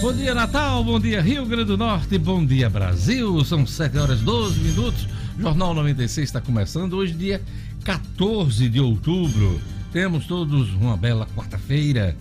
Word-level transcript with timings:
Bom 0.00 0.12
dia, 0.12 0.32
Natal. 0.32 0.84
Bom 0.84 1.00
dia, 1.00 1.20
Rio 1.20 1.44
Grande 1.44 1.64
do 1.64 1.76
Norte. 1.76 2.16
Bom 2.18 2.46
dia, 2.46 2.70
Brasil. 2.70 3.44
São 3.44 3.66
7 3.66 3.98
horas 3.98 4.20
12 4.20 4.60
minutos. 4.60 5.08
Jornal 5.36 5.74
96 5.74 6.28
está 6.28 6.40
começando. 6.40 6.92
Hoje, 6.94 7.14
dia 7.14 7.42
14 7.82 8.68
de 8.68 8.78
outubro. 8.78 9.60
Temos 9.92 10.24
todos 10.24 10.72
uma 10.74 10.96
bela 10.96 11.26
quarta-feira. 11.34 12.16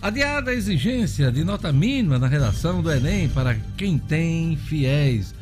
Adiada 0.00 0.52
a 0.52 0.54
exigência 0.54 1.32
de 1.32 1.42
nota 1.42 1.72
mínima 1.72 2.20
na 2.20 2.28
redação 2.28 2.80
do 2.80 2.92
Enem 2.92 3.28
para 3.28 3.56
quem 3.76 3.98
tem 3.98 4.56
fiéis. 4.56 5.34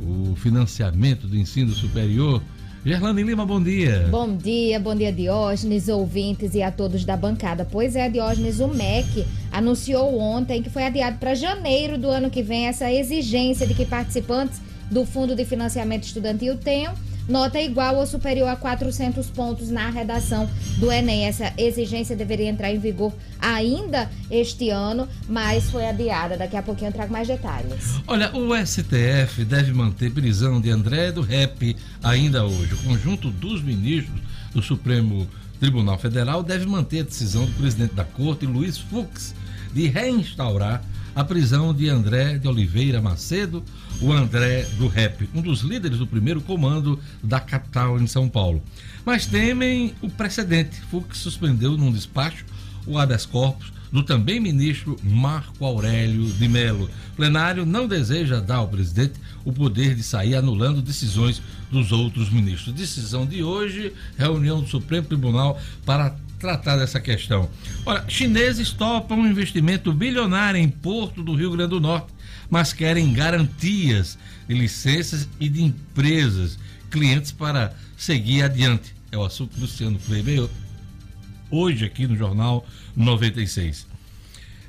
O 0.00 0.36
financiamento 0.36 1.26
do 1.26 1.36
ensino 1.36 1.72
superior 1.72 2.40
Gerlane 2.86 3.22
Lima, 3.22 3.46
bom 3.46 3.62
dia. 3.62 4.06
Bom 4.10 4.36
dia, 4.36 4.78
bom 4.78 4.94
dia 4.94 5.10
Diógenes, 5.10 5.88
ouvintes 5.88 6.54
e 6.54 6.62
a 6.62 6.70
todos 6.70 7.02
da 7.02 7.16
bancada. 7.16 7.64
Pois 7.64 7.96
é, 7.96 8.10
Diógenes, 8.10 8.60
o 8.60 8.68
MEC 8.68 9.24
anunciou 9.54 10.18
ontem 10.18 10.60
que 10.60 10.68
foi 10.68 10.84
adiado 10.84 11.18
para 11.18 11.32
janeiro 11.32 11.96
do 11.96 12.08
ano 12.08 12.28
que 12.28 12.42
vem 12.42 12.66
essa 12.66 12.92
exigência 12.92 13.64
de 13.64 13.72
que 13.72 13.86
participantes 13.86 14.60
do 14.90 15.06
Fundo 15.06 15.36
de 15.36 15.44
Financiamento 15.44 16.02
Estudantil 16.02 16.58
tenham 16.58 16.92
nota 17.28 17.58
igual 17.60 17.96
ou 17.96 18.06
superior 18.06 18.48
a 18.48 18.56
400 18.56 19.30
pontos 19.30 19.70
na 19.70 19.88
redação 19.88 20.50
do 20.78 20.90
Enem. 20.90 21.24
Essa 21.24 21.52
exigência 21.56 22.16
deveria 22.16 22.48
entrar 22.48 22.70
em 22.72 22.78
vigor 22.78 23.12
ainda 23.40 24.10
este 24.28 24.70
ano, 24.70 25.08
mas 25.28 25.70
foi 25.70 25.86
adiada. 25.86 26.36
Daqui 26.36 26.56
a 26.56 26.62
pouquinho 26.62 26.88
eu 26.88 26.92
trago 26.92 27.12
mais 27.12 27.28
detalhes. 27.28 28.00
Olha, 28.08 28.34
o 28.36 28.54
STF 28.66 29.44
deve 29.44 29.72
manter 29.72 30.10
prisão 30.10 30.60
de 30.60 30.68
André 30.68 31.12
do 31.12 31.22
Rep 31.22 31.76
ainda 32.02 32.44
hoje. 32.44 32.74
O 32.74 32.82
conjunto 32.82 33.30
dos 33.30 33.62
ministros 33.62 34.20
do 34.52 34.60
Supremo 34.60 35.26
Tribunal 35.60 35.96
Federal 35.96 36.42
deve 36.42 36.66
manter 36.66 37.00
a 37.00 37.04
decisão 37.04 37.46
do 37.46 37.52
presidente 37.52 37.94
da 37.94 38.04
Corte, 38.04 38.44
Luiz 38.44 38.76
Fux, 38.76 39.34
de 39.74 39.88
reinstaurar 39.88 40.82
a 41.14 41.22
prisão 41.22 41.74
de 41.74 41.88
André 41.88 42.38
de 42.38 42.48
Oliveira 42.48 43.00
Macedo, 43.00 43.62
o 44.00 44.12
André 44.12 44.64
do 44.76 44.88
Rep, 44.88 45.28
um 45.34 45.42
dos 45.42 45.60
líderes 45.60 45.98
do 45.98 46.06
primeiro 46.06 46.40
comando 46.40 46.98
da 47.22 47.38
capital 47.38 48.00
em 48.00 48.06
São 48.06 48.28
Paulo. 48.28 48.62
Mas 49.04 49.26
temem 49.26 49.94
o 50.00 50.08
precedente. 50.08 50.80
Fux 50.90 51.18
suspendeu 51.18 51.76
num 51.76 51.92
despacho 51.92 52.44
o 52.86 52.98
habeas 52.98 53.26
corpus 53.26 53.72
do 53.92 54.02
também 54.02 54.40
ministro 54.40 54.96
Marco 55.04 55.64
Aurélio 55.64 56.26
de 56.26 56.48
Mello. 56.48 56.90
O 57.12 57.16
plenário 57.16 57.64
não 57.64 57.86
deseja 57.86 58.40
dar 58.40 58.56
ao 58.56 58.66
presidente 58.66 59.14
o 59.44 59.52
poder 59.52 59.94
de 59.94 60.02
sair 60.02 60.34
anulando 60.34 60.82
decisões 60.82 61.40
dos 61.70 61.92
outros 61.92 62.28
ministros. 62.28 62.74
Decisão 62.74 63.24
de 63.24 63.44
hoje, 63.44 63.92
reunião 64.18 64.60
do 64.60 64.68
Supremo 64.68 65.06
Tribunal 65.06 65.60
para 65.86 66.16
tratar 66.44 66.76
dessa 66.76 67.00
questão. 67.00 67.48
Olha, 67.86 68.04
chineses 68.06 68.70
topam 68.70 69.18
um 69.18 69.26
investimento 69.26 69.90
bilionário 69.90 70.60
em 70.60 70.68
Porto 70.68 71.22
do 71.22 71.34
Rio 71.34 71.52
Grande 71.52 71.70
do 71.70 71.80
Norte, 71.80 72.08
mas 72.50 72.70
querem 72.70 73.14
garantias 73.14 74.18
de 74.46 74.54
licenças 74.54 75.26
e 75.40 75.48
de 75.48 75.62
empresas, 75.62 76.58
clientes 76.90 77.32
para 77.32 77.74
seguir 77.96 78.42
adiante. 78.42 78.94
É 79.10 79.16
o 79.16 79.24
assunto 79.24 79.54
do 79.54 79.62
Luciano 79.62 79.98
Kleber 79.98 80.46
hoje 81.50 81.86
aqui 81.86 82.06
no 82.06 82.14
Jornal 82.14 82.66
96. 82.94 83.86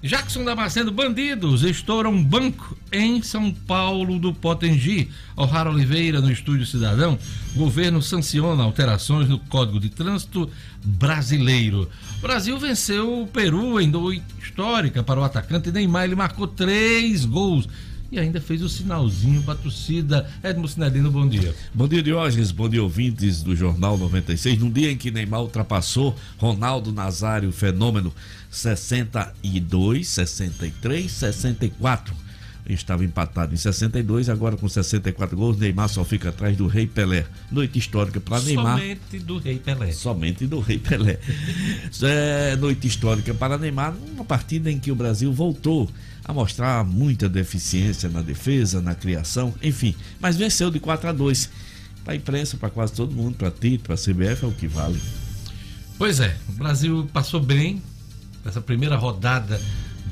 Jackson 0.05 0.43
Damasceno, 0.43 0.91
bandidos 0.91 1.63
estouram 1.63 2.23
banco 2.23 2.77
em 2.91 3.23
São 3.23 3.51
Paulo 3.51 4.19
do 4.19 4.31
Potengi. 4.31 5.09
O'Hara 5.35 5.71
Oliveira, 5.71 6.21
no 6.21 6.31
Estúdio 6.31 6.63
Cidadão, 6.63 7.17
governo 7.55 8.03
sanciona 8.03 8.61
alterações 8.61 9.27
no 9.27 9.39
Código 9.39 9.79
de 9.79 9.89
Trânsito 9.89 10.47
brasileiro. 10.83 11.89
O 12.19 12.21
Brasil 12.21 12.55
venceu 12.59 13.23
o 13.23 13.27
Peru 13.27 13.81
em 13.81 13.87
noite 13.87 14.23
histórica 14.39 15.01
para 15.01 15.19
o 15.19 15.23
atacante 15.23 15.71
Neymar. 15.71 16.03
Ele 16.03 16.13
marcou 16.13 16.45
três 16.45 17.25
gols 17.25 17.67
e 18.11 18.19
ainda 18.19 18.39
fez 18.39 18.61
o 18.61 18.69
sinalzinho 18.69 19.41
para 19.41 19.55
a 19.55 19.57
torcida. 19.57 20.29
Edmo 20.43 20.67
Sinadino, 20.67 21.09
bom 21.09 21.27
dia. 21.27 21.55
Bom 21.73 21.87
dia, 21.87 22.03
Diógenes. 22.03 22.51
Bom 22.51 22.69
dia, 22.69 22.83
ouvintes 22.83 23.41
do 23.41 23.55
Jornal 23.55 23.97
96. 23.97 24.59
Num 24.59 24.69
dia 24.69 24.91
em 24.91 24.97
que 24.97 25.09
Neymar 25.09 25.41
ultrapassou 25.41 26.15
Ronaldo 26.37 26.93
Nazário, 26.93 27.51
fenômeno 27.51 28.13
62, 28.55 30.07
63, 30.07 31.11
64. 31.11 32.25
Estava 32.67 33.05
empatado 33.05 33.53
em 33.53 33.57
62, 33.57 34.27
agora 34.27 34.57
com 34.57 34.67
64 34.67 35.37
gols, 35.37 35.59
Neymar 35.59 35.87
só 35.87 36.03
fica 36.03 36.29
atrás 36.29 36.57
do 36.57 36.65
Rei 36.65 36.87
Pelé. 36.87 37.27
Noite 37.51 37.77
histórica 37.77 38.19
para 38.19 38.41
Neymar. 38.41 38.79
Somente 38.79 39.19
do 39.19 39.37
Rei 39.37 39.59
Pelé. 39.59 39.91
Somente 39.91 40.47
do 40.47 40.59
Rei 40.59 40.79
Pelé. 40.79 41.19
É, 42.01 42.55
noite 42.55 42.87
histórica 42.87 43.33
para 43.33 43.57
Neymar, 43.57 43.93
uma 44.13 44.25
partida 44.25 44.71
em 44.71 44.79
que 44.79 44.91
o 44.91 44.95
Brasil 44.95 45.31
voltou 45.31 45.89
a 46.23 46.33
mostrar 46.33 46.83
muita 46.83 47.29
deficiência 47.29 48.09
na 48.09 48.21
defesa, 48.21 48.81
na 48.81 48.95
criação, 48.95 49.53
enfim, 49.61 49.95
mas 50.19 50.35
venceu 50.35 50.71
de 50.71 50.79
4 50.79 51.09
a 51.09 51.11
2. 51.11 51.49
Para 52.03 52.13
a 52.13 52.15
imprensa, 52.15 52.57
para 52.57 52.69
quase 52.69 52.93
todo 52.93 53.15
mundo, 53.15 53.35
para 53.35 53.49
ti, 53.49 53.79
para 53.81 53.95
a 53.95 53.97
CBF 53.97 54.43
é 54.43 54.47
o 54.47 54.51
que 54.51 54.67
vale. 54.67 54.99
Pois 55.97 56.19
é, 56.19 56.35
o 56.49 56.51
Brasil 56.53 57.09
passou 57.13 57.39
bem 57.39 57.81
essa 58.45 58.61
primeira 58.61 58.95
rodada 58.95 59.59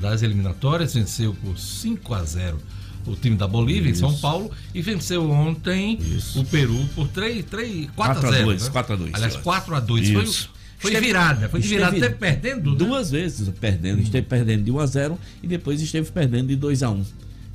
das 0.01 0.21
eliminatórias, 0.21 0.93
venceu 0.93 1.33
por 1.35 1.57
5 1.57 2.13
a 2.13 2.23
0 2.23 2.57
o 3.05 3.15
time 3.15 3.35
da 3.35 3.47
Bolívia 3.47 3.91
Isso. 3.91 4.05
em 4.05 4.09
São 4.09 4.19
Paulo 4.19 4.51
e 4.73 4.81
venceu 4.81 5.29
ontem 5.29 5.97
Isso. 5.99 6.41
o 6.41 6.45
Peru 6.45 6.87
por 6.95 7.07
3, 7.09 7.45
3 7.45 7.89
4, 7.95 8.21
4 8.21 8.27
a 8.27 8.31
0. 8.31 8.45
2, 8.45 8.63
né? 8.63 8.69
4 8.69 8.93
a 8.93 8.97
2. 8.97 9.13
Aliás, 9.13 9.35
4 9.35 9.75
a 9.75 9.79
2. 9.79 10.09
Foi, 10.09 10.25
foi 10.25 10.91
esteve, 10.91 11.07
virada, 11.07 11.49
foi 11.49 11.59
de 11.59 11.67
virada, 11.67 11.95
esteve 11.95 12.15
perdendo 12.15 12.71
né? 12.71 12.77
duas 12.77 13.11
vezes 13.11 13.49
perdendo, 13.59 13.99
hum. 13.99 14.03
esteve 14.03 14.27
perdendo 14.27 14.63
de 14.63 14.71
1 14.71 14.79
a 14.79 14.85
0 14.85 15.19
e 15.41 15.47
depois 15.47 15.81
esteve 15.81 16.11
perdendo 16.11 16.47
de 16.47 16.55
2 16.55 16.83
a 16.83 16.89
1. 16.89 17.05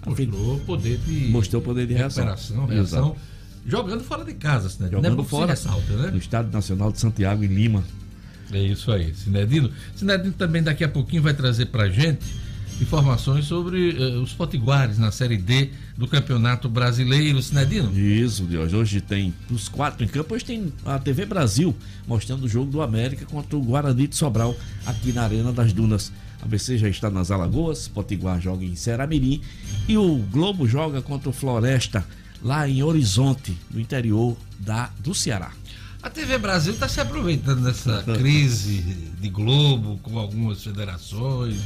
Mostrou 0.07 0.59
poder 0.61 0.99
de 0.99 1.29
mostrou 1.29 1.61
poder 1.61 1.87
de 1.87 1.95
reação. 1.95 2.25
Recuperação, 2.25 2.67
reação. 2.67 3.17
Jogando 3.67 4.03
fora 4.03 4.25
de 4.25 4.35
casa, 4.35 4.75
né? 4.81 4.89
Jogando 4.91 5.25
fora, 5.25 5.51
ressalta, 5.51 5.93
né? 5.95 6.11
No 6.11 6.19
Estado 6.19 6.51
Nacional 6.51 6.91
de 6.91 7.01
Santiago 7.01 7.45
em 7.45 7.49
Lima. 7.49 7.85
É 8.53 8.63
isso 8.63 8.91
aí, 8.91 9.15
Sinedino. 9.15 9.71
Sinedino 9.95 10.33
também 10.33 10.63
daqui 10.63 10.85
a 10.85 10.89
pouquinho 10.89 11.23
vai 11.23 11.35
trazer 11.35 11.67
pra 11.67 11.89
gente 11.89 12.25
informações 12.81 13.45
sobre 13.45 13.91
uh, 13.91 14.23
os 14.23 14.33
potiguares 14.33 14.99
na 14.99 15.11
Série 15.11 15.37
D 15.37 15.71
do 15.97 16.07
Campeonato 16.07 16.69
Brasileiro, 16.69 17.43
Sinedino. 17.43 17.97
Isso, 17.99 18.45
Deus. 18.45 18.73
Hoje 18.73 19.01
tem 19.01 19.35
os 19.51 19.69
quatro 19.69 20.05
em 20.05 20.09
campo. 20.09 20.35
Hoje 20.35 20.45
tem 20.45 20.73
a 20.85 20.99
TV 20.99 21.27
Brasil 21.27 21.75
mostrando 22.07 22.45
o 22.45 22.49
jogo 22.49 22.71
do 22.71 22.81
América 22.81 23.27
contra 23.27 23.57
o 23.57 23.63
Guarani 23.63 24.07
de 24.07 24.17
Sobral 24.17 24.57
aqui 24.87 25.13
na 25.13 25.25
Arena 25.25 25.53
das 25.53 25.73
Dunas. 25.73 26.13
A 26.41 26.47
BC 26.47 26.79
já 26.79 26.89
está 26.89 27.11
nas 27.11 27.33
Alagoas, 27.33 27.89
Potiguar 27.89 28.41
joga 28.41 28.65
em 28.65 28.77
Seramirim 28.77 29.41
e 29.89 29.97
o 29.97 30.19
Globo 30.31 30.69
joga 30.69 31.03
contra 31.03 31.29
o 31.29 31.33
Floresta 31.33 32.07
lá 32.41 32.69
em 32.69 32.81
Horizonte, 32.83 33.57
no 33.69 33.81
interior 33.81 34.37
da, 34.61 34.91
do 35.01 35.13
Ceará. 35.13 35.51
A 36.09 36.11
TV 36.11 36.39
Brasil 36.39 36.73
está 36.73 36.89
se 36.89 37.03
aproveitando 37.03 37.63
dessa 37.65 38.03
crise 38.03 38.81
de 39.21 39.29
Globo 39.29 40.01
com 40.03 40.19
algumas 40.19 40.65
federações, 40.65 41.61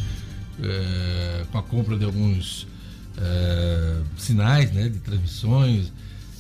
é, 0.61 1.45
com 1.53 1.59
a 1.59 1.63
compra 1.63 1.97
de 1.97 2.05
alguns 2.05 2.67
é, 3.19 4.01
sinais 4.19 4.73
né, 4.73 4.89
de 4.89 4.99
transmissões 4.99 5.93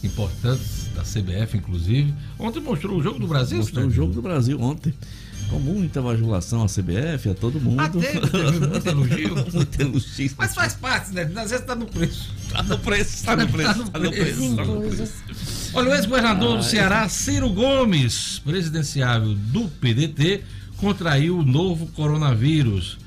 importantes 0.03 0.89
da 0.97 1.03
CBF, 1.03 1.57
inclusive. 1.59 2.13
Ontem 2.41 2.59
mostrou 2.61 2.99
o 2.99 3.01
Jogo 3.01 3.21
do 3.21 3.29
Brasil, 3.29 3.59
Mostrou 3.59 3.85
né? 3.85 3.89
o 3.89 3.93
Jogo 3.93 4.13
do 4.13 4.21
Brasil 4.21 4.61
ontem. 4.61 4.93
Com 5.49 5.61
muita 5.61 6.03
bajulação 6.03 6.65
à 6.65 6.67
CBF, 6.67 7.31
a 7.31 7.35
todo 7.35 7.61
mundo. 7.61 7.79
Até 7.79 8.19
teve 8.19 8.67
muito 8.67 8.87
elogio. 8.91 9.35
muito 9.55 9.81
elogio. 9.81 10.35
Mas 10.37 10.55
faz 10.57 10.75
parte, 10.75 11.13
né? 11.13 11.23
Às 11.23 11.51
vezes 11.51 11.61
está 11.61 11.77
no 11.77 11.87
preço. 11.87 12.35
Está 12.47 12.65
no 12.65 12.79
preço, 12.81 13.15
está 13.15 13.37
no 13.37 13.49
preço. 13.49 13.83
Está 13.83 13.99
no 14.01 14.11
preço. 14.11 14.57
Tá 14.57 14.65
no 14.65 14.81
preço. 14.81 15.62
Olha, 15.75 15.89
o 15.89 15.95
ex-governador 15.95 16.59
do 16.59 16.63
Ceará, 16.63 17.09
Ciro 17.09 17.49
Gomes, 17.49 18.39
presidenciável 18.41 19.35
do 19.35 19.69
PDT, 19.69 20.45
contraiu 20.77 21.39
o 21.39 21.43
novo 21.43 21.87
coronavírus. 21.87 22.99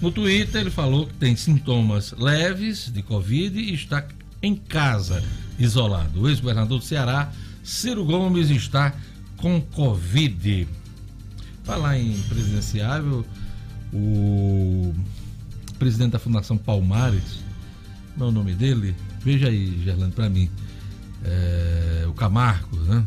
No 0.00 0.10
Twitter, 0.10 0.62
ele 0.62 0.70
falou 0.70 1.06
que 1.06 1.14
tem 1.14 1.36
sintomas 1.36 2.12
leves 2.18 2.90
de 2.90 3.02
Covid 3.02 3.56
e 3.56 3.72
está 3.72 4.04
em 4.42 4.56
casa, 4.56 5.22
isolado. 5.60 6.22
O 6.22 6.28
ex-governador 6.28 6.80
do 6.80 6.84
Ceará, 6.84 7.30
Ciro 7.62 8.04
Gomes, 8.04 8.50
está 8.50 8.92
com 9.36 9.60
Covid. 9.60 10.66
Falar 11.62 11.98
em 11.98 12.20
presidenciável, 12.22 13.24
o 13.92 14.92
presidente 15.78 16.10
da 16.10 16.18
Fundação 16.18 16.58
Palmares, 16.58 17.44
não 18.16 18.26
é 18.26 18.28
o 18.30 18.32
nome 18.32 18.54
dele? 18.54 18.96
Veja 19.20 19.46
aí, 19.46 19.80
Gerlando, 19.84 20.16
para 20.16 20.28
mim. 20.28 20.50
É, 21.24 22.04
o 22.08 22.12
Camargo, 22.12 22.76
né? 22.78 23.04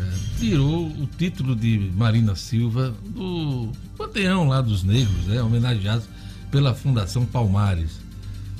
É, 0.00 0.38
tirou 0.38 0.88
o 0.88 1.06
título 1.06 1.54
de 1.56 1.90
Marina 1.94 2.34
Silva 2.34 2.94
do 3.14 3.70
panteão 3.96 4.48
lá 4.48 4.60
dos 4.60 4.82
negros, 4.82 5.26
né? 5.26 5.42
Homenageados 5.42 6.06
pela 6.50 6.74
Fundação 6.74 7.24
Palmares. 7.24 8.00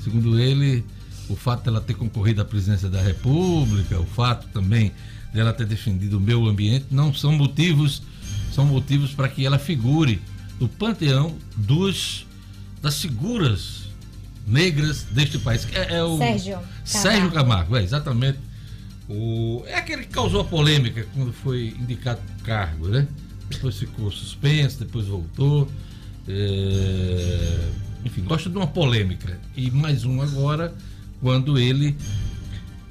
Segundo 0.03 0.39
ele, 0.39 0.83
o 1.29 1.35
fato 1.35 1.65
dela 1.65 1.79
ter 1.79 1.93
concorrido 1.93 2.41
à 2.41 2.45
presidência 2.45 2.89
da 2.89 3.01
República, 3.01 3.99
o 3.99 4.05
fato 4.05 4.47
também 4.47 4.91
dela 5.33 5.53
ter 5.53 5.65
defendido 5.65 6.17
o 6.17 6.19
meio 6.19 6.47
ambiente, 6.47 6.87
não 6.91 7.13
são 7.13 7.31
motivos, 7.31 8.01
são 8.51 8.65
motivos 8.65 9.11
para 9.13 9.27
que 9.27 9.45
ela 9.45 9.57
figure 9.57 10.21
no 10.59 10.67
panteão 10.67 11.35
dos 11.55 12.25
das 12.81 13.01
figuras 13.01 13.83
negras 14.45 15.03
deste 15.03 15.39
país. 15.39 15.65
É, 15.71 15.95
é 15.95 16.03
o 16.03 16.17
Sérgio 16.17 16.59
Sérgio 16.83 17.31
Camargo, 17.31 17.77
é, 17.77 17.83
exatamente. 17.83 18.39
O, 19.09 19.63
é 19.67 19.75
aquele 19.75 20.03
que 20.03 20.09
causou 20.09 20.41
a 20.41 20.43
polêmica 20.45 21.05
quando 21.13 21.33
foi 21.33 21.75
indicado 21.79 22.21
para 22.21 22.35
o 22.35 22.43
cargo, 22.45 22.87
né? 22.87 23.07
Depois 23.49 23.77
ficou 23.77 24.11
suspenso, 24.11 24.79
depois 24.79 25.07
voltou. 25.07 25.69
É, 26.27 27.69
enfim, 28.05 28.23
gosta 28.23 28.49
de 28.49 28.55
uma 28.55 28.67
polêmica. 28.67 29.39
E 29.55 29.69
mais 29.69 30.05
um 30.05 30.21
agora, 30.21 30.73
quando 31.21 31.57
ele 31.57 31.95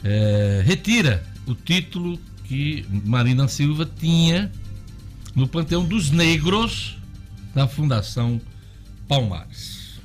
é, 0.05 0.63
retira 0.65 1.25
o 1.47 1.55
título 1.55 2.19
que 2.45 2.87
Marina 3.05 3.49
Silva 3.49 3.89
tinha 3.99 4.53
no 5.35 5.49
Panteão 5.49 5.85
dos 5.85 6.11
Negros 6.11 6.99
da 7.55 7.67
Fundação 7.67 8.41
Palmares. 9.09 10.01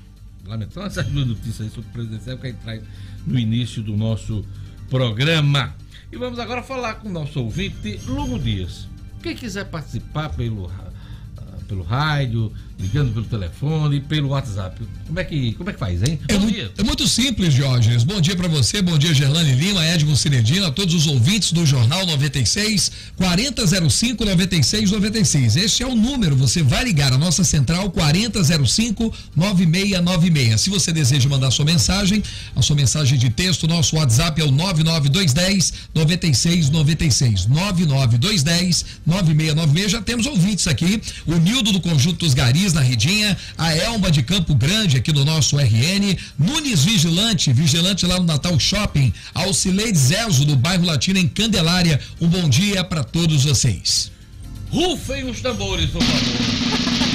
Lamentando 0.46 0.88
essas 0.88 1.06
duas 1.08 1.28
notícias 1.28 1.74
sobre 1.74 1.90
o 1.90 1.94
presidencial 1.94 2.38
que 2.38 2.48
a 2.48 2.50
gente 2.50 2.62
traz 2.62 2.82
no 3.26 3.38
início 3.38 3.84
do 3.84 3.98
nosso 3.98 4.46
programa. 4.90 5.76
E 6.12 6.18
vamos 6.18 6.40
agora 6.40 6.64
falar 6.64 6.96
com 6.96 7.10
o 7.10 7.12
nosso 7.12 7.42
ouvinte, 7.42 8.00
Lugo 8.06 8.40
Dias. 8.40 8.88
Quem 9.22 9.36
quiser 9.36 9.66
participar 9.66 10.30
pelo 10.30 10.72
pelo 11.68 11.84
rádio, 11.84 12.52
ligando 12.80 13.14
pelo 13.14 13.26
telefone, 13.26 14.00
pelo 14.00 14.30
WhatsApp. 14.30 14.82
Como 15.08 15.20
é 15.20 15.24
que, 15.24 15.54
como 15.54 15.70
é 15.70 15.74
que 15.74 15.80
faz, 15.80 16.04
hein? 16.04 16.20
É, 16.28 16.38
muito, 16.38 16.72
é 16.78 16.84
muito 16.84 17.08
simples, 17.08 17.54
Jorge. 17.54 17.98
Bom 18.06 18.20
dia 18.20 18.36
para 18.36 18.50
você, 18.50 18.82
bom 18.82 18.98
dia, 18.98 19.14
Gerlane 19.14 19.56
Lima, 19.56 19.86
Edmo 19.86 20.18
Cinedina, 20.18 20.68
a 20.68 20.72
todos 20.72 20.94
os 20.94 21.08
ouvintes 21.08 21.54
do 21.54 21.66
Jornal 21.66 22.06
96 22.06 22.92
4005 23.16 24.26
9696. 24.26 25.56
Este 25.56 25.84
é 25.84 25.88
o 25.88 25.96
número, 25.96 26.36
você 26.36 26.62
vai 26.62 26.84
ligar 26.84 27.14
a 27.14 27.18
nossa 27.18 27.46
central 27.46 27.90
4005 27.90 29.14
9696. 29.34 30.60
Se 30.60 30.70
você 30.70 30.92
deseja 30.92 31.30
mandar 31.30 31.52
sua 31.52 31.64
mensagem, 31.64 32.22
a 32.54 32.62
sua 32.62 32.76
mensagem 32.76 33.18
de 33.18 33.30
texto, 33.30 33.66
nosso 33.66 33.96
WhatsApp 33.96 34.42
é 34.42 34.44
o 34.44 34.52
99210 34.52 35.74
9696. 35.96 37.46
99210 37.46 38.86
9696. 39.06 39.92
Já 39.92 40.02
temos 40.02 40.26
ouvintes 40.26 40.68
aqui. 40.68 41.02
O 41.26 41.36
Nildo 41.36 41.72
do 41.72 41.80
Conjunto 41.80 42.18
dos 42.18 42.34
Garis 42.34 42.74
na 42.74 42.82
Redinha, 42.82 43.38
a 43.58 43.74
Elma 43.74 44.12
de 44.12 44.22
Campo 44.22 44.54
Grande 44.54 44.97
aqui 44.98 45.12
do 45.12 45.24
nosso 45.24 45.58
RN, 45.58 46.18
Nunes 46.38 46.84
Vigilante, 46.84 47.54
vigilante 47.54 48.06
lá 48.06 48.20
no 48.20 48.26
Natal 48.26 48.60
Shopping, 48.60 49.14
Alcileide 49.34 49.98
Zelzo 49.98 50.46
do 50.46 50.56
bairro 50.56 50.86
Latino 50.86 51.20
em 51.20 51.28
Candelária. 51.28 52.00
Um 52.20 52.28
bom 52.28 52.50
dia 52.50 52.84
para 52.84 53.04
todos 53.04 53.44
vocês. 53.46 54.12
Rufem 54.70 55.30
os 55.30 55.40
tambores, 55.42 55.90
por 55.90 56.04
favor. 56.04 56.98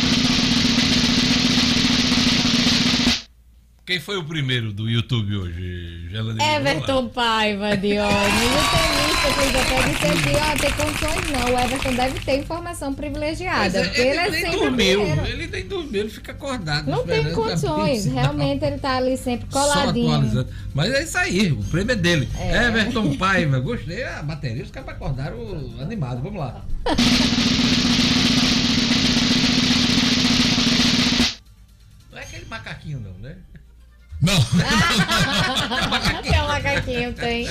Quem 3.84 3.99
foi 3.99 4.17
o 4.17 4.23
primeiro 4.23 4.73
do 4.73 4.88
YouTube 4.88 5.37
hoje, 5.38 6.08
Everton 6.56 7.08
Paiva, 7.08 7.76
Dione. 7.76 8.06
O 8.06 8.62
tenista 8.70 9.32
fez 9.34 9.56
até 9.56 9.82
disse 9.88 10.06
assim, 10.06 10.37
ó, 10.37 10.56
tem 10.56 10.73
condições 10.73 11.31
não. 11.32 11.52
O 11.52 11.58
Everton 11.58 11.94
deve 11.96 12.20
ter 12.20 12.38
informação 12.38 12.94
privilegiada. 12.94 13.79
É, 13.81 14.00
ele, 14.00 14.08
ele 14.08 14.19
é 14.19 14.31
sempre 14.31 14.50
dormiu, 14.52 15.02
Ele 15.26 15.49
nem 15.49 15.67
dormiu, 15.67 16.02
ele 16.02 16.11
fica 16.11 16.31
acordado. 16.31 16.88
Não 16.88 17.05
tem 17.05 17.32
condições. 17.32 18.05
Realmente 18.05 18.64
ele 18.64 18.79
tá 18.79 18.99
ali 18.99 19.17
sempre 19.17 19.49
coladinho. 19.50 20.46
Mas 20.73 20.94
é 20.94 21.02
isso 21.02 21.19
aí, 21.19 21.50
o 21.50 21.64
prêmio 21.64 21.94
é 21.94 21.96
dele. 21.96 22.29
É. 22.38 22.69
Everton 22.69 23.17
Paiva, 23.17 23.58
gostei. 23.58 24.05
A 24.05 24.23
bateria, 24.23 24.62
os 24.62 24.70
caras 24.70 24.90
acordaram 24.90 25.37
animados. 25.81 26.23
Vamos 26.23 26.38
lá. 26.38 26.64
Não 32.12 32.19
é 32.19 32.23
aquele 32.23 32.44
macaquinho, 32.44 33.00
não, 33.00 33.12
né? 33.14 33.37
Não. 34.22 34.38
Até 36.19 36.42
o 36.42 36.46
macaquinho 36.46 37.12
tem. 37.12 37.48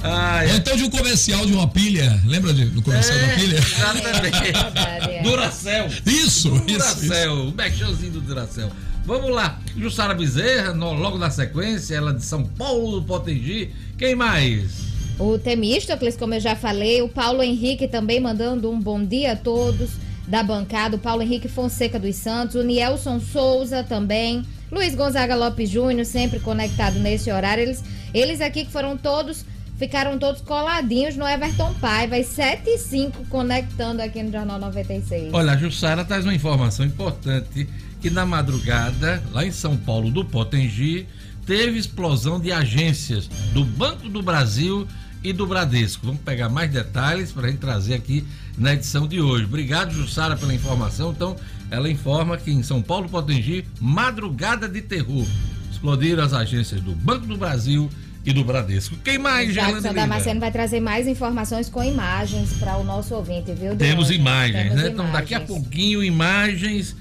Ah, 0.00 0.44
é. 0.44 0.54
então 0.54 0.76
de 0.76 0.84
um 0.84 0.90
comercial 0.90 1.44
de 1.44 1.52
uma 1.52 1.66
pilha. 1.66 2.22
Lembra 2.24 2.54
de, 2.54 2.66
do 2.66 2.80
comercial 2.80 3.18
é, 3.18 3.26
da 3.26 3.34
pilha? 3.34 3.58
Exatamente. 3.58 5.22
Duracel. 5.24 5.88
Isso, 6.06 6.50
Duracel, 6.50 6.76
isso. 6.76 7.00
Duracel. 7.00 7.34
O 7.48 7.52
mexãozinho 7.52 8.12
do 8.12 8.20
Duracel. 8.20 8.70
Vamos 9.04 9.30
lá. 9.30 9.58
Jussara 9.76 10.14
Bezerra, 10.14 10.72
no, 10.72 10.92
logo 10.92 11.18
na 11.18 11.30
sequência, 11.30 11.96
ela 11.96 12.14
de 12.14 12.24
São 12.24 12.44
Paulo 12.44 13.00
do 13.00 13.06
Potengi. 13.06 13.72
Quem 13.96 14.14
mais? 14.14 14.86
O 15.18 15.36
Temístocles, 15.38 16.16
como 16.16 16.34
eu 16.34 16.40
já 16.40 16.54
falei. 16.54 17.02
O 17.02 17.08
Paulo 17.08 17.42
Henrique 17.42 17.88
também 17.88 18.20
mandando 18.20 18.70
um 18.70 18.78
bom 18.78 19.04
dia 19.04 19.32
a 19.32 19.36
todos 19.36 19.90
da 20.28 20.42
bancada. 20.42 20.96
O 20.96 20.98
Paulo 20.98 21.22
Henrique 21.22 21.48
Fonseca 21.48 21.98
dos 21.98 22.16
Santos. 22.16 22.54
O 22.54 22.62
Nielson 22.62 23.18
Souza 23.18 23.82
também. 23.82 24.44
Luiz 24.70 24.94
Gonzaga 24.94 25.34
Lopes 25.34 25.70
Júnior, 25.70 26.04
sempre 26.04 26.38
conectado 26.38 26.98
nesse 26.98 27.32
horário. 27.32 27.62
Eles, 27.62 27.82
eles 28.12 28.40
aqui 28.40 28.66
que 28.66 28.70
foram 28.70 28.96
todos, 28.98 29.44
ficaram 29.78 30.18
todos 30.18 30.42
coladinhos 30.42 31.16
no 31.16 31.26
Everton 31.26 31.72
Paiva, 31.80 32.22
7 32.22 32.68
e 32.68 32.78
5 32.78 33.24
conectando 33.30 34.02
aqui 34.02 34.22
no 34.22 34.30
Jornal 34.30 34.58
96. 34.58 35.32
Olha, 35.32 35.52
a 35.52 35.56
Jussara 35.56 36.04
traz 36.04 36.24
uma 36.24 36.34
informação 36.34 36.84
importante 36.84 37.66
que 38.00 38.10
na 38.10 38.26
madrugada, 38.26 39.22
lá 39.32 39.44
em 39.44 39.50
São 39.50 39.76
Paulo 39.76 40.10
do 40.10 40.24
Potengi, 40.24 41.06
teve 41.46 41.78
explosão 41.78 42.38
de 42.38 42.52
agências 42.52 43.26
do 43.54 43.64
Banco 43.64 44.08
do 44.08 44.22
Brasil 44.22 44.86
e 45.22 45.32
do 45.32 45.46
Bradesco. 45.46 46.06
Vamos 46.06 46.20
pegar 46.22 46.48
mais 46.48 46.70
detalhes 46.70 47.32
para 47.32 47.46
a 47.46 47.50
gente 47.50 47.60
trazer 47.60 47.94
aqui 47.94 48.26
na 48.56 48.74
edição 48.74 49.06
de 49.06 49.20
hoje. 49.20 49.44
Obrigado, 49.44 49.92
Jussara, 49.92 50.36
pela 50.36 50.54
informação. 50.54 51.10
Então, 51.10 51.36
ela 51.70 51.90
informa 51.90 52.36
que 52.36 52.50
em 52.50 52.62
São 52.62 52.82
Paulo 52.82 53.08
Potengi, 53.08 53.64
madrugada 53.80 54.68
de 54.68 54.80
terror. 54.80 55.26
Explodiram 55.70 56.24
as 56.24 56.32
agências 56.32 56.80
do 56.80 56.92
Banco 56.92 57.26
do 57.26 57.36
Brasil 57.36 57.90
e 58.24 58.32
do 58.32 58.44
Bradesco. 58.44 58.96
Quem 59.04 59.16
mais, 59.16 59.54
Jackson 59.54 59.92
Damasceno 59.92 60.40
vai 60.40 60.50
trazer 60.50 60.80
mais 60.80 61.06
informações 61.06 61.68
com 61.68 61.82
imagens 61.82 62.52
para 62.54 62.76
o 62.76 62.84
nosso 62.84 63.14
ouvinte, 63.14 63.52
viu? 63.52 63.76
Temos 63.76 64.10
imagens, 64.10 64.54
Temos 64.54 64.74
né? 64.74 64.80
Imagens. 64.80 64.92
Então, 64.92 65.12
daqui 65.12 65.34
a 65.34 65.40
pouquinho, 65.40 66.02
imagens 66.02 66.96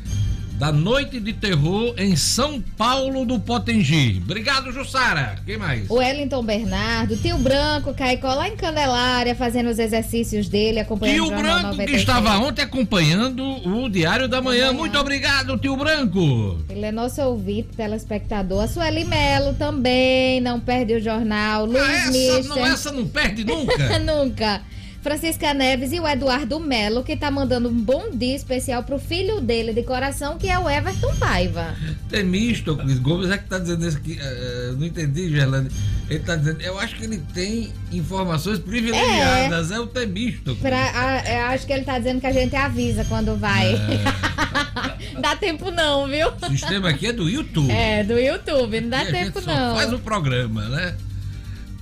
da 0.57 0.71
Noite 0.71 1.19
de 1.19 1.33
Terror 1.33 1.93
em 1.97 2.15
São 2.15 2.59
Paulo 2.75 3.25
do 3.25 3.39
Potengi. 3.39 4.19
Obrigado, 4.23 4.71
Jussara. 4.71 5.35
Quem 5.45 5.55
mais? 5.55 5.87
O 5.87 5.95
Wellington 5.95 6.43
Bernardo, 6.43 7.15
Tio 7.15 7.37
Branco, 7.37 7.93
Caicó 7.93 8.33
lá 8.33 8.47
em 8.47 8.55
Candelária, 8.55 9.35
fazendo 9.35 9.69
os 9.69 9.77
exercícios 9.77 10.49
dele, 10.49 10.79
acompanhando 10.79 11.15
Tio 11.15 11.25
o 11.25 11.37
Branco, 11.37 11.67
96. 11.67 11.89
que 11.89 11.95
estava 11.97 12.37
ontem 12.39 12.63
acompanhando 12.63 13.43
o 13.43 13.87
Diário 13.87 14.27
da 14.27 14.41
Manhã. 14.41 14.73
Muito 14.73 14.97
obrigado, 14.97 15.57
Tio 15.59 15.77
Branco. 15.77 16.57
Ele 16.69 16.85
é 16.85 16.91
nosso 16.91 17.21
ouvinte, 17.21 17.69
telespectador. 17.77 18.63
A 18.63 18.67
Sueli 18.67 19.05
Melo 19.05 19.53
também, 19.53 20.41
não 20.41 20.59
perde 20.59 20.95
o 20.95 20.99
jornal. 20.99 21.65
Luiz 21.65 21.83
ah, 21.83 21.91
essa, 21.91 22.11
Mister. 22.11 22.45
não, 22.45 22.65
essa 22.65 22.91
não 22.91 23.07
perde 23.07 23.45
nunca? 23.45 23.77
nunca. 23.99 24.61
Francisca 25.07 25.53
Neves 25.53 25.93
e 25.93 26.01
o 26.01 26.05
Eduardo 26.05 26.59
Melo, 26.59 27.01
que 27.01 27.15
tá 27.15 27.31
mandando 27.31 27.69
um 27.69 27.73
bom 27.73 28.11
dia 28.11 28.35
especial 28.35 28.83
pro 28.83 28.99
filho 28.99 29.39
dele 29.39 29.71
de 29.71 29.81
coração, 29.81 30.37
que 30.37 30.49
é 30.49 30.59
o 30.59 30.69
Everton 30.69 31.15
Paiva. 31.15 31.73
Temístocles 32.09 32.99
Gomes 32.99 33.31
é 33.31 33.37
que 33.37 33.45
tá 33.45 33.57
dizendo 33.57 33.87
isso 33.87 33.95
aqui. 33.95 34.19
Uh, 34.19 34.75
não 34.75 34.85
entendi, 34.85 35.29
Gerlane. 35.29 35.69
Ele 36.09 36.19
tá 36.19 36.35
dizendo, 36.35 36.61
eu 36.61 36.77
acho 36.77 36.97
que 36.97 37.05
ele 37.05 37.23
tem 37.33 37.71
informações 37.89 38.59
privilegiadas, 38.59 39.71
é, 39.71 39.75
é 39.75 39.79
o 39.79 39.87
Temístocles. 39.87 40.61
eu 40.61 41.45
acho 41.45 41.65
que 41.65 41.71
ele 41.71 41.85
tá 41.85 41.97
dizendo 41.97 42.19
que 42.19 42.27
a 42.27 42.33
gente 42.33 42.55
avisa 42.57 43.05
quando 43.05 43.37
vai. 43.37 43.75
É. 43.75 45.19
dá 45.21 45.37
tempo 45.37 45.71
não, 45.71 46.05
viu? 46.05 46.27
O 46.27 46.49
sistema 46.49 46.89
aqui 46.89 47.07
é 47.07 47.13
do 47.13 47.29
YouTube. 47.29 47.71
É, 47.71 48.03
do 48.03 48.19
YouTube, 48.19 48.81
não 48.81 48.89
dá 48.89 49.05
tempo 49.05 49.39
não. 49.39 49.73
Faz 49.73 49.93
o 49.93 49.99
programa, 49.99 50.67
né? 50.67 50.97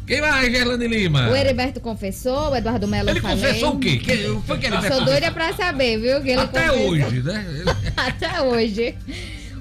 Quem 0.05 0.21
mais, 0.21 0.51
Gerlane 0.51 0.87
Lima? 0.87 1.29
O 1.29 1.35
Heriberto 1.35 1.79
confessou, 1.79 2.51
o 2.51 2.55
Eduardo 2.55 2.87
Melo 2.87 3.09
Ele 3.09 3.19
falei. 3.21 3.37
confessou 3.37 3.73
o 3.73 3.79
quê? 3.79 3.97
Que, 3.97 4.39
foi 4.45 4.57
que 4.59 4.67
ele 4.67 4.81
Sou 4.87 5.03
doida 5.03 5.31
pra 5.31 5.53
saber, 5.53 5.99
viu? 5.99 6.21
Que 6.21 6.29
ele 6.31 6.41
Até 6.41 6.67
confessou. 6.67 6.89
hoje, 6.89 7.21
né? 7.23 7.45
Até 7.97 8.41
hoje. 8.41 8.95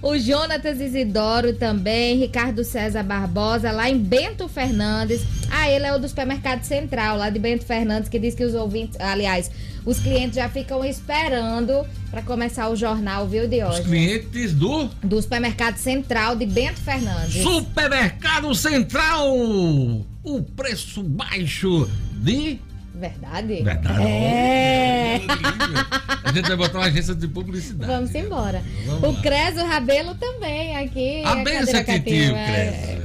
O 0.02 0.18
Jonatas 0.18 0.82
Isidoro 0.82 1.54
também, 1.54 2.18
Ricardo 2.18 2.62
César 2.62 3.02
Barbosa, 3.02 3.72
lá 3.72 3.88
em 3.88 3.96
Bento 3.98 4.46
Fernandes. 4.48 5.22
Ah, 5.50 5.70
ele 5.70 5.86
é 5.86 5.94
o 5.94 5.98
do 5.98 6.06
supermercado 6.06 6.62
central, 6.62 7.16
lá 7.16 7.30
de 7.30 7.38
Bento 7.38 7.64
Fernandes, 7.64 8.10
que 8.10 8.18
diz 8.18 8.34
que 8.34 8.44
os 8.44 8.52
ouvintes, 8.54 9.00
aliás, 9.00 9.50
os 9.86 9.98
clientes 9.98 10.36
já 10.36 10.46
ficam 10.46 10.84
esperando 10.84 11.86
para 12.10 12.20
começar 12.20 12.68
o 12.68 12.76
jornal, 12.76 13.26
viu, 13.26 13.48
de 13.48 13.64
hoje? 13.64 13.80
Os 13.80 13.86
clientes 13.86 14.52
do? 14.52 14.90
Do 15.02 15.22
supermercado 15.22 15.78
central 15.78 16.36
de 16.36 16.44
Bento 16.44 16.80
Fernandes. 16.82 17.42
Supermercado 17.42 18.54
Central! 18.54 20.04
O 20.24 20.42
preço 20.42 21.02
baixo 21.02 21.88
de 22.14 22.58
Verdade? 22.94 23.62
Verdade. 23.62 24.02
É. 24.02 25.20
A 26.22 26.32
gente 26.32 26.46
vai 26.46 26.56
botar 26.56 26.78
uma 26.78 26.86
agência 26.86 27.14
de 27.14 27.26
publicidade. 27.26 27.90
Vamos 27.90 28.14
embora. 28.14 28.62
Vamos 28.86 29.18
o 29.18 29.20
Creso 29.20 29.64
Rabelo 29.64 30.14
também 30.14 30.76
aqui. 30.76 31.22
A, 31.24 31.32
a 31.32 31.36
benção 31.42 31.84
que 31.84 32.00
tio, 32.00 32.36
é. 32.36 33.00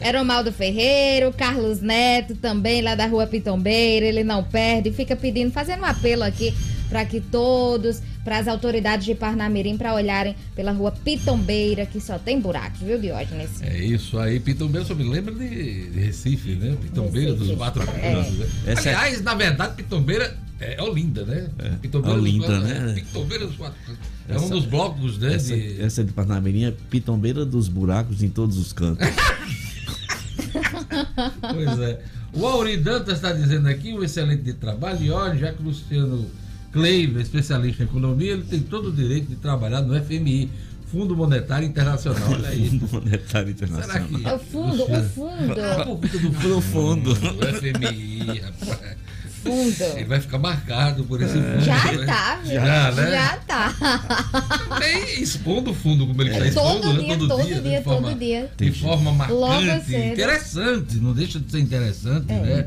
Era 0.00 0.22
o 0.22 0.24
Maldo 0.24 0.52
Ferreiro, 0.52 1.32
Carlos 1.32 1.80
Neto 1.80 2.34
também, 2.34 2.80
lá 2.80 2.94
da 2.94 3.06
rua 3.06 3.26
Pitombeira, 3.26 4.06
ele 4.06 4.24
não 4.24 4.42
perde, 4.42 4.90
fica 4.92 5.16
pedindo, 5.16 5.50
fazendo 5.50 5.82
um 5.82 5.86
apelo 5.86 6.22
aqui 6.22 6.54
para 6.88 7.04
que 7.04 7.20
todos, 7.20 8.00
para 8.24 8.38
as 8.38 8.48
autoridades 8.48 9.04
de 9.06 9.14
Parnamirim, 9.14 9.76
para 9.76 9.94
olharem 9.94 10.34
pela 10.54 10.72
rua 10.72 10.90
Pitombeira, 10.92 11.84
que 11.86 12.00
só 12.00 12.18
tem 12.18 12.40
buracos, 12.40 12.80
viu, 12.80 12.98
Diógenes? 13.00 13.60
É 13.62 13.78
isso 13.84 14.18
aí, 14.18 14.38
Pitombeira 14.40 14.86
só 14.86 14.94
me 14.94 15.04
lembra 15.04 15.34
de, 15.34 15.90
de 15.90 16.00
Recife, 16.00 16.54
né? 16.54 16.76
Pitombeira 16.80 17.32
Recife. 17.32 17.48
dos 17.48 17.56
quatro 17.56 17.82
É. 17.82 18.12
cantos, 18.14 18.38
né? 18.38 18.46
Essa 18.66 18.90
é- 18.90 18.94
Aliás, 18.94 19.22
na 19.22 19.34
verdade, 19.34 19.74
Pitombeira 19.76 20.36
é 20.60 20.80
Olinda, 20.82 21.24
né? 21.24 21.48
É, 21.58 21.68
Pitombeira 21.82 22.18
Olinda, 22.18 22.46
dos 22.46 22.58
quatro, 22.68 22.84
né? 22.86 22.92
Pitombeira 22.94 23.46
dos 23.46 23.56
quatro 23.56 23.78
cantos. 23.86 24.00
É 24.28 24.34
Essa- 24.34 24.44
um 24.44 24.48
dos 24.48 24.64
blocos, 24.64 25.18
né? 25.18 25.34
Essa, 25.34 25.54
de- 25.56 25.80
essa 25.80 26.04
de 26.04 26.12
Parnamirim 26.12 26.64
é 26.64 26.72
pitombeira 26.90 27.44
dos 27.44 27.68
buracos 27.68 28.22
em 28.22 28.28
todos 28.28 28.56
os 28.58 28.72
cantos. 28.72 29.06
Pois 31.52 31.78
é. 31.80 32.00
O 32.32 32.46
Auri 32.46 32.76
Dantas 32.76 33.16
está 33.16 33.32
dizendo 33.32 33.68
aqui 33.68 33.92
um 33.92 34.02
excelente 34.02 34.52
trabalho 34.54 35.02
e 35.02 35.10
olha, 35.10 35.36
já 35.36 35.52
que 35.52 35.62
o 35.62 35.66
Luciano 35.66 36.26
Kleiber, 36.80 37.22
especialista 37.22 37.82
em 37.82 37.86
economia, 37.86 38.32
ele 38.32 38.42
tem 38.44 38.60
todo 38.60 38.88
o 38.88 38.92
direito 38.92 39.28
de 39.28 39.36
trabalhar 39.36 39.80
no 39.82 39.94
FMI, 39.98 40.50
Fundo 40.92 41.16
Monetário 41.16 41.66
Internacional. 41.66 42.30
Olha 42.30 42.48
aí. 42.48 42.68
Fundo 42.70 42.88
Monetário 42.92 43.56
Será 43.56 43.70
Internacional. 43.70 44.08
que. 44.08 44.26
É 44.28 44.34
o 44.34 44.38
fundo, 44.38 44.68
o 44.74 44.76
Luciano- 44.76 45.08
fundo, 45.10 45.54
Ah, 45.60 45.84
conta 45.84 46.18
do 46.18 46.30
Pro 46.32 46.60
fundo. 46.60 47.10
O 47.12 47.54
FMI, 47.56 48.40
rapaz. 48.40 48.96
Ele 49.46 49.72
fundo. 49.72 50.08
vai 50.08 50.20
ficar 50.20 50.38
marcado 50.38 51.04
por 51.04 51.22
esse 51.22 51.34
fundo. 51.34 51.60
Já 51.60 51.92
né? 51.92 52.04
tá, 52.06 52.40
viu? 52.42 52.52
Já, 52.54 52.90
né? 52.92 53.10
Já 53.12 53.36
tá. 53.46 54.78
Tem 54.80 55.22
expondo 55.22 55.70
o 55.70 55.74
fundo 55.74 56.06
como 56.06 56.20
ele 56.22 56.30
está 56.30 56.46
É. 56.46 56.50
Todo 56.50 56.78
expondo, 56.78 56.92
né? 56.94 57.04
dia, 57.04 57.18
todo 57.18 57.44
dia, 57.46 57.60
de 57.78 57.84
forma, 57.84 58.08
todo 58.08 58.18
dia. 58.18 58.50
De 58.56 58.72
forma 58.72 59.10
Logo 59.28 59.46
marcante, 59.62 59.94
interessante, 59.96 60.96
não 60.96 61.12
deixa 61.12 61.38
de 61.38 61.50
ser 61.50 61.60
interessante, 61.60 62.26
É. 62.32 62.40
né? 62.40 62.66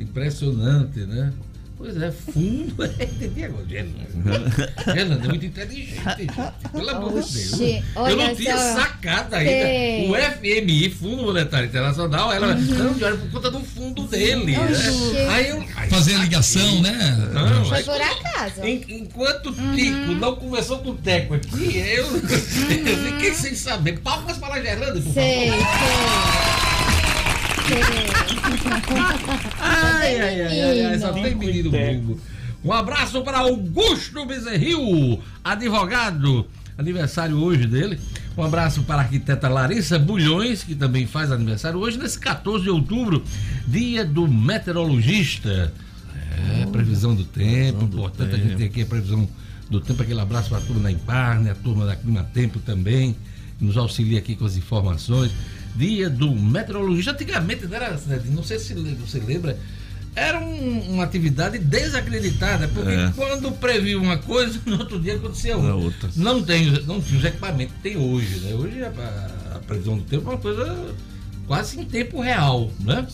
Impressionante, 0.00 1.00
né? 1.00 1.32
Pois 1.78 1.96
é, 2.02 2.10
fundo, 2.10 2.74
é, 2.82 3.04
entendi 3.04 3.44
agora, 3.44 3.64
Gelanda. 3.68 4.74
Gelanda 4.92 5.24
é 5.24 5.28
muito 5.28 5.46
inteligente, 5.46 5.94
gente, 6.18 6.32
pelo 6.72 6.90
amor 6.90 7.22
de 7.22 7.32
Deus. 7.32 7.52
Eu 7.94 8.16
não 8.16 8.34
tinha 8.34 8.56
só. 8.58 8.80
sacado 8.80 9.36
ainda. 9.36 9.50
Tem. 9.50 10.10
O 10.10 10.14
FMI, 10.16 10.90
Fundo 10.90 11.22
Monetário 11.22 11.68
Internacional, 11.68 12.32
ela, 12.32 12.52
não, 12.56 12.94
olha, 13.00 13.16
por 13.16 13.30
conta 13.30 13.50
do 13.52 13.60
fundo 13.60 14.02
dele, 14.08 14.56
né? 14.56 14.76
Aí 15.30 15.48
eu, 15.50 15.64
aí 15.76 15.88
Fazer 15.88 16.16
a 16.16 16.18
ligação, 16.18 16.82
né? 16.82 17.30
Não, 17.32 17.64
Foi 17.66 17.82
por 17.84 18.00
acaso. 18.00 18.64
en- 18.66 18.84
enquanto 18.88 19.50
o 19.50 19.52
Tico 19.76 20.12
não 20.18 20.34
começou 20.34 20.78
com 20.80 20.90
o 20.90 20.94
Teco 20.96 21.34
aqui, 21.34 21.76
eu, 21.78 22.06
eu 22.16 23.12
fiquei 23.12 23.32
sem 23.34 23.54
saber. 23.54 24.00
Palmas 24.00 24.36
para 24.36 24.54
a 24.54 24.60
Gerlanda, 24.60 25.00
por 25.00 25.12
Sei, 25.14 25.50
favor. 25.50 25.66
sei. 27.68 27.76
Sei. 27.76 27.82
Ai, 27.82 28.07
ai, 29.60 30.20
ai, 30.20 30.40
ai, 30.42 30.86
ai, 30.86 30.98
só 30.98 31.12
tem 31.12 31.34
menino 31.34 31.70
bobo. 31.70 32.20
Um 32.64 32.72
abraço 32.72 33.22
para 33.22 33.38
Augusto 33.38 34.26
Bezerril, 34.26 35.20
advogado. 35.44 36.46
Aniversário 36.76 37.36
hoje 37.36 37.66
dele. 37.66 37.98
Um 38.36 38.42
abraço 38.42 38.82
para 38.82 38.96
a 38.96 39.00
arquiteta 39.00 39.48
Larissa 39.48 39.98
Bulhões, 39.98 40.62
que 40.62 40.76
também 40.76 41.06
faz 41.06 41.32
aniversário 41.32 41.80
hoje, 41.80 41.98
nesse 41.98 42.20
14 42.20 42.62
de 42.62 42.70
outubro, 42.70 43.22
dia 43.66 44.04
do 44.04 44.28
meteorologista. 44.28 45.72
É, 46.60 46.66
previsão 46.66 47.16
do 47.16 47.24
tempo, 47.24 47.84
importante 47.84 48.34
a 48.34 48.38
gente 48.38 48.54
ter 48.54 48.66
aqui 48.66 48.82
a 48.82 48.86
previsão 48.86 49.28
do 49.68 49.80
tempo. 49.80 50.02
Aquele 50.02 50.20
abraço 50.20 50.48
para 50.50 50.58
a 50.58 50.60
turma 50.60 50.82
da 50.82 50.92
Impar, 50.92 51.40
né, 51.40 51.50
a 51.50 51.54
turma 51.54 51.84
da 51.84 51.96
Clima 51.96 52.22
Tempo 52.22 52.60
também, 52.60 53.16
que 53.58 53.64
nos 53.64 53.76
auxilia 53.76 54.18
aqui 54.20 54.36
com 54.36 54.44
as 54.44 54.56
informações. 54.56 55.32
Dia 55.76 56.10
do 56.10 56.34
meteorologista. 56.34 57.12
Antigamente, 57.12 57.66
não, 57.66 57.76
era, 57.76 57.96
Cidadinho, 57.96 58.34
não 58.34 58.42
sei 58.42 58.58
se 58.58 58.74
você 58.74 59.18
lembra, 59.20 59.56
era 60.16 60.40
um- 60.40 60.94
uma 60.94 61.04
atividade 61.04 61.58
desacreditada, 61.58 62.66
porque 62.68 62.90
É. 62.90 63.12
quando 63.14 63.52
previa 63.52 63.98
uma 64.00 64.16
coisa, 64.18 64.58
no 64.66 64.78
outro 64.78 64.98
dia 65.00 65.14
acontecia 65.14 65.56
outra. 65.56 65.74
outra. 65.76 66.10
Não, 66.16 66.42
tem, 66.42 66.70
não 66.84 67.00
tinha 67.00 67.18
os 67.20 67.24
equipamentos 67.24 67.74
que 67.76 67.82
tem 67.82 67.96
hoje. 67.96 68.40
Né? 68.40 68.54
Hoje 68.54 68.82
a, 68.82 68.88
a 69.56 69.58
previsão 69.60 69.96
do 69.98 70.02
tempo 70.04 70.28
é 70.28 70.32
uma 70.34 70.40
coisa 70.40 70.94
quase 71.46 71.78
em 71.80 71.84
tempo 71.84 72.20
real. 72.20 72.72
Né? 72.80 73.06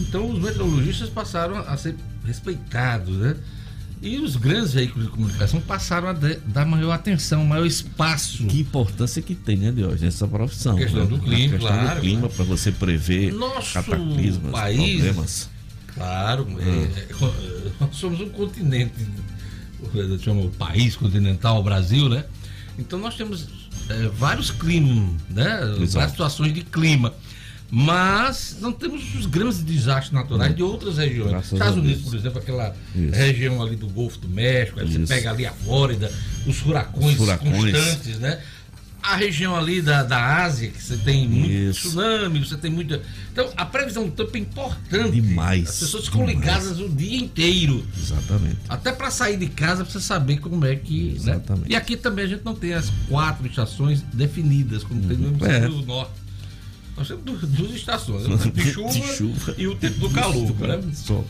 Então 0.00 0.30
os 0.30 0.38
meteorologistas 0.42 1.08
passaram 1.08 1.56
a 1.58 1.76
ser 1.78 1.94
respeitados. 2.26 3.16
Né? 3.16 3.36
E 4.02 4.18
os 4.18 4.34
grandes 4.34 4.72
veículos 4.72 5.06
de 5.06 5.12
comunicação 5.12 5.60
passaram 5.60 6.08
a 6.08 6.12
dar 6.12 6.66
maior 6.66 6.90
atenção, 6.90 7.44
maior 7.44 7.64
espaço. 7.64 8.44
Que 8.46 8.58
importância 8.60 9.22
que 9.22 9.32
tem, 9.32 9.56
né, 9.56 9.70
Deus, 9.70 10.02
essa 10.02 10.26
profissão. 10.26 10.76
A 10.76 10.80
questão 10.80 11.04
né? 11.04 11.06
do 11.06 11.18
clima, 11.20 11.36
A 11.36 11.58
questão 11.58 11.78
claro, 11.78 11.94
do 11.94 12.00
clima, 12.00 12.28
para 12.28 12.44
você 12.44 12.72
prever 12.72 13.32
Nosso 13.32 13.74
cataclismas, 13.74 14.50
país- 14.50 14.94
problemas. 14.96 15.50
Claro, 15.94 16.48
é, 16.58 17.04
nós 17.78 17.94
somos 17.94 18.20
um 18.20 18.28
continente, 18.30 18.92
chama 20.20 20.40
o 20.42 20.50
país 20.50 20.96
continental, 20.96 21.60
o 21.60 21.62
Brasil, 21.62 22.08
né? 22.08 22.24
Então 22.78 22.98
nós 22.98 23.14
temos 23.14 23.46
é, 23.88 24.08
vários 24.08 24.50
climas, 24.50 25.14
né? 25.30 25.60
Exato. 25.80 25.92
Várias 25.92 26.10
situações 26.12 26.54
de 26.54 26.62
clima. 26.62 27.14
Mas 27.74 28.58
não 28.60 28.70
temos 28.70 29.14
os 29.14 29.24
grandes 29.24 29.62
desastres 29.62 30.12
naturais 30.12 30.54
de 30.54 30.62
outras 30.62 30.98
regiões. 30.98 31.30
Graças 31.30 31.52
Estados 31.54 31.78
Unidos, 31.78 32.02
por 32.02 32.14
exemplo, 32.14 32.38
aquela 32.38 32.76
Isso. 32.94 33.14
região 33.14 33.62
ali 33.62 33.76
do 33.76 33.88
Golfo 33.88 34.18
do 34.18 34.28
México, 34.28 34.78
aí 34.78 34.86
você 34.92 35.06
pega 35.06 35.30
ali 35.30 35.46
a 35.46 35.52
Flórida, 35.52 36.12
os 36.46 36.58
furacões, 36.58 37.12
Os 37.12 37.16
furacões. 37.16 37.72
constantes, 37.74 38.18
né? 38.18 38.38
A 39.02 39.16
região 39.16 39.56
ali 39.56 39.80
da, 39.80 40.02
da 40.04 40.44
Ásia, 40.44 40.68
que 40.68 40.80
você 40.80 40.96
tem 40.98 41.26
muito 41.26 41.50
Isso. 41.50 41.88
tsunami, 41.88 42.38
você 42.44 42.56
tem 42.58 42.70
muita. 42.70 43.00
Então, 43.32 43.50
a 43.56 43.64
previsão 43.64 44.04
do 44.06 44.12
tempo 44.12 44.36
é 44.36 44.40
importante. 44.40 45.20
Demais, 45.20 45.68
As 45.70 45.78
pessoas 45.80 46.04
ficam 46.04 46.26
demais. 46.26 46.38
ligadas 46.38 46.78
o 46.78 46.88
dia 46.90 47.18
inteiro. 47.18 47.84
Exatamente. 47.98 48.58
Até 48.68 48.92
para 48.92 49.10
sair 49.10 49.38
de 49.38 49.46
casa 49.48 49.82
precisa 49.82 50.04
saber 50.04 50.38
como 50.40 50.64
é 50.66 50.76
que. 50.76 51.04
Né? 51.06 51.14
Exatamente. 51.16 51.72
E 51.72 51.74
aqui 51.74 51.96
também 51.96 52.26
a 52.26 52.28
gente 52.28 52.44
não 52.44 52.54
tem 52.54 52.74
as 52.74 52.90
quatro 53.08 53.44
estações 53.46 54.02
definidas, 54.12 54.84
como 54.84 55.00
tem 55.02 55.16
no 55.16 55.24
É. 55.24 55.28
hemisfério 55.30 55.68
do 55.70 55.86
norte. 55.86 56.21
Nós 56.96 57.08
temos 57.08 57.24
du- 57.24 57.46
duas 57.46 57.72
estações, 57.74 58.24
né? 58.28 58.34
o 58.34 58.38
tempo 58.38 58.56
de 58.62 58.70
chuva, 58.72 58.90
De 58.92 59.02
chuva. 59.16 59.54
e 59.58 59.66
o 59.66 59.74
tempo 59.76 59.98
do 60.00 60.10
calor. 60.10 60.52
Né? 60.60 60.80
Só. 60.94 61.24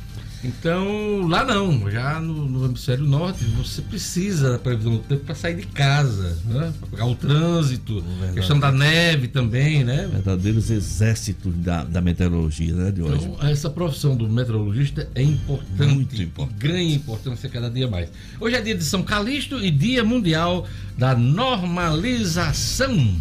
Então, 0.44 1.28
lá 1.28 1.44
não, 1.44 1.88
já 1.88 2.18
no, 2.18 2.44
no 2.48 2.64
hemisfério 2.64 3.04
norte, 3.04 3.44
você 3.44 3.80
precisa 3.80 4.50
da 4.50 4.58
previsão 4.58 4.94
do 4.94 4.98
tempo 4.98 5.24
para 5.24 5.36
sair 5.36 5.54
de 5.54 5.68
casa, 5.68 6.36
né? 6.46 6.72
Para 6.80 6.88
pegar 6.88 7.06
o 7.06 7.14
trânsito, 7.14 8.00
Verdade. 8.02 8.34
questão 8.34 8.58
da 8.58 8.72
neve 8.72 9.28
também, 9.28 9.84
né? 9.84 10.08
Verdadeiros 10.10 10.68
exércitos 10.68 11.54
da, 11.58 11.84
da 11.84 12.00
meteorologia, 12.00 12.74
né, 12.74 12.90
de 12.90 13.02
hoje. 13.02 13.24
Então, 13.24 13.48
essa 13.48 13.70
profissão 13.70 14.16
do 14.16 14.28
meteorologista 14.28 15.08
é 15.14 15.22
importante. 15.22 15.94
Muito 15.94 16.20
importante. 16.20 16.58
Ganha 16.58 16.92
importância 16.96 17.48
cada 17.48 17.70
dia 17.70 17.86
mais. 17.86 18.08
Hoje 18.40 18.56
é 18.56 18.60
dia 18.60 18.74
de 18.74 18.82
São 18.82 19.04
Calixto 19.04 19.64
e 19.64 19.70
dia 19.70 20.02
mundial 20.02 20.66
da 20.98 21.14
normalização. 21.14 23.14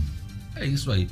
É 0.55 0.65
isso 0.65 0.91
aí. 0.91 1.07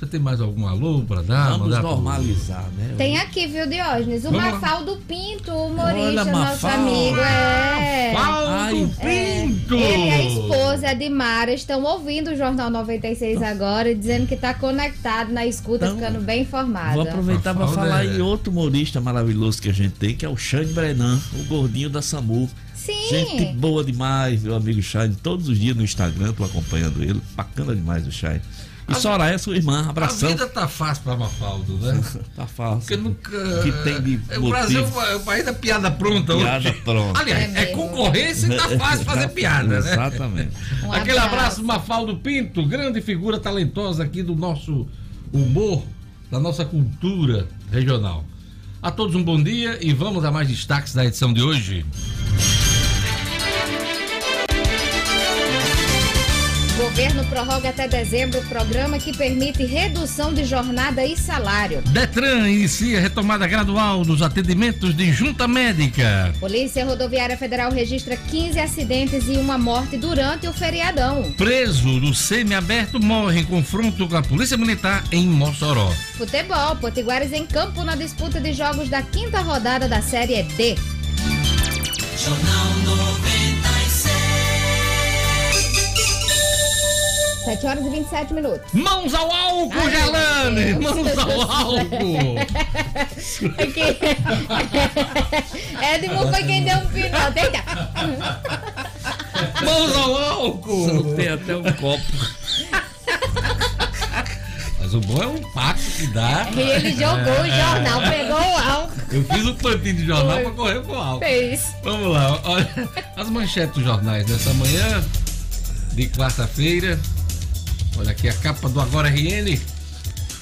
Você 0.00 0.06
tem 0.06 0.18
mais 0.18 0.40
algum 0.40 0.66
alô 0.66 1.02
para 1.06 1.20
dar? 1.20 1.50
Vamos 1.50 1.66
mandar 1.66 1.80
pro- 1.80 1.90
normalizar, 1.90 2.64
né? 2.74 2.94
Tem 2.96 3.18
aqui, 3.18 3.46
viu, 3.46 3.66
Diógenes? 3.68 4.20
O 4.24 4.30
Vamos 4.30 4.38
lá. 4.42 4.52
Mafaldo 4.52 4.96
Pinto, 5.06 5.52
o 5.52 5.66
humorista, 5.66 6.06
Olha, 6.08 6.24
nosso 6.24 6.62
Mafaldo. 6.66 6.88
amigo. 6.88 7.18
É. 7.18 8.12
Faldo 8.14 8.48
Ai, 8.50 8.90
Pinto! 8.98 9.74
Ele 9.74 10.06
e 10.06 10.10
a 10.10 10.22
esposa 10.24 10.90
Edmara 10.92 11.52
estão 11.52 11.82
ouvindo 11.84 12.30
o 12.30 12.34
Jornal 12.36 12.70
96 12.70 13.42
agora 13.42 13.90
e 13.90 13.94
dizendo 13.94 14.26
que 14.26 14.32
está 14.32 14.54
conectado 14.54 15.32
na 15.34 15.44
escuta, 15.46 15.84
Então, 15.84 15.98
ficando 15.98 16.20
bem 16.24 16.40
informada. 16.42 16.94
Vou 16.94 17.02
aproveitar 17.02 17.54
para 17.54 17.68
falar 17.68 18.06
é- 18.06 18.16
em 18.16 18.22
outro 18.22 18.50
humorista 18.50 19.02
maravilhoso 19.02 19.60
que 19.60 19.68
a 19.68 19.74
gente 19.74 19.92
tem, 19.96 20.16
que 20.16 20.24
é 20.24 20.28
o 20.30 20.36
Xande 20.36 20.72
Brenan, 20.72 21.20
o 21.38 21.44
gordinho 21.44 21.90
da 21.90 22.00
SAMU. 22.00 22.48
Sim. 22.74 22.94
Gente 23.10 23.52
boa 23.52 23.84
demais, 23.84 24.42
meu 24.42 24.56
amigo 24.56 24.80
Shine. 24.80 25.14
Todos 25.22 25.46
os 25.46 25.58
dias 25.60 25.76
no 25.76 25.84
Instagram, 25.84 26.32
tô 26.32 26.42
acompanhando 26.42 27.02
ele. 27.02 27.20
Bacana 27.36 27.74
demais 27.76 28.06
o 28.06 28.10
Shine. 28.10 28.40
E 28.90 28.92
A- 28.92 28.96
Soraya, 28.96 29.38
sua 29.38 29.56
irmã, 29.56 29.84
A 29.86 29.90
abração. 29.90 30.28
vida 30.30 30.46
tá 30.48 30.66
fácil 30.66 31.04
para 31.04 31.16
Mafaldo, 31.16 31.74
né? 31.78 32.00
Tá 32.34 32.46
fácil. 32.46 32.80
Porque 32.80 32.96
nunca. 32.96 33.62
Que 33.62 33.72
tem 33.84 34.00
de 34.02 34.20
É, 34.28 34.38
O 34.38 34.48
Brasil 34.48 34.80
é 35.08 35.14
o 35.14 35.20
país 35.20 35.44
da 35.44 35.52
piada 35.52 35.90
pronta 35.90 36.34
Piada 36.36 36.68
hoje. 36.70 36.80
pronta. 36.82 37.20
Aliás, 37.20 37.54
É 37.54 37.62
é, 37.62 37.66
concorrência 37.66 38.46
e 38.52 38.56
tá 38.56 38.68
fácil 38.76 39.04
fazer 39.04 39.28
piada, 39.34 39.80
né? 39.80 39.92
Exatamente. 39.92 40.50
Um 40.84 40.92
Aquele 40.92 41.18
abraço. 41.18 41.34
abraço, 41.60 41.64
Mafaldo 41.64 42.16
Pinto, 42.16 42.66
grande 42.66 43.00
figura 43.00 43.38
talentosa 43.38 44.02
aqui 44.02 44.22
do 44.22 44.34
nosso 44.34 44.88
humor, 45.32 45.84
da 46.30 46.40
nossa 46.40 46.64
cultura 46.64 47.46
regional. 47.70 48.24
A 48.82 48.90
todos 48.90 49.14
um 49.14 49.22
bom 49.22 49.40
dia 49.40 49.78
e 49.80 49.92
vamos 49.92 50.24
a 50.24 50.30
mais 50.32 50.48
destaques 50.48 50.94
da 50.94 51.04
edição 51.04 51.32
de 51.32 51.42
hoje. 51.42 51.84
Governo 56.80 57.22
prorroga 57.26 57.68
até 57.68 57.86
dezembro 57.86 58.40
o 58.40 58.44
programa 58.46 58.98
que 58.98 59.14
permite 59.14 59.66
redução 59.66 60.32
de 60.32 60.46
jornada 60.46 61.04
e 61.04 61.14
salário. 61.14 61.82
Detran 61.82 62.48
inicia 62.48 62.98
retomada 62.98 63.46
gradual 63.46 64.02
dos 64.02 64.22
atendimentos 64.22 64.96
de 64.96 65.12
junta 65.12 65.46
médica. 65.46 66.32
Polícia 66.40 66.82
Rodoviária 66.86 67.36
Federal 67.36 67.70
registra 67.70 68.16
15 68.16 68.58
acidentes 68.58 69.24
e 69.28 69.32
uma 69.32 69.58
morte 69.58 69.98
durante 69.98 70.48
o 70.48 70.54
feriadão. 70.54 71.30
Preso 71.36 72.00
do 72.00 72.14
semiaberto 72.14 72.98
morre 72.98 73.40
em 73.40 73.44
confronto 73.44 74.08
com 74.08 74.16
a 74.16 74.22
Polícia 74.22 74.56
Militar 74.56 75.04
em 75.12 75.26
Mossoró. 75.26 75.92
Futebol, 76.16 76.76
Potiguares 76.76 77.34
em 77.34 77.44
campo 77.44 77.84
na 77.84 77.94
disputa 77.94 78.40
de 78.40 78.54
jogos 78.54 78.88
da 78.88 79.02
quinta 79.02 79.42
rodada 79.42 79.86
da 79.86 80.00
Série 80.00 80.42
D. 80.44 80.76
Jornal 82.16 83.09
7 87.44 87.66
horas 87.66 87.86
e 87.86 87.88
27 87.88 88.34
minutos. 88.34 88.72
Mãos 88.72 89.14
ao 89.14 89.30
álcool, 89.32 89.72
Ai, 89.74 89.90
Gelane! 89.90 90.74
Mãos 90.74 91.18
ao 91.18 91.40
álcool! 91.40 92.38
Aqui. 93.58 93.98
Edmundo 95.94 96.30
foi 96.32 96.42
quem 96.44 96.64
deu 96.64 96.76
um 96.76 96.86
pinote. 96.86 97.38
Eita. 97.38 97.62
Mãos 99.64 99.96
ao 99.96 100.16
álcool! 100.16 101.14
Tem 101.16 101.28
até 101.28 101.56
um 101.56 101.62
copo. 101.62 102.04
Mas 104.78 104.94
o 104.94 105.00
bom 105.00 105.22
é 105.22 105.26
um 105.26 105.52
pacto 105.52 105.90
que 105.96 106.06
dá. 106.08 106.48
E 106.54 106.60
ele 106.60 106.92
jogou 106.92 107.40
o 107.40 107.46
jornal, 107.46 108.00
pegou 108.02 108.36
o 108.38 108.58
álcool, 108.70 108.92
Eu 109.12 109.24
fiz 109.24 109.46
um 109.46 109.54
plantinho 109.54 109.94
de 109.94 110.06
jornal 110.06 110.40
pra 110.40 110.50
correr 110.50 110.80
pro 110.82 110.94
álcool. 110.94 111.20
fez. 111.20 111.74
Vamos 111.82 112.12
lá, 112.12 112.38
olha 112.44 112.68
as 113.16 113.28
manchetes 113.30 113.74
dos 113.74 113.84
jornais 113.84 114.26
dessa 114.26 114.52
manhã 114.54 115.02
de 115.92 116.06
quarta-feira. 116.08 116.98
Olha 118.00 118.12
aqui 118.12 118.30
a 118.30 118.32
capa 118.32 118.66
do 118.66 118.80
Agora 118.80 119.10
RN. 119.10 119.60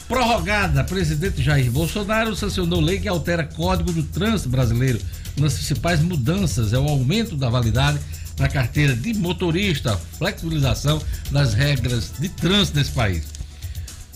Prorrogada, 0.07 0.85
presidente 0.85 1.43
Jair 1.43 1.69
Bolsonaro 1.73 2.37
sancionou 2.37 2.81
lei 2.81 3.00
que 3.00 3.09
altera 3.09 3.43
Código 3.43 3.93
do 3.93 4.05
Trânsito 4.05 4.49
Brasileiro. 4.49 5.00
Uma 5.37 5.49
das 5.49 5.55
principais 5.55 6.00
mudanças 6.00 6.73
é 6.73 6.79
o 6.79 6.87
aumento 6.87 7.37
da 7.37 7.50
validade 7.50 7.99
na 8.38 8.49
carteira 8.49 8.95
de 8.95 9.12
motorista, 9.12 10.00
flexibilização 10.17 11.03
das 11.33 11.53
regras 11.53 12.12
de 12.21 12.29
trânsito 12.29 12.79
nesse 12.79 12.93
país. 12.93 13.25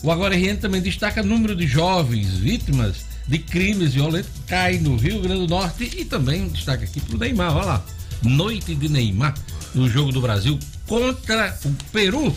O 0.01 0.09
Agora 0.09 0.37
RN 0.37 0.55
também 0.55 0.81
destaca 0.81 1.21
o 1.21 1.25
número 1.25 1.53
de 1.53 1.67
jovens 1.67 2.29
vítimas 2.29 2.95
de 3.27 3.39
crimes 3.39 3.93
violentos 3.93 4.31
cai 4.47 4.77
no 4.77 4.95
Rio 4.95 5.19
Grande 5.19 5.41
do 5.41 5.47
Norte 5.49 5.91
e 5.97 6.05
também 6.05 6.47
destaca 6.47 6.85
aqui 6.85 7.01
pro 7.01 7.17
Neymar, 7.17 7.57
olha 7.57 7.65
lá. 7.65 7.85
Noite 8.23 8.73
de 8.73 8.87
Neymar 8.87 9.33
no 9.75 9.89
jogo 9.89 10.13
do 10.13 10.21
Brasil 10.21 10.57
contra 10.87 11.59
o 11.65 11.73
Peru. 11.91 12.33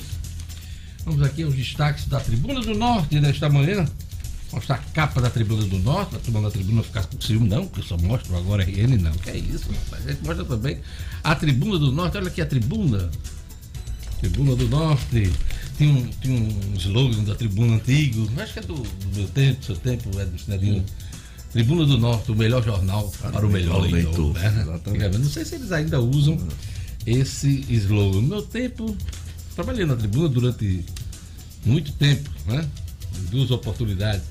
Vamos 1.06 1.22
aqui 1.22 1.44
aos 1.44 1.54
destaques 1.54 2.06
da 2.06 2.18
Tribuna 2.18 2.60
do 2.60 2.74
Norte 2.74 3.20
desta 3.20 3.48
manhã. 3.48 3.86
Mostrar 4.52 4.74
a 4.74 4.78
capa 4.92 5.20
da 5.20 5.30
Tribuna 5.30 5.64
do 5.64 5.78
Norte, 5.78 6.16
a 6.16 6.18
turma 6.18 6.42
da 6.42 6.50
Tribuna 6.50 6.82
ficar 6.82 7.06
com 7.06 7.20
ciúme, 7.20 7.48
não, 7.48 7.68
que 7.68 7.78
eu 7.78 7.84
só 7.84 7.96
mostro 7.96 8.36
agora 8.36 8.64
RN, 8.64 8.98
não. 9.00 9.12
Que 9.12 9.30
é 9.30 9.36
isso, 9.36 9.70
rapaz. 9.70 10.04
A 10.04 10.10
gente 10.10 10.26
mostra 10.26 10.44
também 10.44 10.80
a 11.22 11.34
Tribuna 11.36 11.78
do 11.78 11.92
Norte, 11.92 12.16
olha 12.16 12.26
aqui 12.26 12.42
a 12.42 12.46
tribuna. 12.46 13.08
Tribuna 14.18 14.56
do 14.56 14.68
Norte. 14.68 15.32
Tem 15.78 15.88
um, 15.88 16.08
tem 16.08 16.32
um 16.32 16.74
slogan 16.76 17.22
da 17.22 17.36
tribuna 17.36 17.76
antigo, 17.76 18.28
acho 18.40 18.54
que 18.54 18.58
é 18.58 18.62
do, 18.62 18.74
do 18.74 19.16
meu 19.16 19.28
tempo, 19.28 19.64
seu 19.64 19.76
tempo, 19.76 20.10
é 20.18 20.24
do 20.24 20.36
Sinedinho. 20.36 20.84
Tribuna 21.52 21.86
do 21.86 21.98
Norte, 21.98 22.32
o 22.32 22.34
melhor 22.34 22.64
jornal 22.64 23.12
para, 23.22 23.46
o 23.46 23.48
melhor 23.50 23.82
leitor. 23.82 24.34
leitor, 24.34 24.92
né? 24.92 25.10
Não 25.16 25.28
sei 25.28 25.44
se 25.44 25.54
eles 25.54 25.70
ainda 25.70 26.00
usam 26.00 26.36
esse 27.06 27.64
slogan. 27.68 28.22
No 28.22 28.28
meu 28.28 28.42
tempo, 28.42 28.96
trabalhei 29.56 29.86
na 29.86 29.96
tribuna 29.96 30.28
durante 30.28 30.84
muito 31.64 31.90
tempo, 31.92 32.30
né? 32.46 32.68
Duas 33.30 33.50
oportunidades. 33.50 34.22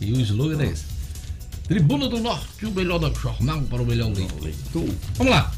E 0.00 0.12
o 0.12 0.20
slogan 0.20 0.62
é 0.62 0.66
esse. 0.66 0.84
Tribuna 1.66 2.08
do 2.08 2.18
Norte, 2.18 2.66
o 2.66 2.70
melhor 2.70 3.00
jornal 3.14 3.62
para 3.62 3.82
o 3.82 3.86
melhor 3.86 4.12
leitor. 4.12 4.88
Vamos 5.16 5.32
lá. 5.32 5.52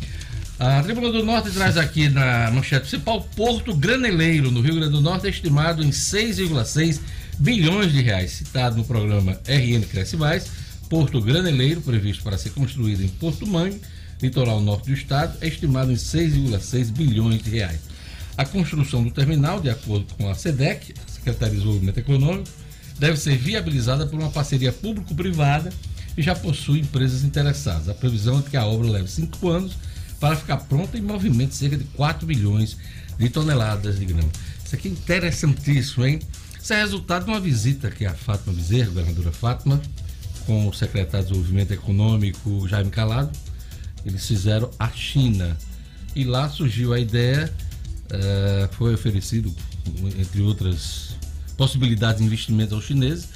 A 0.59 0.83
Tribuna 0.83 1.11
do 1.11 1.25
Norte 1.25 1.51
traz 1.51 1.79
aqui 1.79 2.11
na 2.11 2.51
manchete 2.51 2.83
principal 2.83 3.23
Porto 3.35 3.75
Graneleiro, 3.75 4.51
no 4.51 4.61
Rio 4.61 4.75
Grande 4.75 4.93
do 4.93 5.01
Norte, 5.01 5.27
é 5.27 5.31
estimado 5.31 5.83
em 5.83 5.89
6,6 5.89 7.01
bilhões 7.39 7.91
de 7.91 8.03
reais. 8.03 8.33
Citado 8.33 8.77
no 8.77 8.85
programa 8.85 9.39
RN 9.47 9.83
Cresce 9.91 10.19
Mais, 10.19 10.49
Porto 10.91 11.21
Graneleiro, 11.23 11.81
previsto 11.81 12.23
para 12.23 12.37
ser 12.37 12.51
construído 12.51 13.03
em 13.03 13.09
Porto 13.09 13.47
Mangue, 13.47 13.81
litoral 14.21 14.61
norte 14.61 14.89
do 14.89 14.93
estado, 14.93 15.39
é 15.41 15.49
estimado 15.49 15.91
em 15.91 15.97
6,6 15.97 16.93
bilhões 16.93 17.43
de 17.43 17.49
reais. 17.49 17.90
A 18.41 18.45
construção 18.47 19.05
do 19.05 19.11
terminal, 19.11 19.61
de 19.61 19.69
acordo 19.69 20.15
com 20.15 20.27
a 20.27 20.35
SEDEC, 20.35 20.95
Secretaria 21.07 21.51
de 21.51 21.57
Desenvolvimento 21.57 21.99
Econômico, 21.99 22.49
deve 22.99 23.19
ser 23.19 23.37
viabilizada 23.37 24.07
por 24.07 24.19
uma 24.19 24.31
parceria 24.31 24.73
público-privada 24.73 25.71
e 26.17 26.23
já 26.23 26.35
possui 26.35 26.81
empresas 26.81 27.23
interessadas. 27.23 27.91
A 27.91 27.93
previsão 27.93 28.39
é 28.39 28.43
que 28.43 28.57
a 28.57 28.65
obra 28.65 28.93
leve 28.93 29.11
cinco 29.11 29.51
anos 29.51 29.77
para 30.19 30.37
ficar 30.37 30.57
pronta 30.57 30.97
e 30.97 31.03
movimente 31.03 31.55
cerca 31.55 31.77
de 31.77 31.85
4 31.85 32.27
milhões 32.27 32.79
de 33.19 33.29
toneladas 33.29 33.99
de 33.99 34.07
grama. 34.07 34.31
Isso 34.65 34.75
aqui 34.75 34.89
é 34.89 34.91
interessantíssimo, 34.93 36.07
hein? 36.07 36.19
Isso 36.59 36.73
é 36.73 36.81
resultado 36.81 37.27
de 37.27 37.31
uma 37.33 37.41
visita 37.41 37.91
que 37.91 38.07
a 38.07 38.15
Fátima 38.15 38.55
Bezerra, 38.55 38.89
governadora 38.89 39.33
Fátima, 39.33 39.83
com 40.47 40.67
o 40.67 40.73
secretário 40.73 41.27
de 41.27 41.33
Desenvolvimento 41.35 41.73
Econômico, 41.73 42.67
Jaime 42.67 42.89
Calado, 42.89 43.39
eles 44.03 44.27
fizeram 44.27 44.71
à 44.79 44.89
China. 44.89 45.59
E 46.17 46.25
lá 46.25 46.49
surgiu 46.49 46.95
a 46.95 46.99
ideia, 46.99 47.53
eh, 48.11 48.69
foi 48.73 48.95
oferecido, 48.95 49.55
entre 50.19 50.43
outras 50.43 51.17
possibilidades 51.57 52.21
de 52.21 52.27
investimento 52.27 52.75
aos 52.75 52.85
chineses, 52.85 53.29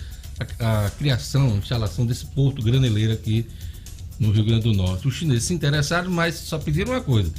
a, 0.58 0.86
a 0.86 0.90
criação, 0.90 1.54
a 1.54 1.56
instalação 1.56 2.06
desse 2.06 2.26
porto 2.26 2.62
graneleiro 2.62 3.12
aqui 3.12 3.46
no 4.18 4.30
Rio 4.30 4.44
Grande 4.44 4.62
do 4.62 4.72
Norte. 4.72 5.06
Os 5.06 5.14
chineses 5.14 5.44
se 5.44 5.54
interessaram, 5.54 6.10
mas 6.10 6.34
só 6.36 6.58
pediram 6.58 6.92
uma 6.92 7.00
coisa: 7.00 7.32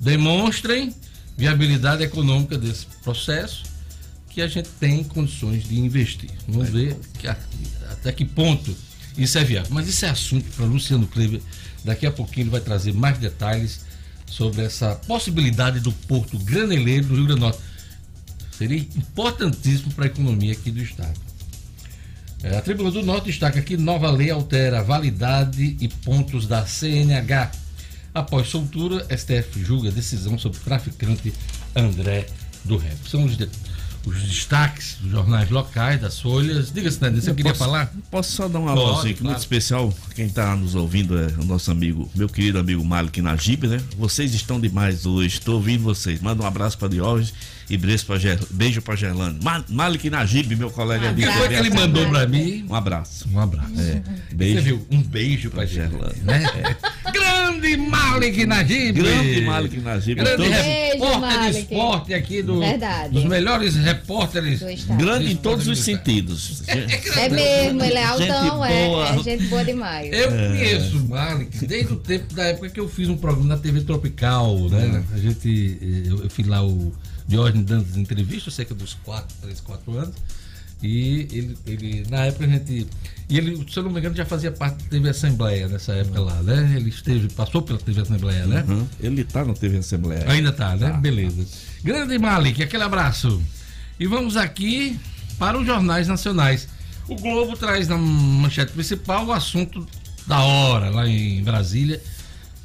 demonstrem 0.00 0.94
viabilidade 1.36 2.02
econômica 2.02 2.58
desse 2.58 2.86
processo 3.02 3.64
que 4.28 4.40
a 4.40 4.48
gente 4.48 4.68
tem 4.80 5.04
condições 5.04 5.64
de 5.64 5.78
investir. 5.78 6.30
Vamos 6.48 6.70
ver 6.70 6.96
que 7.18 7.28
até 7.28 8.12
que 8.12 8.24
ponto 8.24 8.74
isso 9.16 9.38
é 9.38 9.44
viável. 9.44 9.70
Mas 9.72 9.88
isso 9.88 10.04
é 10.04 10.08
assunto 10.08 10.44
para 10.56 10.64
Luciano 10.64 11.06
Kleber. 11.06 11.40
Daqui 11.84 12.06
a 12.06 12.10
pouquinho 12.10 12.44
ele 12.44 12.50
vai 12.50 12.60
trazer 12.60 12.92
mais 12.92 13.18
detalhes 13.18 13.80
sobre 14.32 14.62
essa 14.62 14.94
possibilidade 15.06 15.78
do 15.80 15.92
porto 15.92 16.38
graneleiro 16.38 17.06
do 17.06 17.14
Rio 17.14 17.24
Grande 17.26 17.40
do 17.40 17.46
Norte. 17.46 17.58
Seria 18.56 18.78
importantíssimo 18.78 19.92
para 19.92 20.04
a 20.04 20.06
economia 20.06 20.52
aqui 20.52 20.70
do 20.70 20.80
estado. 20.82 21.20
É, 22.42 22.56
a 22.56 22.62
Tribuna 22.62 22.90
do 22.90 23.02
Norte 23.02 23.26
destaca 23.26 23.60
que 23.60 23.76
nova 23.76 24.10
lei 24.10 24.30
altera 24.30 24.82
validade 24.82 25.76
e 25.80 25.86
pontos 25.88 26.46
da 26.46 26.64
CNH. 26.66 27.52
Após 28.14 28.48
soltura, 28.48 29.06
STF 29.16 29.62
julga 29.62 29.90
decisão 29.90 30.38
sobre 30.38 30.58
o 30.58 30.62
traficante 30.62 31.32
André 31.76 32.26
do 32.64 32.76
Rep. 32.76 32.96
São 33.08 33.24
os, 33.24 33.36
de- 33.36 33.48
os 34.06 34.20
destaques 34.22 34.96
dos 35.00 35.10
jornais 35.12 35.48
locais, 35.50 36.00
das 36.00 36.18
folhas. 36.20 36.72
Diga-se, 36.72 37.00
né? 37.02 37.10
Você 37.10 37.30
Eu 37.30 37.34
queria 37.34 37.52
posso- 37.52 37.64
falar? 37.64 37.92
Posso 38.10 38.32
só 38.32 38.48
dar 38.48 38.58
um 38.58 38.64
Pode, 38.66 38.80
alô 38.80 38.98
assim, 38.98 39.08
que 39.08 39.14
claro. 39.14 39.26
muito 39.26 39.38
especial. 39.40 39.94
Quem 40.14 40.26
está 40.26 40.54
nos 40.56 40.74
ouvindo 40.74 41.18
é 41.18 41.26
o 41.40 41.44
nosso 41.44 41.70
amigo, 41.70 42.10
meu 42.14 42.28
querido 42.28 42.58
amigo 42.58 42.84
Malik 42.84 43.20
Najib, 43.22 43.66
né? 43.66 43.80
Vocês 43.96 44.34
estão 44.34 44.60
demais 44.60 45.06
hoje, 45.06 45.28
estou 45.38 45.54
ouvindo 45.56 45.82
vocês. 45.84 46.20
Manda 46.20 46.42
um 46.42 46.46
abraço 46.46 46.76
para 46.78 46.88
Diógenes 46.88 47.32
e 47.70 47.76
beijo 47.76 48.04
para 48.04 48.18
Ger... 48.18 48.38
beijo 48.50 48.82
para 48.82 48.96
Gerlane. 48.96 49.38
Ma- 49.42 49.64
Malik 49.68 50.10
Najib, 50.10 50.54
meu 50.56 50.70
colega 50.70 51.10
Um 51.10 51.14
de 51.14 51.22
O 51.22 51.24
que 51.24 51.24
abraço. 51.24 51.38
foi 51.38 51.48
que 51.48 51.54
ele 51.54 51.70
mandou 51.70 52.08
para 52.10 52.26
mim? 52.26 52.66
Um 52.68 52.74
abraço. 52.74 53.28
Um 53.32 53.38
abraço. 53.38 53.72
É, 53.80 54.02
Você 54.28 54.34
beijo. 54.34 54.62
viu? 54.62 54.86
Um 54.90 55.00
beijo 55.02 55.50
para 55.50 55.64
Gerlane. 55.64 56.18
né? 56.22 56.42
Grande 57.12 57.76
Malik 57.76 58.46
Najib! 58.46 58.92
Grande 58.92 59.40
Malik 59.42 59.80
Najib. 59.80 60.14
Grande 60.16 60.36
Todos- 60.36 60.50
Beijo, 60.52 61.04
repórter 61.04 61.50
de 61.52 61.58
esporte 61.58 62.14
aqui 62.14 62.42
do, 62.42 62.58
Verdade. 62.60 63.14
dos 63.14 63.24
melhores 63.24 63.76
repórteres. 63.76 64.60
Do. 64.60 64.94
Grande 64.96 65.32
em 65.32 65.36
todos 65.36 65.66
os 65.68 65.78
sentidos. 65.80 66.62
É 67.16 67.28
mesmo, 67.28 67.84
ele 67.84 67.94
é 67.94 68.04
altão, 68.04 68.62
Gente 68.62 68.72
é, 68.72 69.20
é 69.20 69.22
gente 69.22 69.46
boa 69.46 69.64
demais. 69.64 70.12
Eu 70.12 70.28
conheço 70.28 70.96
o 70.98 71.08
Malik 71.08 71.66
desde 71.66 71.92
o 71.92 71.96
tempo 71.96 72.34
da 72.34 72.44
época 72.44 72.68
que 72.70 72.80
eu 72.80 72.88
fiz 72.88 73.08
um 73.08 73.16
programa 73.16 73.48
na 73.48 73.56
TV 73.58 73.80
Tropical, 73.82 74.68
né? 74.68 75.04
A 75.12 75.18
gente, 75.18 75.78
eh, 75.80 76.10
eu, 76.10 76.24
eu 76.24 76.30
fiz 76.30 76.46
lá 76.46 76.64
o 76.64 76.92
Diógenes 77.26 77.64
dando 77.64 77.86
as 77.90 77.96
entrevistas, 77.96 78.54
cerca 78.54 78.74
dos 78.74 78.94
4, 79.04 79.34
3, 79.42 79.60
4 79.60 79.98
anos. 79.98 80.14
E 80.82 81.28
ele, 81.32 81.58
ele, 81.66 82.06
na 82.10 82.26
época 82.26 82.44
a 82.44 82.48
gente. 82.48 82.86
E 83.28 83.38
ele, 83.38 83.64
se 83.70 83.78
eu 83.78 83.84
não 83.84 83.90
me 83.90 84.00
engano, 84.00 84.14
já 84.16 84.26
fazia 84.26 84.50
parte 84.50 84.82
da 84.82 84.90
TV 84.90 85.10
Assembleia 85.10 85.68
nessa 85.68 85.92
época 85.92 86.20
lá, 86.20 86.42
né? 86.42 86.74
Ele 86.76 86.90
esteve, 86.90 87.28
passou 87.28 87.62
pela 87.62 87.78
TV 87.78 88.00
Assembleia, 88.00 88.46
né? 88.46 88.64
Uhum. 88.68 88.86
Ele 89.00 89.24
tá 89.24 89.44
na 89.44 89.54
TV 89.54 89.78
Assembleia. 89.78 90.24
Ainda 90.28 90.52
tá, 90.52 90.76
né? 90.76 90.90
Tá. 90.90 90.96
Beleza. 90.96 91.46
Grande 91.84 92.18
Malik, 92.18 92.62
aquele 92.62 92.82
abraço. 92.82 93.40
E 93.98 94.06
vamos 94.06 94.36
aqui 94.36 94.98
para 95.38 95.58
os 95.58 95.64
jornais 95.64 96.08
nacionais. 96.08 96.68
O 97.08 97.14
Globo 97.14 97.56
traz 97.56 97.88
na 97.88 97.96
manchete 97.96 98.72
principal 98.72 99.26
o 99.26 99.32
assunto 99.32 99.86
da 100.26 100.40
hora, 100.40 100.90
lá 100.90 101.08
em 101.08 101.42
Brasília, 101.42 102.02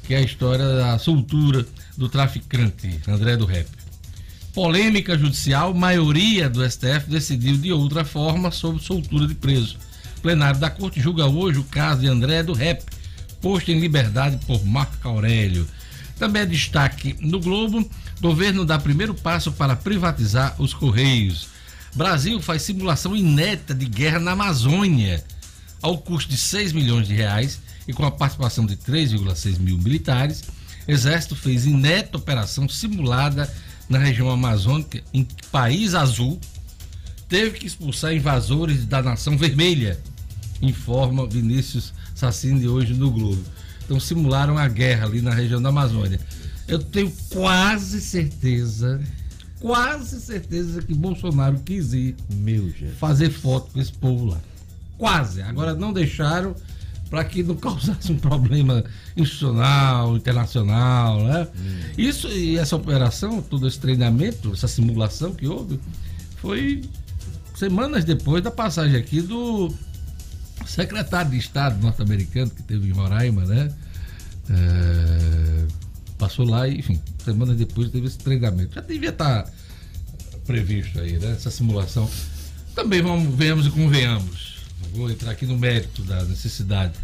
que 0.04 0.14
é 0.14 0.18
a 0.18 0.22
história 0.22 0.64
da 0.64 0.98
soltura 0.98 1.66
do 1.96 2.08
traficante 2.08 3.00
André 3.08 3.36
do 3.36 3.44
Rep. 3.44 3.68
Polêmica 4.58 5.16
judicial, 5.16 5.72
maioria 5.72 6.50
do 6.50 6.68
STF 6.68 7.08
decidiu 7.08 7.56
de 7.56 7.72
outra 7.72 8.04
forma 8.04 8.50
sobre 8.50 8.82
soltura 8.82 9.24
de 9.24 9.34
preso. 9.36 9.76
O 10.16 10.20
plenário 10.20 10.58
da 10.58 10.68
corte 10.68 11.00
julga 11.00 11.26
hoje 11.26 11.60
o 11.60 11.64
caso 11.64 12.00
de 12.00 12.08
André 12.08 12.42
do 12.42 12.52
Rep, 12.52 12.82
posto 13.40 13.70
em 13.70 13.78
liberdade 13.78 14.36
por 14.46 14.66
Marco 14.66 15.06
Aurélio. 15.06 15.64
Também 16.18 16.42
é 16.42 16.44
destaque 16.44 17.14
no 17.20 17.38
Globo: 17.38 17.88
governo 18.20 18.64
dá 18.64 18.80
primeiro 18.80 19.14
passo 19.14 19.52
para 19.52 19.76
privatizar 19.76 20.60
os 20.60 20.74
Correios. 20.74 21.46
Brasil 21.94 22.42
faz 22.42 22.62
simulação 22.62 23.14
inédita 23.14 23.72
de 23.72 23.86
guerra 23.86 24.18
na 24.18 24.32
Amazônia, 24.32 25.22
ao 25.80 25.98
custo 25.98 26.32
de 26.32 26.36
6 26.36 26.72
milhões 26.72 27.06
de 27.06 27.14
reais 27.14 27.60
e 27.86 27.92
com 27.92 28.04
a 28.04 28.10
participação 28.10 28.66
de 28.66 28.76
3,6 28.76 29.60
mil 29.60 29.78
militares. 29.78 30.42
Exército 30.88 31.36
fez 31.36 31.64
inédita 31.64 32.16
operação 32.16 32.68
simulada 32.68 33.48
na 33.88 33.98
região 33.98 34.30
amazônica, 34.30 35.02
em 35.12 35.26
país 35.50 35.94
azul, 35.94 36.38
teve 37.28 37.58
que 37.58 37.66
expulsar 37.66 38.14
invasores 38.14 38.84
da 38.84 39.02
nação 39.02 39.36
vermelha, 39.36 39.98
informa 40.60 41.26
Vinícius 41.26 41.92
Sassini 42.14 42.66
hoje 42.66 42.94
no 42.94 43.10
Globo. 43.10 43.42
Então 43.84 43.98
simularam 43.98 44.58
a 44.58 44.68
guerra 44.68 45.06
ali 45.06 45.22
na 45.22 45.32
região 45.32 45.62
da 45.62 45.70
Amazônia. 45.70 46.20
Eu 46.66 46.78
tenho 46.78 47.10
quase 47.30 48.00
certeza, 48.00 49.00
quase 49.58 50.20
certeza 50.20 50.82
que 50.82 50.92
Bolsonaro 50.92 51.58
quis 51.60 51.94
ir 51.94 52.14
Meu 52.30 52.70
fazer 52.98 53.30
foto 53.30 53.72
com 53.72 53.80
esse 53.80 53.92
povo 53.92 54.26
lá. 54.26 54.38
Quase. 54.98 55.40
Agora 55.40 55.74
não 55.74 55.92
deixaram 55.92 56.54
para 57.10 57.24
que 57.24 57.42
não 57.42 57.56
causasse 57.56 58.12
um 58.12 58.18
problema 58.18 58.84
institucional, 59.16 60.16
internacional, 60.16 61.22
né? 61.24 61.48
Isso 61.96 62.28
e 62.28 62.58
essa 62.58 62.76
operação, 62.76 63.42
todo 63.42 63.66
esse 63.66 63.78
treinamento, 63.78 64.52
essa 64.52 64.68
simulação 64.68 65.32
que 65.32 65.46
houve, 65.46 65.80
foi 66.36 66.82
semanas 67.54 68.04
depois 68.04 68.42
da 68.42 68.50
passagem 68.50 68.96
aqui 68.96 69.20
do 69.20 69.72
secretário 70.66 71.30
de 71.30 71.38
Estado 71.38 71.80
norte-americano 71.82 72.50
que 72.50 72.62
teve 72.62 72.88
em 72.88 72.92
Roraima, 72.92 73.44
né? 73.44 73.72
É, 74.50 75.66
passou 76.16 76.46
lá 76.46 76.68
e, 76.68 76.78
enfim, 76.78 77.00
semanas 77.24 77.56
depois 77.56 77.90
teve 77.90 78.06
esse 78.06 78.18
treinamento. 78.18 78.74
Já 78.74 78.80
devia 78.80 79.10
estar 79.10 79.50
previsto 80.46 81.00
aí, 81.00 81.18
né? 81.18 81.32
Essa 81.32 81.50
simulação. 81.50 82.08
Também 82.74 83.02
vamos, 83.02 83.34
venhamos 83.34 83.66
e 83.66 83.70
convenhamos. 83.70 84.57
Vou 84.94 85.10
entrar 85.10 85.30
aqui 85.30 85.46
no 85.46 85.56
mérito 85.56 86.02
da 86.02 86.24
necessidade. 86.24 86.94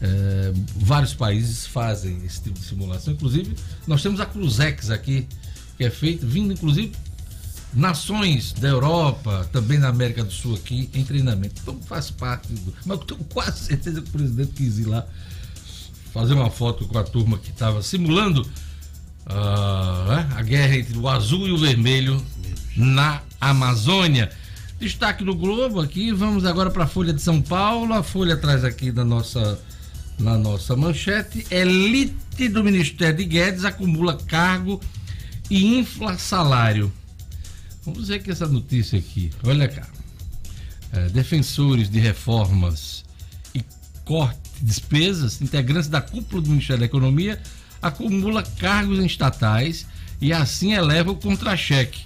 É, 0.00 0.52
vários 0.76 1.14
países 1.14 1.66
fazem 1.66 2.24
esse 2.24 2.42
tipo 2.42 2.58
de 2.58 2.66
simulação. 2.66 3.14
Inclusive, 3.14 3.54
nós 3.86 4.02
temos 4.02 4.20
a 4.20 4.26
Cruzex 4.26 4.90
aqui, 4.90 5.26
que 5.76 5.84
é 5.84 5.90
feito, 5.90 6.26
vindo 6.26 6.52
inclusive 6.52 6.92
nações 7.72 8.52
da 8.52 8.68
Europa, 8.68 9.48
também 9.52 9.78
na 9.78 9.88
América 9.88 10.24
do 10.24 10.32
Sul 10.32 10.54
aqui, 10.54 10.88
em 10.94 11.04
treinamento. 11.04 11.60
Então 11.62 11.80
faz 11.82 12.10
parte 12.10 12.48
do. 12.52 12.74
Mas 12.84 12.98
eu 12.98 13.04
tenho 13.04 13.24
quase 13.24 13.60
certeza 13.60 14.00
que 14.00 14.08
o 14.08 14.12
presidente 14.12 14.52
quis 14.52 14.78
ir 14.78 14.86
lá 14.86 15.06
fazer 16.12 16.32
uma 16.32 16.50
foto 16.50 16.86
com 16.86 16.98
a 16.98 17.04
turma 17.04 17.36
que 17.36 17.50
estava 17.50 17.82
simulando 17.82 18.48
ah, 19.26 20.26
a 20.36 20.42
guerra 20.42 20.76
entre 20.76 20.96
o 20.98 21.06
azul 21.06 21.46
e 21.46 21.52
o 21.52 21.58
vermelho 21.58 22.24
na 22.74 23.20
Amazônia. 23.38 24.30
Destaque 24.78 25.24
do 25.24 25.34
Globo 25.34 25.80
aqui, 25.80 26.12
vamos 26.12 26.44
agora 26.44 26.70
para 26.70 26.84
a 26.84 26.86
Folha 26.86 27.10
de 27.10 27.22
São 27.22 27.40
Paulo. 27.40 27.94
A 27.94 28.02
Folha 28.02 28.36
traz 28.36 28.62
aqui 28.62 28.92
na 28.92 29.06
nossa, 29.06 29.58
na 30.18 30.36
nossa 30.36 30.76
manchete: 30.76 31.46
elite 31.50 32.48
do 32.50 32.62
Ministério 32.62 33.16
de 33.16 33.24
Guedes 33.24 33.64
acumula 33.64 34.18
cargo 34.18 34.78
e 35.50 35.78
infla 35.78 36.18
salário. 36.18 36.92
Vamos 37.86 38.08
ver 38.08 38.22
que 38.22 38.30
essa 38.30 38.46
notícia 38.46 38.98
aqui, 38.98 39.30
olha 39.44 39.66
cá. 39.66 39.86
É, 40.92 41.08
defensores 41.08 41.88
de 41.88 41.98
reformas 41.98 43.02
e 43.54 43.64
corte 44.04 44.38
de 44.60 44.66
despesas, 44.66 45.40
integrantes 45.40 45.88
da 45.88 46.02
cúpula 46.02 46.42
do 46.42 46.50
Ministério 46.50 46.80
da 46.80 46.86
Economia, 46.86 47.40
acumula 47.80 48.42
cargos 48.42 48.98
em 48.98 49.06
estatais 49.06 49.86
e 50.20 50.34
assim 50.34 50.74
eleva 50.74 51.12
o 51.12 51.16
contra-cheque. 51.16 52.04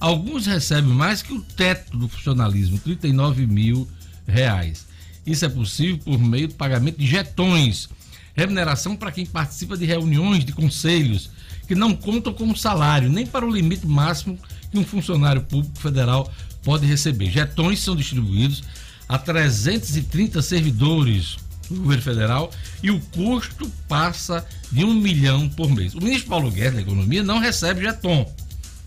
Alguns 0.00 0.46
recebem 0.46 0.92
mais 0.92 1.22
que 1.22 1.32
o 1.32 1.40
teto 1.40 1.96
do 1.96 2.08
funcionalismo, 2.08 2.78
39 2.78 3.46
mil 3.46 3.88
reais. 4.26 4.86
Isso 5.26 5.44
é 5.44 5.48
possível 5.48 5.98
por 5.98 6.18
meio 6.18 6.48
do 6.48 6.54
pagamento 6.54 6.98
de 6.98 7.06
jetões, 7.06 7.88
remuneração 8.34 8.96
para 8.96 9.10
quem 9.10 9.26
participa 9.26 9.76
de 9.76 9.84
reuniões 9.84 10.44
de 10.44 10.52
conselhos, 10.52 11.30
que 11.66 11.74
não 11.74 11.94
contam 11.94 12.32
como 12.32 12.56
salário, 12.56 13.10
nem 13.10 13.26
para 13.26 13.44
o 13.44 13.50
limite 13.50 13.86
máximo 13.86 14.38
que 14.70 14.78
um 14.78 14.84
funcionário 14.84 15.42
público 15.42 15.78
federal 15.78 16.32
pode 16.62 16.86
receber. 16.86 17.30
Jetões 17.30 17.80
são 17.80 17.96
distribuídos 17.96 18.62
a 19.08 19.18
330 19.18 20.40
servidores 20.42 21.36
do 21.68 21.80
governo 21.82 22.02
federal 22.02 22.50
e 22.82 22.90
o 22.90 23.00
custo 23.00 23.70
passa 23.88 24.46
de 24.70 24.84
um 24.84 24.94
milhão 24.94 25.48
por 25.48 25.70
mês. 25.70 25.94
O 25.94 25.98
ministro 25.98 26.28
Paulo 26.28 26.50
Guedes 26.50 26.74
da 26.74 26.80
Economia 26.80 27.22
não 27.22 27.38
recebe 27.38 27.82
jeton. 27.82 28.30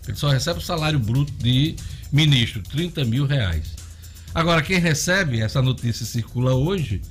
Ele 0.06 0.16
só 0.16 0.28
recebe 0.28 0.58
o 0.58 0.62
salário 0.62 0.98
bruto 0.98 1.32
de 1.32 1.76
ministro, 2.10 2.62
30 2.62 3.04
mil 3.04 3.26
reais. 3.26 3.74
Agora, 4.34 4.62
quem 4.62 4.78
recebe, 4.78 5.40
essa 5.40 5.60
notícia 5.60 6.06
circula 6.06 6.54
hoje, 6.54 7.02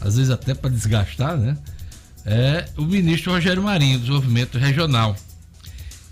às 0.00 0.16
vezes 0.16 0.30
até 0.30 0.54
para 0.54 0.70
desgastar, 0.70 1.36
né? 1.36 1.56
É 2.24 2.68
o 2.76 2.82
ministro 2.82 3.32
Rogério 3.32 3.62
Marinho, 3.62 3.98
do 3.98 4.02
Desenvolvimento 4.02 4.58
Regional. 4.58 5.16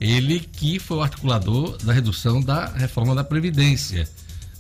Ele 0.01 0.41
que 0.41 0.79
foi 0.79 0.99
o 0.99 1.03
articulador 1.03 1.77
da 1.79 1.93
redução 1.93 2.41
da 2.41 2.67
reforma 2.67 3.15
da 3.15 3.25
Previdência, 3.25 4.09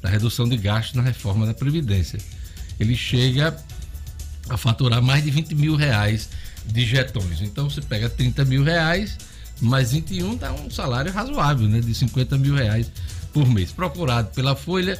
da 0.00 0.08
redução 0.08 0.48
de 0.48 0.56
gastos 0.56 0.94
na 0.94 1.02
reforma 1.02 1.46
da 1.46 1.54
Previdência. 1.54 2.18
Ele 2.78 2.96
chega 2.96 3.56
a 4.48 4.56
faturar 4.56 5.02
mais 5.02 5.22
de 5.24 5.30
20 5.30 5.54
mil 5.54 5.76
reais 5.76 6.28
de 6.66 6.84
jetões. 6.84 7.40
Então 7.40 7.68
você 7.68 7.80
pega 7.80 8.08
30 8.08 8.44
mil 8.44 8.64
reais, 8.64 9.16
mais 9.60 9.92
21 9.92 10.36
dá 10.36 10.52
um 10.52 10.70
salário 10.70 11.12
razoável, 11.12 11.68
né? 11.68 11.80
De 11.80 11.94
50 11.94 12.36
mil 12.38 12.54
reais 12.54 12.90
por 13.32 13.48
mês. 13.48 13.72
Procurado 13.72 14.30
pela 14.30 14.54
Folha, 14.56 14.98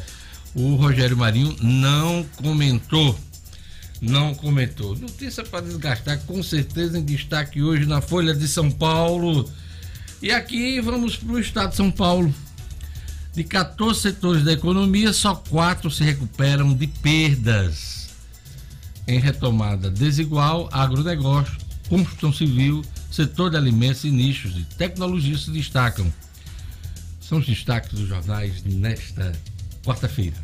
o 0.55 0.75
Rogério 0.77 1.17
Marinho 1.17 1.57
não 1.61 2.25
comentou. 2.37 3.19
Não 4.01 4.35
comentou. 4.35 4.97
Notícia 4.97 5.43
para 5.45 5.65
desgastar, 5.65 6.19
com 6.27 6.43
certeza 6.43 6.99
em 6.99 7.05
destaque 7.05 7.63
hoje 7.63 7.87
na 7.87 8.01
Folha 8.01 8.35
de 8.35 8.47
São 8.47 8.71
Paulo. 8.71 9.49
E 10.21 10.31
aqui 10.31 10.81
vamos 10.81 11.17
para 11.17 11.33
o 11.33 11.39
estado 11.39 11.71
de 11.71 11.77
São 11.77 11.91
Paulo. 11.91 12.35
De 13.33 13.43
14 13.43 14.01
setores 14.01 14.45
da 14.45 14.53
economia, 14.53 15.13
só 15.13 15.35
quatro 15.35 15.91
se 15.91 16.05
recuperam 16.05 16.73
de 16.73 16.87
perdas. 16.87 18.11
Em 19.07 19.19
retomada 19.19 19.91
desigual, 19.91 20.69
agronegócio, 20.73 21.57
construção 21.89 22.33
civil, 22.33 22.83
setor 23.15 23.51
de 23.51 23.57
alimentos 23.57 24.03
e 24.03 24.11
nichos 24.11 24.53
de 24.53 24.65
tecnologia 24.65 25.39
se 25.39 25.49
destacam. 25.53 26.13
São 27.21 27.39
os 27.39 27.47
destaques 27.47 27.93
dos 27.93 28.09
jornais 28.09 28.65
nesta 28.65 29.33
quarta-feira. 29.85 30.35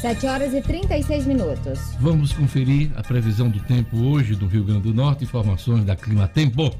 Sete 0.00 0.26
horas 0.26 0.52
e 0.52 0.60
36 0.60 1.26
minutos. 1.26 1.78
Vamos 2.00 2.32
conferir 2.32 2.90
a 2.96 3.02
previsão 3.02 3.48
do 3.48 3.60
tempo 3.60 3.96
hoje 3.98 4.34
do 4.34 4.46
Rio 4.46 4.64
Grande 4.64 4.82
do 4.82 4.94
Norte, 4.94 5.24
informações 5.24 5.84
da 5.84 5.94
Clima 5.94 6.26
Tempo. 6.26 6.76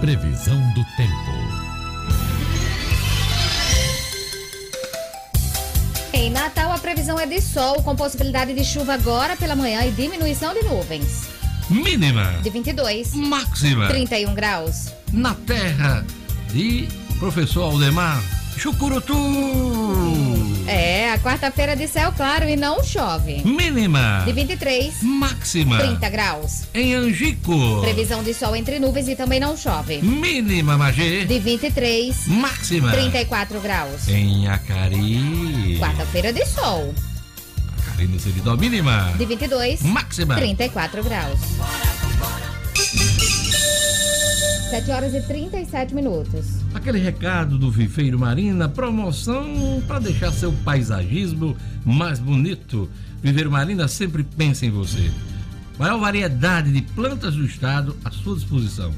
Previsão 0.00 0.58
do 0.74 0.84
tempo. 0.96 1.31
Em 6.12 6.30
Natal, 6.30 6.70
a 6.72 6.78
previsão 6.78 7.18
é 7.18 7.26
de 7.26 7.40
sol, 7.40 7.82
com 7.82 7.96
possibilidade 7.96 8.52
de 8.54 8.64
chuva 8.64 8.94
agora 8.94 9.36
pela 9.36 9.56
manhã 9.56 9.84
e 9.84 9.90
diminuição 9.90 10.52
de 10.52 10.62
nuvens. 10.62 11.28
Mínima, 11.70 12.24
De 12.42 12.50
22, 12.50 13.14
máxima, 13.14 13.88
31 13.88 14.34
graus. 14.34 14.88
na 15.12 15.34
terra 15.34 16.04
de 16.52 16.86
professor 17.18 17.62
Aldemar 17.64 18.22
Chucurutu. 18.56 19.16
É, 20.66 21.10
a 21.12 21.18
quarta-feira 21.18 21.74
de 21.74 21.88
céu 21.88 22.12
claro 22.12 22.48
e 22.48 22.54
não 22.56 22.82
chove. 22.84 23.42
Mínima, 23.44 24.22
De 24.24 24.32
23, 24.32 25.02
máxima, 25.02 25.78
30 25.78 26.08
graus. 26.10 26.62
em 26.72 26.94
Angico. 26.94 27.80
Previsão 27.80 28.22
de 28.22 28.32
sol 28.32 28.54
entre 28.54 28.78
nuvens 28.78 29.08
e 29.08 29.16
também 29.16 29.40
não 29.40 29.56
chove. 29.56 30.00
Mínima, 30.02 30.78
Magê, 30.78 31.24
De 31.24 31.38
23, 31.38 32.26
máxima, 32.28 32.90
34 32.92 33.60
graus. 33.60 34.08
em 34.08 34.46
Acari. 34.48 35.76
Quarta-feira 35.80 36.32
de 36.32 36.44
sol. 36.46 36.94
Acari 37.88 38.06
no 38.06 38.20
Seridó, 38.20 38.56
mínima, 38.56 39.12
De 39.18 39.24
22, 39.26 39.82
máxima. 39.82 40.36
34 40.36 41.02
graus. 41.02 41.38
7 44.70 44.90
horas 44.90 45.14
e 45.14 45.20
37 45.20 45.94
minutos. 45.94 46.46
Aquele 46.74 46.98
recado 46.98 47.58
do 47.58 47.70
Vifeiro 47.70 48.18
Marina, 48.18 48.68
promoção 48.68 49.82
para 49.86 49.98
deixar 49.98 50.32
seu 50.32 50.52
paisagismo 50.64 51.56
mais 51.84 52.18
bonito. 52.18 52.88
Viveiro 53.22 53.50
Marina 53.50 53.86
sempre 53.86 54.22
pensa 54.22 54.64
em 54.64 54.70
você. 54.70 55.10
Maior 55.78 55.98
variedade 55.98 56.72
de 56.72 56.82
plantas 56.82 57.34
do 57.34 57.44
estado 57.44 57.96
à 58.04 58.10
sua 58.10 58.34
disposição. 58.34 58.90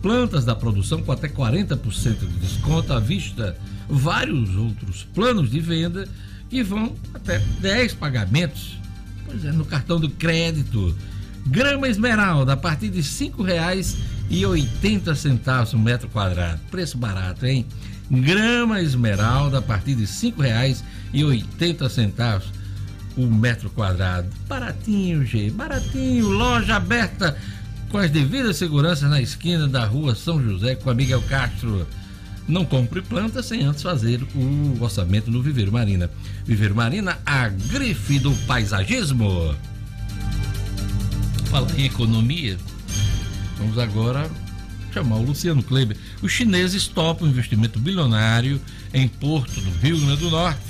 Plantas 0.00 0.44
da 0.44 0.54
produção 0.54 1.02
com 1.02 1.12
até 1.12 1.28
40% 1.28 2.18
de 2.18 2.38
desconto 2.38 2.92
à 2.92 3.00
vista. 3.00 3.56
Vários 3.88 4.56
outros 4.56 5.04
planos 5.14 5.50
de 5.50 5.60
venda 5.60 6.08
que 6.48 6.62
vão 6.62 6.94
até 7.12 7.38
10 7.60 7.94
pagamentos. 7.94 8.78
Pois 9.24 9.44
é, 9.44 9.50
no 9.50 9.64
cartão 9.64 9.98
do 9.98 10.08
crédito. 10.08 10.94
Grama 11.46 11.88
esmeralda 11.88 12.54
a 12.54 12.56
partir 12.56 12.88
de 12.88 13.00
R$ 13.00 13.04
5,80 13.04 15.74
o 15.74 15.78
metro 15.78 16.08
quadrado. 16.08 16.58
Preço 16.70 16.96
barato, 16.98 17.46
hein? 17.46 17.64
Grama 18.10 18.80
esmeralda 18.80 19.58
a 19.58 19.62
partir 19.62 19.94
de 19.94 20.02
R$ 20.02 20.08
5,80. 20.08 22.42
o 23.16 23.26
metro 23.26 23.70
quadrado. 23.70 24.28
Baratinho, 24.48 25.24
G, 25.24 25.48
baratinho, 25.50 26.28
loja 26.28 26.74
aberta 26.76 27.36
com 27.88 27.98
as 27.98 28.10
devidas 28.10 28.56
seguranças 28.56 29.08
na 29.08 29.22
esquina 29.22 29.68
da 29.68 29.86
rua 29.86 30.14
São 30.14 30.42
José 30.42 30.74
com 30.74 30.90
a 30.90 30.94
Miguel 30.94 31.22
Castro. 31.22 31.86
Não 32.48 32.64
compre 32.64 33.02
planta 33.02 33.42
sem 33.42 33.64
antes 33.64 33.82
fazer 33.82 34.22
o 34.34 34.76
orçamento 34.80 35.30
no 35.30 35.42
Viveiro 35.42 35.72
Marina. 35.72 36.10
Viveiro 36.44 36.74
Marina, 36.74 37.18
a 37.24 37.48
grife 37.48 38.18
do 38.18 38.32
paisagismo. 38.46 39.54
Fala 41.56 41.68
em 41.78 41.86
economia. 41.86 42.58
Vamos 43.56 43.78
agora 43.78 44.30
chamar 44.92 45.16
o 45.16 45.22
Luciano 45.22 45.62
Kleber. 45.62 45.96
Os 46.20 46.30
chineses 46.30 46.86
topam 46.86 47.26
investimento 47.26 47.78
bilionário 47.78 48.60
em 48.92 49.08
Porto 49.08 49.58
do 49.62 49.70
Rio 49.78 49.98
Grande 49.98 50.20
do 50.20 50.28
Norte, 50.28 50.60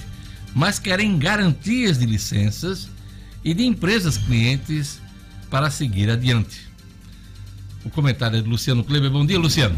mas 0.54 0.78
querem 0.78 1.18
garantias 1.18 1.98
de 1.98 2.06
licenças 2.06 2.88
e 3.42 3.52
de 3.52 3.66
empresas 3.66 4.16
clientes 4.16 5.00
para 5.50 5.70
seguir 5.70 6.08
adiante. 6.08 6.68
O 7.84 7.90
comentário 7.90 8.38
é 8.38 8.40
de 8.40 8.48
Luciano 8.48 8.84
Kleber. 8.84 9.10
Bom 9.10 9.26
dia, 9.26 9.40
Luciano. 9.40 9.76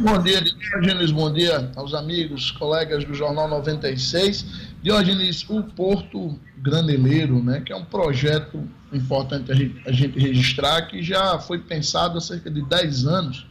Bom 0.00 0.22
dia, 0.22 0.40
Diógenes. 0.40 1.10
Bom 1.10 1.30
dia 1.30 1.70
aos 1.76 1.92
amigos, 1.92 2.50
colegas 2.52 3.04
do 3.04 3.12
Jornal 3.12 3.46
96. 3.46 4.46
Diógenes, 4.82 5.44
o 5.50 5.62
Porto 5.62 6.40
Graneleiro, 6.56 7.44
né, 7.44 7.60
que 7.60 7.74
é 7.74 7.76
um 7.76 7.84
projeto 7.84 8.66
importante 8.96 9.50
a 9.86 9.92
gente 9.92 10.18
registrar, 10.18 10.82
que 10.82 11.02
já 11.02 11.38
foi 11.38 11.58
pensado 11.58 12.18
há 12.18 12.20
cerca 12.20 12.50
de 12.50 12.62
10 12.62 13.06
anos 13.06 13.46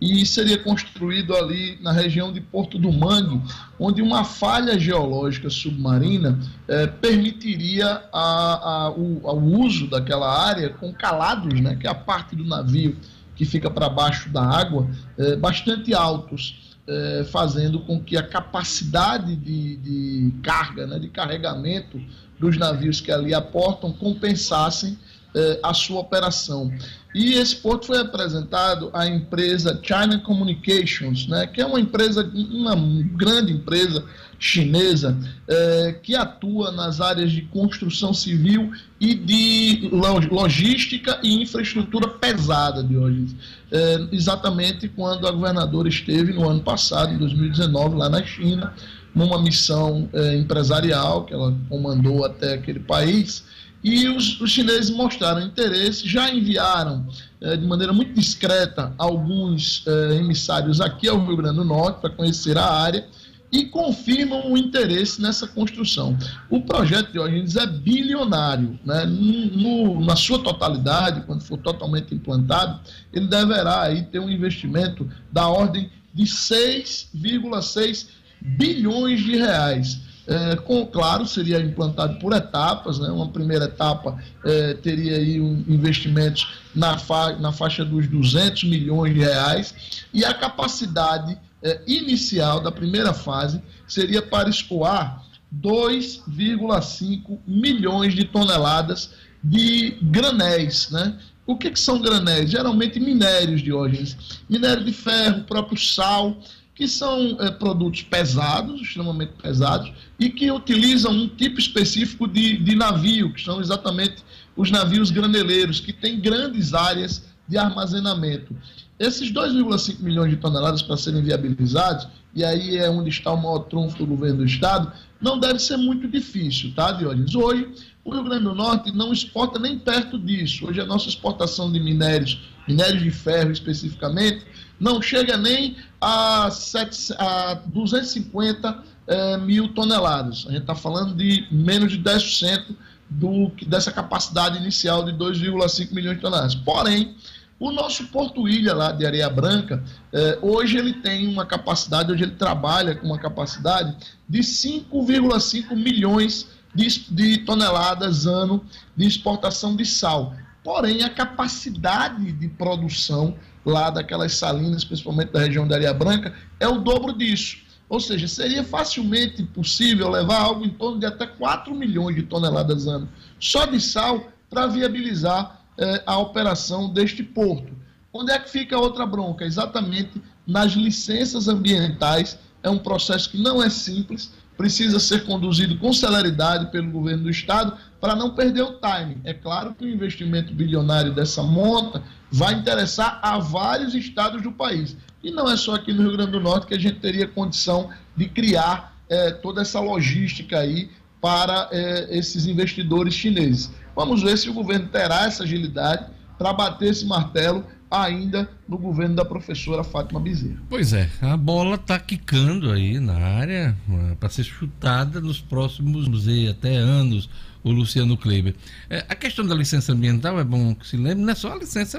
e 0.00 0.24
seria 0.24 0.58
construído 0.58 1.34
ali 1.34 1.76
na 1.82 1.90
região 1.90 2.32
de 2.32 2.40
Porto 2.40 2.78
do 2.78 2.92
Mangue, 2.92 3.42
onde 3.78 4.00
uma 4.00 4.22
falha 4.22 4.78
geológica 4.78 5.50
submarina 5.50 6.38
eh, 6.68 6.86
permitiria 6.86 8.02
a, 8.12 8.84
a, 8.84 8.90
o, 8.90 9.26
o, 9.26 9.60
uso 9.60 9.88
daquela 9.88 10.46
área 10.46 10.70
com 10.70 10.92
calados, 10.92 11.60
né, 11.60 11.74
que 11.74 11.86
é 11.86 11.90
a 11.90 11.94
parte 11.94 12.36
do 12.36 12.44
navio 12.44 12.96
que 13.34 13.44
fica 13.44 13.70
para 13.70 13.88
baixo 13.88 14.28
da 14.30 14.42
água, 14.42 14.88
é, 15.16 15.36
bastante 15.36 15.94
altos, 15.94 16.76
é, 16.88 17.24
fazendo 17.30 17.78
com 17.80 18.02
que 18.02 18.16
a 18.16 18.22
capacidade 18.22 19.36
de, 19.36 19.76
de 19.76 20.34
carga, 20.42 20.88
né, 20.88 20.98
de 20.98 21.08
carregamento 21.08 22.00
dos 22.38 22.56
navios 22.56 23.00
que 23.00 23.10
ali 23.10 23.34
aportam 23.34 23.92
compensassem 23.92 24.98
é, 25.34 25.60
a 25.62 25.74
sua 25.74 26.00
operação. 26.00 26.72
E 27.14 27.34
esse 27.34 27.56
porto 27.56 27.86
foi 27.86 27.98
apresentado 27.98 28.90
à 28.92 29.06
empresa 29.06 29.78
China 29.82 30.18
Communications, 30.18 31.26
né, 31.26 31.46
que 31.46 31.60
é 31.60 31.66
uma 31.66 31.80
empresa, 31.80 32.30
uma 32.34 32.76
grande 33.14 33.52
empresa 33.52 34.04
chinesa 34.38 35.18
é, 35.48 35.96
que 36.02 36.14
atua 36.14 36.70
nas 36.70 37.00
áreas 37.00 37.32
de 37.32 37.42
construção 37.42 38.14
civil 38.14 38.72
e 39.00 39.14
de 39.14 39.90
logística 40.30 41.18
e 41.22 41.42
infraestrutura 41.42 42.08
pesada 42.08 42.82
de 42.82 42.96
hoje. 42.96 43.36
É, 43.70 44.08
exatamente 44.12 44.88
quando 44.88 45.26
a 45.26 45.30
governadora 45.30 45.88
esteve 45.88 46.32
no 46.32 46.48
ano 46.48 46.60
passado, 46.60 47.12
em 47.12 47.18
2019, 47.18 47.96
lá 47.96 48.08
na 48.08 48.22
China, 48.22 48.72
numa 49.18 49.42
missão 49.42 50.08
é, 50.12 50.36
empresarial 50.36 51.24
que 51.24 51.34
ela 51.34 51.52
comandou 51.68 52.24
até 52.24 52.54
aquele 52.54 52.78
país. 52.78 53.44
E 53.82 54.08
os, 54.08 54.40
os 54.40 54.50
chineses 54.50 54.90
mostraram 54.90 55.40
interesse, 55.40 56.08
já 56.08 56.32
enviaram 56.32 57.06
é, 57.40 57.56
de 57.56 57.66
maneira 57.66 57.92
muito 57.92 58.12
discreta 58.12 58.92
alguns 58.96 59.84
é, 59.86 60.14
emissários 60.14 60.80
aqui 60.80 61.08
ao 61.08 61.24
Rio 61.24 61.36
Grande 61.36 61.56
do 61.56 61.64
Norte 61.64 62.00
para 62.00 62.10
conhecer 62.10 62.56
a 62.56 62.64
área 62.64 63.06
e 63.50 63.64
confirmam 63.64 64.52
o 64.52 64.58
interesse 64.58 65.20
nessa 65.20 65.46
construção. 65.46 66.16
O 66.50 66.60
projeto 66.60 67.10
de 67.10 67.18
Origins 67.18 67.56
é 67.56 67.66
bilionário, 67.66 68.78
né? 68.84 69.04
No, 69.06 70.04
na 70.04 70.14
sua 70.16 70.38
totalidade, 70.38 71.22
quando 71.22 71.42
for 71.42 71.56
totalmente 71.56 72.14
implantado, 72.14 72.78
ele 73.12 73.26
deverá 73.26 73.82
aí 73.82 74.02
ter 74.02 74.18
um 74.18 74.28
investimento 74.28 75.08
da 75.32 75.48
ordem 75.48 75.90
de 76.12 76.24
6,6 76.24 77.08
bilhões 77.14 78.08
de 78.40 79.36
reais. 79.36 80.00
É, 80.26 80.56
com, 80.56 80.84
claro, 80.84 81.24
seria 81.26 81.58
implantado 81.58 82.18
por 82.18 82.34
etapas, 82.34 82.98
né? 82.98 83.08
uma 83.08 83.28
primeira 83.28 83.64
etapa 83.64 84.22
é, 84.44 84.74
teria 84.74 85.16
aí 85.16 85.40
um, 85.40 85.64
investimentos 85.66 86.60
na, 86.74 86.98
fa 86.98 87.32
na 87.38 87.50
faixa 87.50 87.82
dos 87.82 88.06
200 88.06 88.64
milhões 88.64 89.14
de 89.14 89.20
reais 89.20 90.04
e 90.12 90.26
a 90.26 90.34
capacidade 90.34 91.38
é, 91.62 91.80
inicial 91.86 92.60
da 92.60 92.70
primeira 92.70 93.14
fase 93.14 93.62
seria 93.86 94.20
para 94.20 94.50
escoar 94.50 95.24
2,5 95.62 97.38
milhões 97.46 98.14
de 98.14 98.24
toneladas 98.24 99.12
de 99.42 99.96
granéis, 100.02 100.90
né? 100.90 101.18
O 101.46 101.56
que, 101.56 101.70
que 101.70 101.80
são 101.80 102.02
granéis? 102.02 102.50
Geralmente 102.50 103.00
minérios, 103.00 103.62
Diógenes. 103.62 104.42
Minério 104.50 104.84
de 104.84 104.92
ferro, 104.92 105.44
próprio 105.44 105.78
sal, 105.78 106.36
que 106.78 106.86
são 106.86 107.36
é, 107.40 107.50
produtos 107.50 108.02
pesados, 108.02 108.80
extremamente 108.80 109.32
pesados, 109.42 109.92
e 110.16 110.30
que 110.30 110.48
utilizam 110.48 111.10
um 111.10 111.26
tipo 111.26 111.58
específico 111.58 112.28
de, 112.28 112.56
de 112.56 112.76
navio, 112.76 113.32
que 113.32 113.42
são 113.42 113.60
exatamente 113.60 114.18
os 114.56 114.70
navios 114.70 115.10
graneleiros, 115.10 115.80
que 115.80 115.92
têm 115.92 116.20
grandes 116.20 116.74
áreas 116.74 117.24
de 117.48 117.58
armazenamento. 117.58 118.54
Esses 118.96 119.32
2,5 119.32 119.98
milhões 119.98 120.30
de 120.30 120.36
toneladas 120.36 120.80
para 120.80 120.96
serem 120.96 121.20
viabilizados, 121.20 122.06
e 122.32 122.44
aí 122.44 122.76
é 122.76 122.88
onde 122.88 123.10
está 123.10 123.32
o 123.32 123.36
maior 123.36 123.58
trunfo 123.64 123.98
do 123.98 124.06
governo 124.06 124.36
do 124.36 124.44
Estado, 124.44 124.92
não 125.20 125.36
deve 125.36 125.58
ser 125.58 125.78
muito 125.78 126.06
difícil, 126.06 126.72
tá, 126.76 126.92
Diógenes? 126.92 127.34
Hoje, 127.34 127.66
o 128.04 128.12
Rio 128.12 128.22
Grande 128.22 128.44
do 128.44 128.54
Norte 128.54 128.92
não 128.92 129.12
exporta 129.12 129.58
nem 129.58 129.76
perto 129.76 130.16
disso. 130.16 130.68
Hoje, 130.68 130.80
a 130.80 130.86
nossa 130.86 131.08
exportação 131.08 131.72
de 131.72 131.80
minérios, 131.80 132.40
minérios 132.68 133.02
de 133.02 133.10
ferro 133.10 133.50
especificamente, 133.50 134.46
não 134.78 135.00
chega 135.02 135.36
nem 135.36 135.76
a, 136.00 136.50
7, 136.50 137.14
a 137.18 137.54
250 137.66 138.82
é, 139.06 139.36
mil 139.38 139.72
toneladas. 139.74 140.44
A 140.46 140.52
gente 140.52 140.62
está 140.62 140.74
falando 140.74 141.14
de 141.14 141.46
menos 141.50 141.92
de 141.92 141.98
10% 141.98 142.76
do, 143.08 143.50
dessa 143.66 143.90
capacidade 143.90 144.58
inicial 144.58 145.04
de 145.04 145.12
2,5 145.12 145.92
milhões 145.92 146.16
de 146.16 146.22
toneladas. 146.22 146.54
Porém, 146.54 147.16
o 147.58 147.72
nosso 147.72 148.06
Porto 148.08 148.46
Ilha 148.46 148.72
lá 148.72 148.92
de 148.92 149.04
Areia 149.04 149.28
Branca, 149.28 149.82
eh, 150.12 150.38
hoje 150.40 150.76
ele 150.76 150.92
tem 150.94 151.26
uma 151.26 151.44
capacidade, 151.44 152.12
hoje 152.12 152.22
ele 152.22 152.36
trabalha 152.36 152.94
com 152.94 153.06
uma 153.06 153.18
capacidade 153.18 153.96
de 154.28 154.38
5,5 154.40 155.74
milhões 155.74 156.46
de, 156.72 156.86
de, 157.10 157.38
toneladas 157.38 158.26
ano 158.26 158.64
de 158.96 159.06
exportação 159.06 159.74
de 159.74 159.84
sal. 159.84 160.34
Porém, 160.62 161.02
a 161.02 161.10
capacidade 161.10 162.30
de 162.30 162.48
produção 162.48 163.34
lá 163.68 163.90
daquelas 163.90 164.34
salinas, 164.34 164.84
principalmente 164.84 165.32
da 165.32 165.40
região 165.40 165.66
da 165.66 165.76
Areia 165.76 165.94
Branca, 165.94 166.34
é 166.58 166.66
o 166.66 166.80
dobro 166.80 167.12
disso. 167.12 167.58
Ou 167.88 168.00
seja, 168.00 168.28
seria 168.28 168.62
facilmente 168.62 169.42
possível 169.42 170.10
levar 170.10 170.40
algo 170.40 170.64
em 170.64 170.70
torno 170.70 171.00
de 171.00 171.06
até 171.06 171.26
4 171.26 171.74
milhões 171.74 172.16
de 172.16 172.22
toneladas 172.22 172.86
ano 172.86 173.08
só 173.40 173.64
de 173.64 173.80
sal 173.80 174.28
para 174.50 174.66
viabilizar 174.66 175.62
é, 175.78 176.02
a 176.04 176.18
operação 176.18 176.92
deste 176.92 177.22
porto. 177.22 177.72
Onde 178.12 178.32
é 178.32 178.38
que 178.38 178.50
fica 178.50 178.76
a 178.76 178.80
outra 178.80 179.06
bronca? 179.06 179.44
Exatamente 179.44 180.20
nas 180.46 180.72
licenças 180.72 181.46
ambientais. 181.46 182.38
É 182.62 182.68
um 182.68 182.78
processo 182.78 183.30
que 183.30 183.40
não 183.40 183.62
é 183.62 183.70
simples, 183.70 184.32
precisa 184.56 184.98
ser 184.98 185.24
conduzido 185.24 185.78
com 185.78 185.92
celeridade 185.92 186.72
pelo 186.72 186.90
governo 186.90 187.24
do 187.24 187.30
Estado 187.30 187.76
para 188.00 188.16
não 188.16 188.34
perder 188.34 188.62
o 188.62 188.80
time. 188.80 189.18
É 189.24 189.32
claro 189.32 189.74
que 189.74 189.84
o 189.84 189.88
investimento 189.88 190.52
bilionário 190.52 191.12
dessa 191.12 191.42
monta 191.42 192.02
vai 192.30 192.54
interessar 192.54 193.18
a 193.22 193.38
vários 193.38 193.94
estados 193.94 194.42
do 194.42 194.52
país. 194.52 194.96
E 195.22 195.30
não 195.30 195.50
é 195.50 195.56
só 195.56 195.74
aqui 195.74 195.92
no 195.92 196.02
Rio 196.02 196.12
Grande 196.12 196.32
do 196.32 196.40
Norte 196.40 196.66
que 196.66 196.74
a 196.74 196.78
gente 196.78 197.00
teria 197.00 197.26
condição 197.26 197.90
de 198.16 198.28
criar 198.28 198.96
é, 199.08 199.30
toda 199.30 199.62
essa 199.62 199.80
logística 199.80 200.58
aí 200.58 200.90
para 201.20 201.68
é, 201.72 202.16
esses 202.16 202.46
investidores 202.46 203.14
chineses. 203.14 203.70
Vamos 203.96 204.22
ver 204.22 204.38
se 204.38 204.48
o 204.48 204.54
governo 204.54 204.86
terá 204.88 205.26
essa 205.26 205.42
agilidade 205.42 206.06
para 206.38 206.52
bater 206.52 206.90
esse 206.90 207.04
martelo 207.04 207.64
ainda 207.90 208.48
no 208.68 208.78
governo 208.78 209.16
da 209.16 209.24
professora 209.24 209.82
Fátima 209.82 210.20
Bezerra. 210.20 210.60
Pois 210.68 210.92
é, 210.92 211.10
a 211.20 211.36
bola 211.36 211.76
está 211.76 211.98
quicando 211.98 212.70
aí 212.70 213.00
na 213.00 213.16
área 213.16 213.76
né, 213.88 214.16
para 214.20 214.28
ser 214.28 214.44
chutada 214.44 215.20
nos 215.20 215.40
próximos 215.40 216.06
até 216.48 216.76
anos, 216.76 217.28
o 217.62 217.70
Luciano 217.70 218.16
Kleber. 218.16 218.54
É, 218.88 219.04
a 219.08 219.14
questão 219.14 219.46
da 219.46 219.54
licença 219.54 219.92
ambiental 219.92 220.38
é 220.38 220.44
bom 220.44 220.74
que 220.74 220.86
se 220.86 220.96
lembre, 220.96 221.24
não 221.24 221.30
é 221.30 221.34
só 221.34 221.52
a 221.52 221.56
licença 221.56 221.98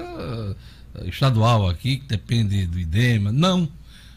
eh, 0.94 1.08
estadual 1.08 1.68
aqui, 1.68 1.98
que 1.98 2.06
depende 2.06 2.66
do 2.66 2.78
IDEMA, 2.78 3.32
não. 3.32 3.68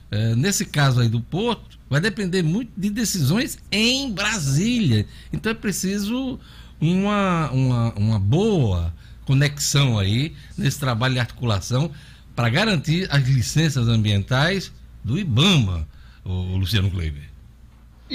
É, 0.09 0.35
nesse 0.35 0.65
caso 0.65 1.01
aí 1.01 1.09
do 1.09 1.19
Porto, 1.19 1.79
vai 1.89 1.99
depender 1.99 2.43
muito 2.43 2.71
de 2.77 2.89
decisões 2.89 3.57
em 3.71 4.11
Brasília. 4.11 5.07
Então 5.31 5.51
é 5.51 5.55
preciso 5.55 6.39
uma, 6.79 7.49
uma, 7.51 7.93
uma 7.93 8.19
boa 8.19 8.93
conexão 9.25 9.97
aí 9.97 10.33
nesse 10.57 10.79
trabalho 10.79 11.15
de 11.15 11.19
articulação 11.19 11.91
para 12.35 12.49
garantir 12.49 13.07
as 13.11 13.23
licenças 13.27 13.87
ambientais 13.87 14.71
do 15.03 15.17
IBAMA, 15.17 15.87
o 16.23 16.57
Luciano 16.57 16.89
Kleiber. 16.89 17.32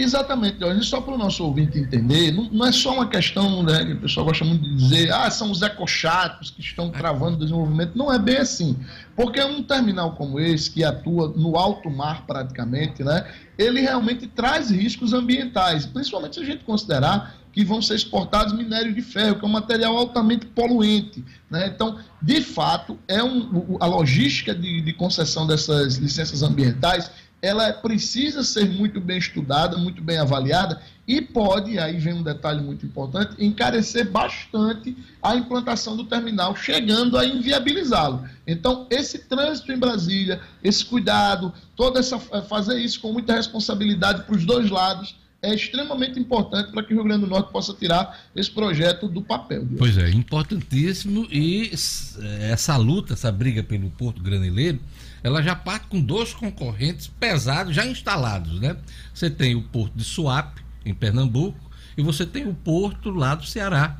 Exatamente, 0.00 0.60
Jorge. 0.60 0.84
Só 0.84 1.00
para 1.00 1.14
o 1.14 1.18
nosso 1.18 1.44
ouvinte 1.44 1.76
entender, 1.76 2.30
não, 2.30 2.44
não, 2.44 2.66
é 2.66 2.70
só 2.70 2.94
uma 2.94 3.08
questão, 3.08 3.64
né, 3.64 3.84
que 3.84 3.92
o 3.94 4.00
pessoal 4.00 4.26
gosta 4.26 4.44
muito 4.44 4.62
de 4.62 4.76
dizer, 4.76 5.12
ah, 5.12 5.28
são 5.28 5.50
os 5.50 5.60
ecochatos 5.60 6.52
que 6.52 6.60
estão 6.60 6.88
travando 6.88 7.34
o 7.34 7.38
desenvolvimento. 7.40 7.98
Não 7.98 8.12
é 8.12 8.16
bem 8.16 8.36
assim. 8.36 8.76
Porque 9.16 9.42
um 9.42 9.60
terminal 9.60 10.12
como 10.12 10.38
esse, 10.38 10.70
que 10.70 10.84
atua 10.84 11.34
no 11.36 11.56
alto 11.56 11.90
mar 11.90 12.24
praticamente, 12.28 13.02
né, 13.02 13.26
ele 13.58 13.80
realmente 13.80 14.28
traz 14.28 14.70
riscos 14.70 15.12
ambientais, 15.12 15.84
principalmente 15.84 16.36
se 16.36 16.42
a 16.42 16.44
gente 16.44 16.62
considerar 16.62 17.34
que 17.52 17.64
vão 17.64 17.82
ser 17.82 17.96
exportados 17.96 18.52
minérios 18.52 18.94
de 18.94 19.02
ferro, 19.02 19.34
que 19.34 19.44
é 19.44 19.48
um 19.48 19.50
material 19.50 19.96
altamente 19.96 20.46
poluente. 20.46 21.24
Né? 21.50 21.66
Então, 21.66 21.98
de 22.22 22.40
fato, 22.40 22.96
é 23.08 23.20
um, 23.24 23.76
a 23.80 23.86
logística 23.86 24.54
de, 24.54 24.80
de 24.80 24.92
concessão 24.92 25.44
dessas 25.44 25.96
licenças 25.96 26.44
ambientais 26.44 27.10
ela 27.40 27.72
precisa 27.72 28.42
ser 28.42 28.68
muito 28.68 29.00
bem 29.00 29.18
estudada, 29.18 29.76
muito 29.76 30.02
bem 30.02 30.18
avaliada 30.18 30.80
e 31.06 31.22
pode, 31.22 31.78
aí 31.78 31.96
vem 31.96 32.12
um 32.12 32.22
detalhe 32.22 32.60
muito 32.60 32.84
importante, 32.84 33.34
encarecer 33.38 34.10
bastante 34.10 34.96
a 35.22 35.34
implantação 35.36 35.96
do 35.96 36.04
terminal, 36.04 36.54
chegando 36.54 37.16
a 37.16 37.24
inviabilizá-lo. 37.24 38.28
Então, 38.46 38.86
esse 38.90 39.20
trânsito 39.20 39.72
em 39.72 39.78
Brasília, 39.78 40.40
esse 40.62 40.84
cuidado, 40.84 41.52
toda 41.74 42.00
essa 42.00 42.20
eh, 42.32 42.42
fazer 42.42 42.78
isso 42.78 43.00
com 43.00 43.12
muita 43.12 43.34
responsabilidade 43.34 44.24
para 44.24 44.36
os 44.36 44.44
dois 44.44 44.68
lados, 44.68 45.16
é 45.40 45.54
extremamente 45.54 46.18
importante 46.18 46.72
para 46.72 46.82
que 46.82 46.92
o 46.92 46.96
Rio 46.96 47.04
Grande 47.04 47.24
do 47.24 47.30
Norte 47.30 47.52
possa 47.52 47.72
tirar 47.72 48.20
esse 48.34 48.50
projeto 48.50 49.08
do 49.08 49.22
papel. 49.22 49.66
Pois 49.78 49.96
é, 49.96 50.10
importantíssimo 50.10 51.26
e 51.30 51.70
eh, 51.72 52.50
essa 52.50 52.76
luta, 52.76 53.14
essa 53.14 53.32
briga 53.32 53.62
pelo 53.62 53.88
Porto 53.90 54.20
Graneleiro, 54.20 54.80
ela 55.22 55.42
já 55.42 55.54
parte 55.54 55.86
com 55.88 56.00
dois 56.00 56.32
concorrentes 56.32 57.06
pesados 57.06 57.74
já 57.74 57.86
instalados, 57.86 58.60
né? 58.60 58.76
Você 59.12 59.28
tem 59.28 59.54
o 59.54 59.62
porto 59.62 59.94
de 59.94 60.04
Suape, 60.04 60.62
em 60.84 60.94
Pernambuco, 60.94 61.58
e 61.96 62.02
você 62.02 62.24
tem 62.24 62.46
o 62.46 62.54
porto 62.54 63.10
lá 63.10 63.34
do 63.34 63.44
Ceará, 63.44 63.98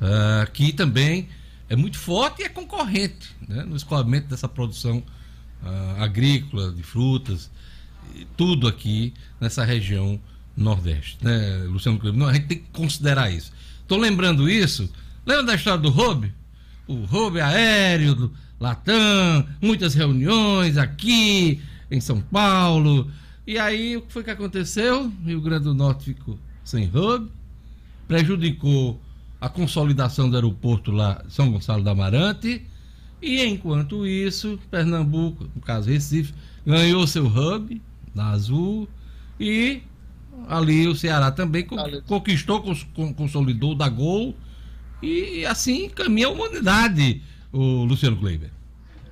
uh, 0.00 0.50
que 0.52 0.72
também 0.72 1.28
é 1.68 1.76
muito 1.76 1.98
forte 1.98 2.42
e 2.42 2.44
é 2.44 2.48
concorrente 2.48 3.34
né? 3.48 3.64
no 3.64 3.76
escoamento 3.76 4.28
dessa 4.28 4.48
produção 4.48 5.02
uh, 5.62 6.02
agrícola, 6.02 6.70
de 6.72 6.82
frutas, 6.82 7.50
tudo 8.36 8.68
aqui 8.68 9.12
nessa 9.40 9.64
região 9.64 10.20
Nordeste, 10.56 11.18
né, 11.22 11.64
Luciano 11.66 11.98
Cleber? 11.98 12.28
a 12.28 12.34
gente 12.34 12.46
tem 12.46 12.58
que 12.58 12.68
considerar 12.72 13.30
isso. 13.30 13.52
Estou 13.80 13.98
lembrando 13.98 14.48
isso. 14.48 14.90
Lembra 15.24 15.44
da 15.44 15.54
história 15.54 15.80
do 15.80 15.88
Roube? 15.88 16.32
O 16.86 17.04
Roube 17.04 17.40
aéreo, 17.40 18.14
do, 18.14 18.32
Latam, 18.62 19.44
muitas 19.60 19.92
reuniões 19.92 20.76
aqui 20.76 21.60
em 21.90 22.00
São 22.00 22.20
Paulo. 22.20 23.10
E 23.44 23.58
aí 23.58 23.96
o 23.96 24.02
que 24.02 24.12
foi 24.12 24.22
que 24.22 24.30
aconteceu? 24.30 25.10
Rio 25.24 25.40
Grande 25.40 25.64
do 25.64 25.74
Norte 25.74 26.04
ficou 26.04 26.38
sem 26.62 26.88
hub, 26.94 27.28
prejudicou 28.06 29.00
a 29.40 29.48
consolidação 29.48 30.30
do 30.30 30.36
aeroporto 30.36 30.92
lá 30.92 31.24
São 31.28 31.50
Gonçalo 31.50 31.82
da 31.82 31.90
Amarante. 31.90 32.64
E 33.20 33.44
enquanto 33.44 34.06
isso, 34.06 34.56
Pernambuco, 34.70 35.44
no 35.56 35.60
caso 35.60 35.90
Recife, 35.90 36.32
ganhou 36.64 37.04
seu 37.04 37.26
hub 37.26 37.82
na 38.14 38.30
Azul 38.30 38.88
e 39.40 39.82
ali 40.46 40.86
o 40.86 40.94
Ceará 40.94 41.32
também 41.32 41.66
conquistou, 42.06 42.62
consolidou 43.16 43.74
da 43.74 43.88
Gol 43.88 44.36
e 45.02 45.44
assim 45.46 45.88
caminha 45.88 46.28
a 46.28 46.30
humanidade 46.30 47.20
o 47.52 47.84
Luciano 47.84 48.16
Kleiber. 48.16 48.50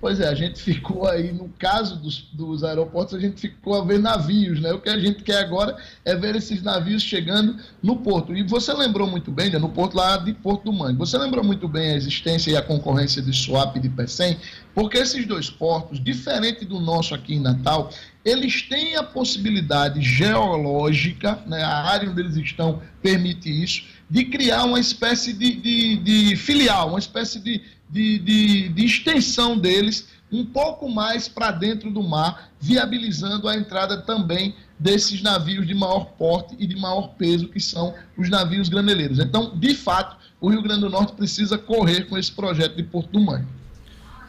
Pois 0.00 0.18
é, 0.18 0.26
a 0.26 0.34
gente 0.34 0.58
ficou 0.62 1.06
aí, 1.06 1.30
no 1.30 1.50
caso 1.58 1.96
dos, 1.96 2.22
dos 2.32 2.64
aeroportos, 2.64 3.14
a 3.14 3.20
gente 3.20 3.38
ficou 3.38 3.74
a 3.74 3.84
ver 3.84 3.98
navios, 3.98 4.58
né? 4.58 4.72
O 4.72 4.80
que 4.80 4.88
a 4.88 4.98
gente 4.98 5.22
quer 5.22 5.40
agora 5.40 5.76
é 6.06 6.16
ver 6.16 6.34
esses 6.34 6.62
navios 6.62 7.02
chegando 7.02 7.56
no 7.82 7.96
porto. 7.96 8.34
E 8.34 8.42
você 8.42 8.72
lembrou 8.72 9.06
muito 9.06 9.30
bem, 9.30 9.50
né? 9.50 9.58
no 9.58 9.68
porto 9.68 9.94
lá 9.94 10.16
de 10.16 10.32
Porto 10.32 10.64
do 10.64 10.72
Mangue, 10.72 10.96
você 10.96 11.18
lembrou 11.18 11.44
muito 11.44 11.68
bem 11.68 11.90
a 11.90 11.96
existência 11.96 12.50
e 12.50 12.56
a 12.56 12.62
concorrência 12.62 13.20
de 13.20 13.30
Swap 13.30 13.76
e 13.76 13.80
de 13.80 13.90
Pecém, 13.90 14.38
porque 14.74 14.96
esses 14.96 15.26
dois 15.26 15.50
portos, 15.50 16.02
diferente 16.02 16.64
do 16.64 16.80
nosso 16.80 17.14
aqui 17.14 17.34
em 17.34 17.40
Natal, 17.40 17.90
eles 18.24 18.62
têm 18.62 18.96
a 18.96 19.02
possibilidade 19.02 20.00
geológica, 20.00 21.38
né? 21.46 21.62
a 21.62 21.82
área 21.82 22.08
onde 22.08 22.20
eles 22.22 22.36
estão 22.36 22.80
permite 23.02 23.50
isso, 23.50 23.84
de 24.08 24.24
criar 24.24 24.64
uma 24.64 24.80
espécie 24.80 25.34
de, 25.34 25.56
de, 25.56 25.96
de 25.98 26.36
filial, 26.36 26.88
uma 26.88 26.98
espécie 26.98 27.38
de 27.38 27.60
de, 27.90 28.18
de, 28.18 28.68
de 28.68 28.84
extensão 28.84 29.58
deles 29.58 30.08
um 30.32 30.44
pouco 30.44 30.88
mais 30.88 31.28
para 31.28 31.50
dentro 31.50 31.90
do 31.90 32.02
mar, 32.02 32.50
viabilizando 32.60 33.48
a 33.48 33.56
entrada 33.56 34.00
também 34.02 34.54
desses 34.78 35.20
navios 35.22 35.66
de 35.66 35.74
maior 35.74 36.04
porte 36.04 36.54
e 36.58 36.66
de 36.66 36.76
maior 36.76 37.08
peso, 37.18 37.48
que 37.48 37.58
são 37.60 37.94
os 38.16 38.30
navios 38.30 38.68
graneleiros. 38.68 39.18
Então, 39.18 39.58
de 39.58 39.74
fato, 39.74 40.16
o 40.40 40.48
Rio 40.48 40.62
Grande 40.62 40.82
do 40.82 40.90
Norte 40.90 41.14
precisa 41.14 41.58
correr 41.58 42.04
com 42.04 42.16
esse 42.16 42.30
projeto 42.30 42.76
de 42.76 42.82
Porto 42.84 43.10
do 43.10 43.20
Mangue. 43.20 43.46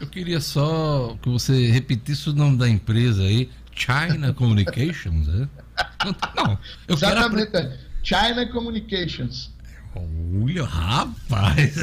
Eu 0.00 0.08
queria 0.08 0.40
só 0.40 1.16
que 1.22 1.28
você 1.28 1.70
repetisse 1.70 2.28
o 2.28 2.32
nome 2.32 2.58
da 2.58 2.68
empresa 2.68 3.22
aí, 3.22 3.48
China 3.72 4.32
Communications, 4.34 5.28
né? 5.28 5.48
Não, 6.36 6.58
eu 6.88 6.96
Exatamente, 6.96 7.50
quero... 7.52 7.68
É. 7.68 7.78
China 8.02 8.46
Communications. 8.48 9.51
Olha, 9.94 10.64
rapaz! 10.64 11.74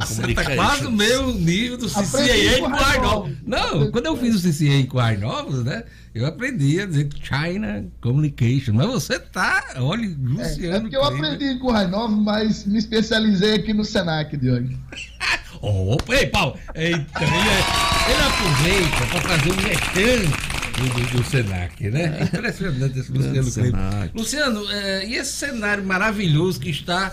Você 0.00 0.34
tá 0.34 0.44
quase 0.54 0.84
no 0.84 0.92
meu 0.92 1.32
nível 1.32 1.76
do 1.76 1.88
CCA 1.88 2.58
com 2.60 2.74
ar 2.74 3.00
novos. 3.00 3.36
Não, 3.44 3.90
quando 3.90 4.06
eu 4.06 4.16
fiz 4.16 4.34
o 4.36 4.48
CCA 4.48 4.86
com 4.88 4.98
ar 4.98 5.18
novos, 5.18 5.64
né? 5.64 5.84
Eu 6.14 6.26
aprendi 6.26 6.80
a 6.80 6.86
dizer 6.86 7.08
China 7.22 7.86
Communication. 8.00 8.72
Mas 8.74 8.86
você 8.86 9.18
tá, 9.18 9.64
olha, 9.76 10.08
Luciano. 10.20 10.74
É, 10.74 10.76
é 10.76 10.80
porque 10.80 10.96
eu 10.96 11.04
aprendi 11.04 11.58
com 11.58 11.70
ar 11.70 11.88
novos, 11.88 12.18
mas 12.18 12.64
me 12.66 12.78
especializei 12.78 13.54
aqui 13.54 13.72
no 13.72 13.84
Senac, 13.84 14.36
Diogo. 14.36 14.68
oh, 15.62 15.96
ei, 16.08 16.26
Paulo, 16.26 16.58
então, 16.74 16.82
ele, 16.82 16.94
ele 16.94 18.22
aproveita 18.26 19.06
para 19.10 19.20
fazer 19.20 19.52
um 19.52 19.60
gestante. 19.60 20.47
Do, 20.78 21.18
do, 21.18 21.24
Senac, 21.24 21.90
né? 21.90 22.18
É 22.20 22.24
impressionante 22.24 22.98
esse 22.98 23.12
Luciano 23.12 24.10
Luciano, 24.14 24.70
é, 24.70 25.06
e 25.06 25.14
esse 25.16 25.32
cenário 25.32 25.84
maravilhoso 25.84 26.60
que 26.60 26.70
está 26.70 27.12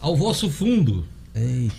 ao 0.00 0.16
vosso 0.16 0.50
fundo? 0.50 1.06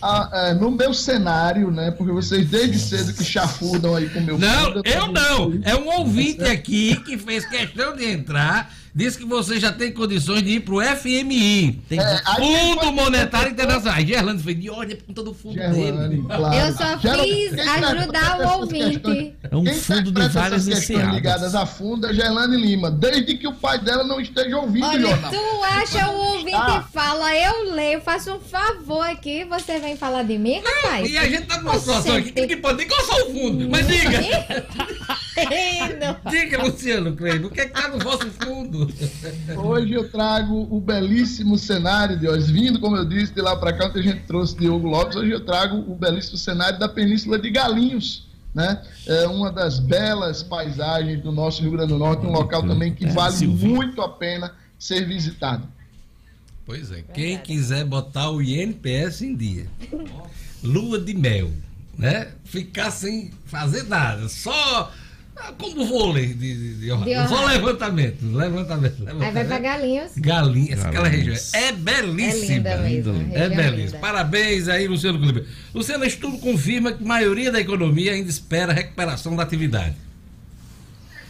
Ah, 0.01 0.29
é, 0.33 0.53
no 0.55 0.71
meu 0.71 0.93
cenário, 0.93 1.69
né? 1.69 1.91
Porque 1.91 2.11
vocês 2.11 2.49
desde 2.49 2.79
cedo 2.79 3.13
que 3.13 3.23
chafurdam 3.23 3.95
aí 3.95 4.09
com 4.09 4.19
o 4.19 4.23
meu 4.23 4.39
Não, 4.39 4.65
fundo, 4.65 4.81
eu 4.83 5.11
não. 5.11 5.59
É 5.63 5.75
um 5.75 5.87
ouvinte 5.99 6.43
aqui 6.43 6.95
que 7.03 7.17
fez 7.17 7.45
questão 7.45 7.95
de 7.95 8.05
entrar 8.05 8.73
Diz 8.95 9.15
que 9.15 9.25
você 9.25 9.59
já 9.59 9.71
tem 9.71 9.91
condições 9.91 10.43
de 10.43 10.51
ir 10.51 10.59
pro 10.59 10.79
FMI. 10.79 11.81
Tem 11.89 11.99
é, 11.99 12.21
Fundo 12.37 12.91
Monetário 12.91 13.51
Internacional. 13.51 13.97
Aí 13.97 14.05
Gerlando 14.05 14.43
fez 14.43 14.59
de 14.59 14.69
ordem 14.69 14.95
por 14.95 15.05
conta 15.05 15.23
do 15.23 15.33
fundo 15.33 15.55
Gerlane, 15.55 16.09
dele. 16.09 16.23
Claro. 16.27 16.55
Eu 16.55 16.73
só 16.73 16.99
fiz 16.99 17.53
ajudar 17.67 18.39
o 18.39 18.59
ouvinte. 18.59 19.33
É 19.49 19.55
um 19.55 19.65
fundo 19.65 20.11
de 20.11 20.27
várias 20.29 20.67
questões 20.67 21.09
ligadas 21.09 21.55
a 21.55 21.65
fundo 21.65 22.05
é 22.05 22.13
Gerlane 22.13 22.55
Lima, 22.55 22.91
desde 22.91 23.35
que 23.35 23.47
o 23.47 23.53
pai 23.53 23.79
dela 23.79 24.03
não 24.03 24.21
esteja 24.21 24.57
ouvindo 24.57 24.85
Olha, 24.85 25.07
o 25.07 25.09
jornal. 25.09 25.31
Tu 25.31 25.63
acha 25.63 26.09
o 26.09 26.15
ouvinte 26.35 26.55
ah. 26.55 26.85
fala, 26.93 27.35
eu 27.35 27.73
leio, 27.73 27.99
faço 28.01 28.33
um 28.33 28.39
favor 28.39 29.01
aqui, 29.01 29.43
você 29.45 29.79
vem 29.79 29.97
falar 29.97 30.23
de 30.23 30.37
mim, 30.37 30.61
rapaz? 30.63 31.09
E 31.09 31.17
a 31.17 31.27
gente 31.27 31.47
tá 31.47 31.57
numa 31.57 31.79
situação 31.79 32.15
aqui 32.15 32.31
que 32.31 32.57
pode 32.57 32.77
nem 32.77 32.87
coçar 32.87 33.17
o 33.21 33.33
fundo, 33.33 33.69
mas 33.69 33.87
diga. 33.87 34.19
Diga, 36.29 36.63
Luciano 36.63 37.15
Cleide, 37.15 37.45
o 37.45 37.49
que 37.49 37.61
é 37.61 37.65
que 37.67 37.73
tá 37.73 37.87
no 37.87 37.99
vosso 37.99 38.29
fundo? 38.31 38.87
Hoje 39.57 39.93
eu 39.93 40.09
trago 40.09 40.67
o 40.69 40.79
belíssimo 40.79 41.57
cenário 41.57 42.17
de 42.19 42.27
hoje. 42.27 42.51
Vindo, 42.51 42.79
como 42.79 42.95
eu 42.95 43.05
disse, 43.05 43.33
de 43.33 43.41
lá 43.41 43.55
para 43.55 43.73
cá, 43.73 43.87
onde 43.87 43.99
a 43.99 44.03
gente 44.03 44.21
trouxe 44.21 44.55
Diogo 44.57 44.87
Lopes, 44.87 45.15
hoje 45.15 45.31
eu 45.31 45.43
trago 45.43 45.77
o 45.91 45.95
belíssimo 45.95 46.37
cenário 46.37 46.77
da 46.77 46.87
Península 46.87 47.39
de 47.39 47.49
Galinhos. 47.49 48.27
Né? 48.53 48.83
É 49.07 49.27
uma 49.27 49.51
das 49.51 49.79
belas 49.79 50.43
paisagens 50.43 51.21
do 51.21 51.31
nosso 51.31 51.61
Rio 51.61 51.71
Grande 51.71 51.89
do 51.89 51.97
Norte, 51.97 52.25
um 52.25 52.31
local 52.31 52.61
também 52.61 52.93
que 52.93 53.07
vale 53.07 53.47
muito 53.47 54.01
a 54.01 54.09
pena 54.09 54.53
ser 54.77 55.07
visitado. 55.07 55.67
Pois 56.65 56.91
é, 56.91 57.01
quem 57.01 57.37
quiser 57.39 57.83
botar 57.83 58.29
o 58.29 58.41
INPS 58.41 59.21
em 59.21 59.35
dia, 59.35 59.67
lua 60.63 60.97
de 60.97 61.13
mel, 61.13 61.51
né? 61.97 62.29
Ficar 62.45 62.89
sem 62.89 63.31
fazer 63.45 63.83
nada, 63.83 64.29
só 64.29 64.91
como 65.57 65.85
vôlei 65.85 66.27
de, 66.27 66.35
de, 66.35 66.73
de, 66.75 67.03
de 67.03 67.27
Só 67.27 67.45
levantamento, 67.45 68.23
levantamento, 68.23 69.03
levantamento. 69.03 69.23
Aí 69.23 69.31
vai 69.31 69.45
pra 69.45 69.59
Galinhos. 69.59 70.11
Galinhas, 70.15 70.85
aquela 70.85 71.07
região. 71.07 71.35
É 71.53 71.71
belíssima. 71.71 72.69
É 72.69 72.87
linda 72.87 73.13
mesmo. 73.13 73.29
É 73.33 73.49
belíssima. 73.49 73.99
Parabéns 73.99 74.67
aí, 74.67 74.87
Luciano 74.87 75.19
Clube. 75.19 75.45
Luciano, 75.73 76.05
estudo 76.05 76.37
confirma 76.37 76.93
que 76.93 77.03
a 77.03 77.07
maioria 77.07 77.51
da 77.51 77.59
economia 77.59 78.13
ainda 78.13 78.29
espera 78.29 78.71
a 78.71 78.75
recuperação 78.75 79.35
da 79.35 79.43
atividade. 79.43 79.95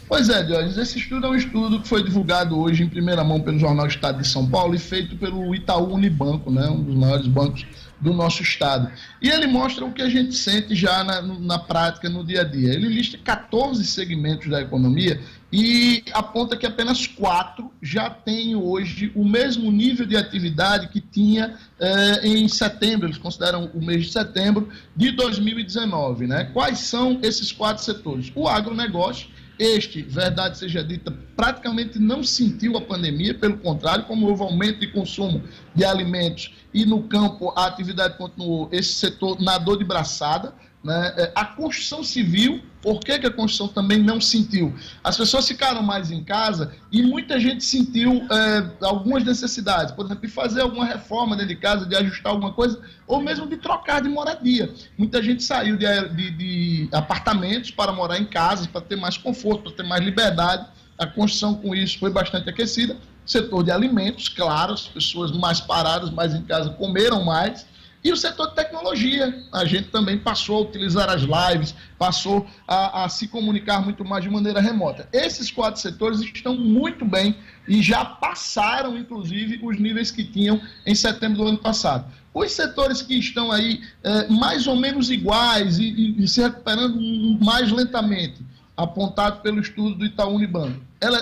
Pois 0.07 0.29
é, 0.29 0.43
Diógenes, 0.43 0.77
esse 0.77 0.99
estudo 0.99 1.25
é 1.25 1.29
um 1.29 1.35
estudo 1.35 1.81
que 1.81 1.87
foi 1.87 2.03
divulgado 2.03 2.59
hoje 2.59 2.83
em 2.83 2.89
primeira 2.89 3.23
mão 3.23 3.39
pelo 3.39 3.57
Jornal 3.57 3.87
Estado 3.87 4.21
de 4.21 4.27
São 4.27 4.47
Paulo 4.47 4.75
e 4.75 4.79
feito 4.79 5.15
pelo 5.15 5.55
Itaú 5.55 5.93
Unibanco, 5.93 6.51
né, 6.51 6.67
um 6.67 6.83
dos 6.83 6.95
maiores 6.95 7.25
bancos 7.25 7.65
do 8.03 8.13
nosso 8.13 8.43
estado. 8.43 8.91
E 9.21 9.29
ele 9.29 9.47
mostra 9.47 9.85
o 9.85 9.93
que 9.93 10.01
a 10.01 10.09
gente 10.09 10.35
sente 10.35 10.75
já 10.75 11.03
na, 11.03 11.21
na 11.21 11.57
prática, 11.57 12.09
no 12.09 12.23
dia 12.23 12.41
a 12.41 12.43
dia. 12.43 12.73
Ele 12.73 12.89
lista 12.89 13.17
14 13.17 13.83
segmentos 13.85 14.49
da 14.49 14.61
economia 14.61 15.21
e 15.51 16.03
aponta 16.11 16.57
que 16.57 16.65
apenas 16.65 17.07
quatro 17.07 17.71
já 17.81 18.09
têm 18.09 18.55
hoje 18.55 19.11
o 19.15 19.23
mesmo 19.23 19.71
nível 19.71 20.05
de 20.05 20.17
atividade 20.17 20.89
que 20.89 20.99
tinha 20.99 21.55
eh, 21.79 22.27
em 22.27 22.47
setembro, 22.47 23.07
eles 23.07 23.17
consideram 23.17 23.69
o 23.73 23.79
mês 23.79 24.07
de 24.07 24.11
setembro 24.11 24.67
de 24.95 25.11
2019. 25.11 26.27
Né? 26.27 26.49
Quais 26.53 26.79
são 26.79 27.19
esses 27.23 27.51
quatro 27.51 27.83
setores? 27.83 28.31
O 28.35 28.49
agronegócio, 28.49 29.29
este, 29.57 30.01
verdade 30.01 30.57
seja 30.57 30.83
dita, 30.83 31.13
praticamente 31.35 31.99
não 31.99 32.23
sentiu 32.23 32.75
a 32.77 32.81
pandemia, 32.81 33.33
pelo 33.33 33.57
contrário, 33.57 34.05
como 34.05 34.27
houve 34.27 34.41
aumento 34.41 34.79
de 34.79 34.87
consumo 34.87 35.43
de 35.75 35.85
alimentos 35.85 36.53
e 36.73 36.85
no 36.85 37.03
campo 37.03 37.53
a 37.55 37.67
atividade 37.67 38.17
continuou, 38.17 38.67
esse 38.71 38.93
setor 38.93 39.39
nadou 39.39 39.77
de 39.77 39.85
braçada. 39.85 40.53
Né? 40.83 41.13
É, 41.15 41.31
a 41.33 41.45
construção 41.45 42.03
civil, 42.03 42.61
por 42.81 42.99
que, 42.99 43.17
que 43.17 43.25
a 43.25 43.31
construção 43.31 43.69
também 43.69 43.99
não 43.99 44.19
sentiu? 44.19 44.75
As 45.01 45.15
pessoas 45.15 45.47
ficaram 45.47 45.81
mais 45.81 46.11
em 46.11 46.21
casa 46.21 46.73
e 46.91 47.01
muita 47.01 47.39
gente 47.39 47.63
sentiu 47.63 48.27
é, 48.29 48.85
algumas 48.85 49.23
necessidades, 49.23 49.93
por 49.93 50.05
exemplo, 50.05 50.27
de 50.27 50.33
fazer 50.33 50.59
alguma 50.61 50.83
reforma 50.83 51.37
dentro 51.37 51.55
de 51.55 51.61
casa, 51.61 51.85
de 51.85 51.95
ajustar 51.95 52.33
alguma 52.33 52.51
coisa, 52.51 52.81
ou 53.07 53.21
mesmo 53.21 53.47
de 53.47 53.55
trocar 53.55 54.01
de 54.01 54.09
moradia. 54.09 54.73
Muita 54.97 55.23
gente 55.23 55.41
saiu 55.41 55.77
de, 55.77 55.85
de, 56.09 56.31
de 56.31 56.89
apartamentos 56.91 57.71
para 57.71 57.93
morar 57.93 58.19
em 58.19 58.25
casas, 58.25 58.67
para 58.67 58.81
ter 58.81 58.97
mais 58.97 59.15
conforto, 59.15 59.63
para 59.63 59.71
ter 59.71 59.83
mais 59.83 60.03
liberdade. 60.03 60.67
A 60.97 61.07
construção 61.07 61.55
com 61.55 61.73
isso 61.73 61.97
foi 61.97 62.11
bastante 62.11 62.49
aquecida. 62.49 62.97
Setor 63.25 63.63
de 63.63 63.71
alimentos, 63.71 64.27
claro, 64.27 64.73
as 64.73 64.85
pessoas 64.85 65.31
mais 65.31 65.61
paradas, 65.61 66.09
mais 66.09 66.35
em 66.35 66.41
casa, 66.41 66.71
comeram 66.71 67.23
mais 67.23 67.65
e 68.03 68.11
o 68.11 68.17
setor 68.17 68.49
de 68.49 68.55
tecnologia, 68.55 69.43
a 69.51 69.63
gente 69.63 69.87
também 69.87 70.17
passou 70.17 70.57
a 70.57 70.61
utilizar 70.61 71.09
as 71.09 71.21
lives, 71.21 71.73
passou 71.97 72.45
a, 72.67 73.05
a, 73.05 73.09
se 73.09 73.29
comunicar 73.29 73.81
muito 73.81 74.03
mais 74.03 74.23
de 74.23 74.29
maneira 74.29 74.59
remota. 74.59 75.07
Esses 75.13 75.49
quatro 75.49 75.79
setores 75.79 76.19
estão 76.19 76.53
muito 76.53 77.05
bem 77.05 77.37
e 77.65 77.81
já 77.81 78.03
passaram, 78.03 78.97
inclusive, 78.97 79.59
os 79.63 79.79
níveis 79.79 80.11
que 80.11 80.23
tinham 80.23 80.59
em 80.85 80.93
setembro 80.93 81.37
do 81.37 81.47
ano 81.47 81.57
passado. 81.59 82.05
Os 82.33 82.51
setores 82.51 83.01
que 83.01 83.17
estão 83.17 83.51
aí 83.51 83.81
é, 84.03 84.27
mais 84.27 84.67
ou 84.67 84.75
menos 84.75 85.09
iguais 85.09 85.77
e, 85.77 85.83
e, 85.83 86.23
e, 86.23 86.27
se 86.27 86.41
recuperando 86.41 86.99
mais 87.41 87.71
lentamente, 87.71 88.41
apontado 88.75 89.39
pelo 89.39 89.61
estudo 89.61 89.95
do 89.95 90.05
Itaú 90.05 90.35
Unibanco, 90.35 90.81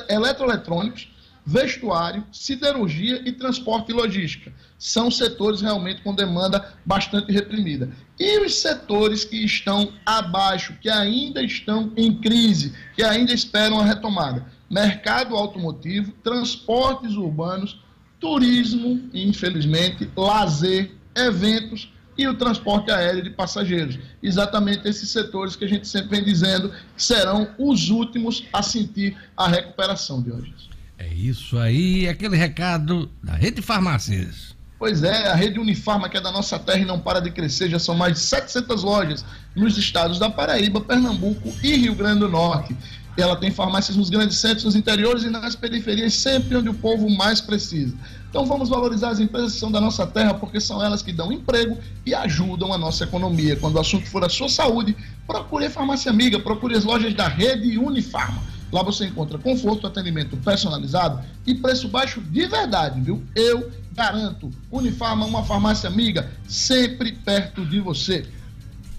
eletroeletrônicos, 0.09 1.09
vestuário, 1.45 2.23
siderurgia 2.31 3.21
e 3.25 3.31
transporte 3.31 3.91
e 3.91 3.93
logística. 3.93 4.53
São 4.77 5.09
setores 5.09 5.61
realmente 5.61 6.01
com 6.01 6.13
demanda 6.13 6.73
bastante 6.85 7.31
reprimida. 7.31 7.89
E 8.19 8.39
os 8.39 8.55
setores 8.55 9.25
que 9.25 9.43
estão 9.43 9.91
abaixo, 10.05 10.77
que 10.81 10.89
ainda 10.89 11.41
estão 11.41 11.91
em 11.97 12.15
crise, 12.15 12.73
que 12.95 13.03
ainda 13.03 13.33
esperam 13.33 13.79
a 13.79 13.85
retomada? 13.85 14.45
Mercado 14.69 15.35
automotivo, 15.35 16.11
transportes 16.23 17.15
urbanos, 17.15 17.79
turismo, 18.19 19.09
infelizmente, 19.13 20.09
lazer, 20.15 20.91
eventos 21.15 21.91
e 22.17 22.27
o 22.27 22.35
transporte 22.35 22.91
aéreo 22.91 23.23
de 23.23 23.31
passageiros. 23.31 23.97
Exatamente 24.21 24.87
esses 24.87 25.09
setores 25.09 25.55
que 25.55 25.65
a 25.65 25.67
gente 25.67 25.87
sempre 25.87 26.17
vem 26.17 26.23
dizendo 26.23 26.69
que 26.95 27.03
serão 27.03 27.49
os 27.57 27.89
últimos 27.89 28.43
a 28.53 28.61
sentir 28.61 29.17
a 29.35 29.47
recuperação 29.47 30.21
de 30.21 30.31
hoje. 30.31 30.53
É 31.01 31.07
isso 31.15 31.57
aí, 31.57 32.07
aquele 32.07 32.37
recado 32.37 33.09
da 33.23 33.33
Rede 33.33 33.59
Farmácias. 33.59 34.55
Pois 34.77 35.01
é, 35.01 35.29
a 35.29 35.33
rede 35.33 35.59
Unifarma, 35.59 36.07
que 36.07 36.15
é 36.15 36.21
da 36.21 36.31
nossa 36.31 36.59
terra 36.59 36.77
e 36.77 36.85
não 36.85 36.99
para 36.99 37.19
de 37.19 37.31
crescer, 37.31 37.71
já 37.71 37.79
são 37.79 37.95
mais 37.95 38.13
de 38.13 38.19
700 38.19 38.83
lojas 38.83 39.25
nos 39.55 39.79
estados 39.79 40.19
da 40.19 40.29
Paraíba, 40.29 40.79
Pernambuco 40.79 41.51
e 41.63 41.75
Rio 41.75 41.95
Grande 41.95 42.19
do 42.19 42.29
Norte. 42.29 42.77
Ela 43.17 43.35
tem 43.35 43.49
farmácias 43.49 43.97
nos 43.97 44.11
grandes 44.11 44.37
centros, 44.37 44.63
nos 44.63 44.75
interiores 44.75 45.23
e 45.23 45.29
nas 45.31 45.55
periferias, 45.55 46.13
sempre 46.13 46.55
onde 46.55 46.69
o 46.69 46.73
povo 46.73 47.09
mais 47.09 47.41
precisa. 47.41 47.95
Então 48.29 48.45
vamos 48.45 48.69
valorizar 48.69 49.09
as 49.09 49.19
empresas 49.19 49.53
que 49.53 49.59
são 49.59 49.71
da 49.71 49.81
nossa 49.81 50.05
terra, 50.05 50.35
porque 50.35 50.61
são 50.61 50.83
elas 50.83 51.01
que 51.01 51.11
dão 51.11 51.31
emprego 51.31 51.79
e 52.05 52.13
ajudam 52.13 52.71
a 52.71 52.77
nossa 52.77 53.05
economia. 53.05 53.55
Quando 53.55 53.75
o 53.75 53.79
assunto 53.79 54.05
for 54.05 54.23
a 54.23 54.29
sua 54.29 54.49
saúde, 54.49 54.95
procure 55.25 55.65
a 55.65 55.69
farmácia 55.71 56.11
amiga, 56.11 56.39
procure 56.39 56.77
as 56.77 56.83
lojas 56.83 57.11
da 57.15 57.27
rede 57.27 57.79
Unifarma. 57.79 58.60
Lá 58.71 58.83
você 58.83 59.05
encontra 59.05 59.37
conforto, 59.37 59.85
atendimento 59.85 60.37
personalizado 60.37 61.21
e 61.45 61.55
preço 61.55 61.87
baixo 61.87 62.21
de 62.21 62.45
verdade, 62.47 63.01
viu? 63.01 63.21
Eu 63.35 63.69
garanto. 63.93 64.49
Unifarma, 64.71 65.25
uma 65.25 65.43
farmácia 65.43 65.89
amiga, 65.89 66.31
sempre 66.47 67.11
perto 67.11 67.65
de 67.65 67.79
você. 67.79 68.25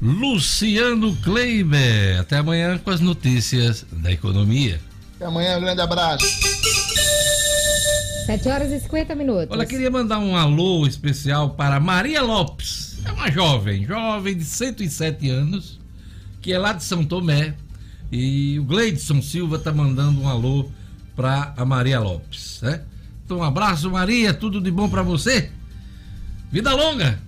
Luciano 0.01 1.15
Kleiber. 1.17 2.21
Até 2.21 2.39
amanhã 2.39 2.77
com 2.77 2.91
as 2.91 3.01
notícias 3.01 3.87
da 3.93 4.11
economia. 4.11 4.81
Até 5.17 5.27
amanhã, 5.27 5.59
um 5.59 5.61
grande 5.61 5.81
abraço. 5.81 6.27
7 8.27 8.49
horas 8.49 8.71
e 8.71 8.81
50 8.81 9.15
minutos. 9.15 9.49
Olha, 9.51 9.67
queria 9.67 9.91
mandar 9.91 10.19
um 10.19 10.37
alô 10.37 10.87
especial 10.87 11.51
para 11.51 11.81
Maria 11.81 12.23
Lopes. 12.23 13.01
É 13.05 13.13
uma 13.13 13.31
jovem, 13.31 13.85
jovem 13.85 14.37
de 14.37 14.45
107 14.45 15.29
anos, 15.29 15.81
que 16.41 16.53
é 16.53 16.59
lá 16.59 16.73
de 16.73 16.85
São 16.85 17.05
Tomé, 17.05 17.55
e 18.13 18.59
o 18.59 18.65
Gleidson 18.65 19.23
Silva 19.23 19.59
tá 19.59 19.73
mandando 19.73 20.21
um 20.21 20.29
alô 20.29 20.71
para 21.17 21.55
a 21.57 21.65
Maria 21.65 21.99
Lopes, 21.99 22.61
né? 22.61 22.83
Então 23.25 23.39
um 23.39 23.43
abraço, 23.43 23.91
Maria, 23.91 24.35
tudo 24.35 24.61
de 24.61 24.71
bom 24.71 24.89
para 24.89 25.03
você. 25.03 25.51
Vida 26.51 26.75
longa. 26.75 27.19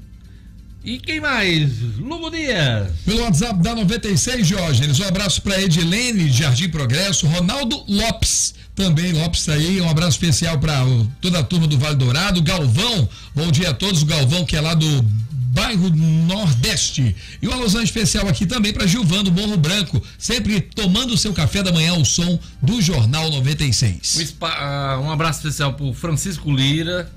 E 0.84 0.98
quem 0.98 1.18
mais? 1.18 1.80
Lugo 1.98 2.30
Dias. 2.30 2.92
Pelo 3.06 3.22
WhatsApp 3.22 3.62
da 3.62 3.74
96, 3.74 4.46
Jorge. 4.46 5.02
Um 5.02 5.08
abraço 5.08 5.40
para 5.40 5.62
Edilene, 5.62 6.30
Jardim 6.30 6.68
Progresso, 6.68 7.26
Ronaldo 7.26 7.82
Lopes. 7.88 8.54
Também 8.74 9.12
Lopes 9.12 9.46
tá 9.46 9.54
aí, 9.54 9.80
um 9.80 9.88
abraço 9.88 10.18
especial 10.18 10.58
para 10.58 10.84
toda 11.22 11.38
a 11.38 11.42
turma 11.42 11.66
do 11.66 11.78
Vale 11.78 11.96
Dourado, 11.96 12.42
Galvão, 12.42 13.08
bom 13.34 13.50
dia 13.50 13.70
a 13.70 13.74
todos, 13.74 14.02
o 14.02 14.06
Galvão 14.06 14.44
que 14.44 14.56
é 14.56 14.60
lá 14.60 14.74
do 14.74 15.06
bairro 15.54 15.88
Nordeste. 15.88 17.14
E 17.40 17.46
uma 17.46 17.56
alusão 17.56 17.80
especial 17.80 18.26
aqui 18.26 18.44
também 18.44 18.72
para 18.72 18.88
Gilvando 18.88 19.30
Morro 19.30 19.56
Branco, 19.56 20.02
sempre 20.18 20.60
tomando 20.60 21.14
o 21.14 21.16
seu 21.16 21.32
café 21.32 21.62
da 21.62 21.72
manhã 21.72 21.92
ao 21.92 22.04
som 22.04 22.38
do 22.60 22.82
Jornal 22.82 23.30
96. 23.30 24.36
Ah, 24.40 25.00
um 25.00 25.10
abraço 25.10 25.38
especial 25.38 25.74
para 25.74 25.86
o 25.86 25.94
Francisco 25.94 26.50
Lira. 26.50 27.08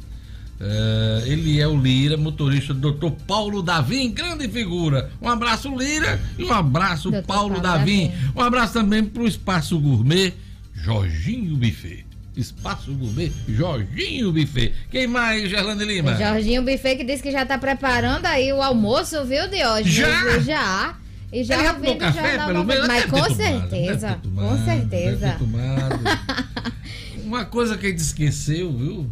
Uh, 0.60 1.26
ele 1.28 1.60
é 1.60 1.68
o 1.68 1.80
Lira, 1.80 2.18
motorista 2.18 2.74
do 2.74 2.92
Dr. 2.92 3.12
Paulo 3.28 3.62
Davim, 3.62 4.12
grande 4.12 4.48
figura. 4.48 5.12
Um 5.22 5.30
abraço, 5.30 5.70
Lira, 5.76 6.20
e 6.38 6.44
um 6.44 6.52
abraço, 6.52 7.12
Paulo, 7.12 7.26
Paulo 7.26 7.62
Davim. 7.62 8.08
Davim. 8.08 8.32
Um 8.36 8.42
abraço 8.42 8.74
também 8.74 9.04
para 9.04 9.22
o 9.22 9.28
Espaço 9.28 9.80
Gourmet, 9.80 10.34
Jorginho 10.74 11.56
Buffet. 11.58 12.07
Espaço 12.38 12.94
Gourmet, 12.94 13.32
Jorginho 13.48 14.32
Buffet. 14.32 14.74
Quem 14.92 15.08
mais, 15.08 15.50
Gerlane 15.50 15.84
Lima? 15.84 16.16
Jorginho 16.16 16.62
Buffet 16.62 16.96
que 16.96 17.04
disse 17.04 17.24
que 17.24 17.32
já 17.32 17.44
está 17.44 17.58
preparando 17.58 18.26
aí 18.28 18.54
o 18.54 18.62
almoço, 18.62 19.26
viu, 19.26 19.48
Diógenes? 19.48 19.94
Já? 19.94 20.40
Já. 20.40 20.96
E 21.34 21.44
já 21.44 21.60
Ele 21.60 21.70
ouvindo 21.70 22.06
o 22.06 22.12
jornal 22.12 22.48
pelo 22.48 22.64
menos, 22.64 22.88
Mas 22.88 23.06
com 23.06 23.36
certeza, 23.36 24.20
tomado, 24.24 24.58
com 24.58 24.64
certeza. 24.66 25.38
Uma 27.24 27.44
coisa 27.44 27.78
que 27.78 27.88
a 27.88 27.90
gente 27.90 28.00
esqueceu, 28.00 28.72
viu? 28.72 29.12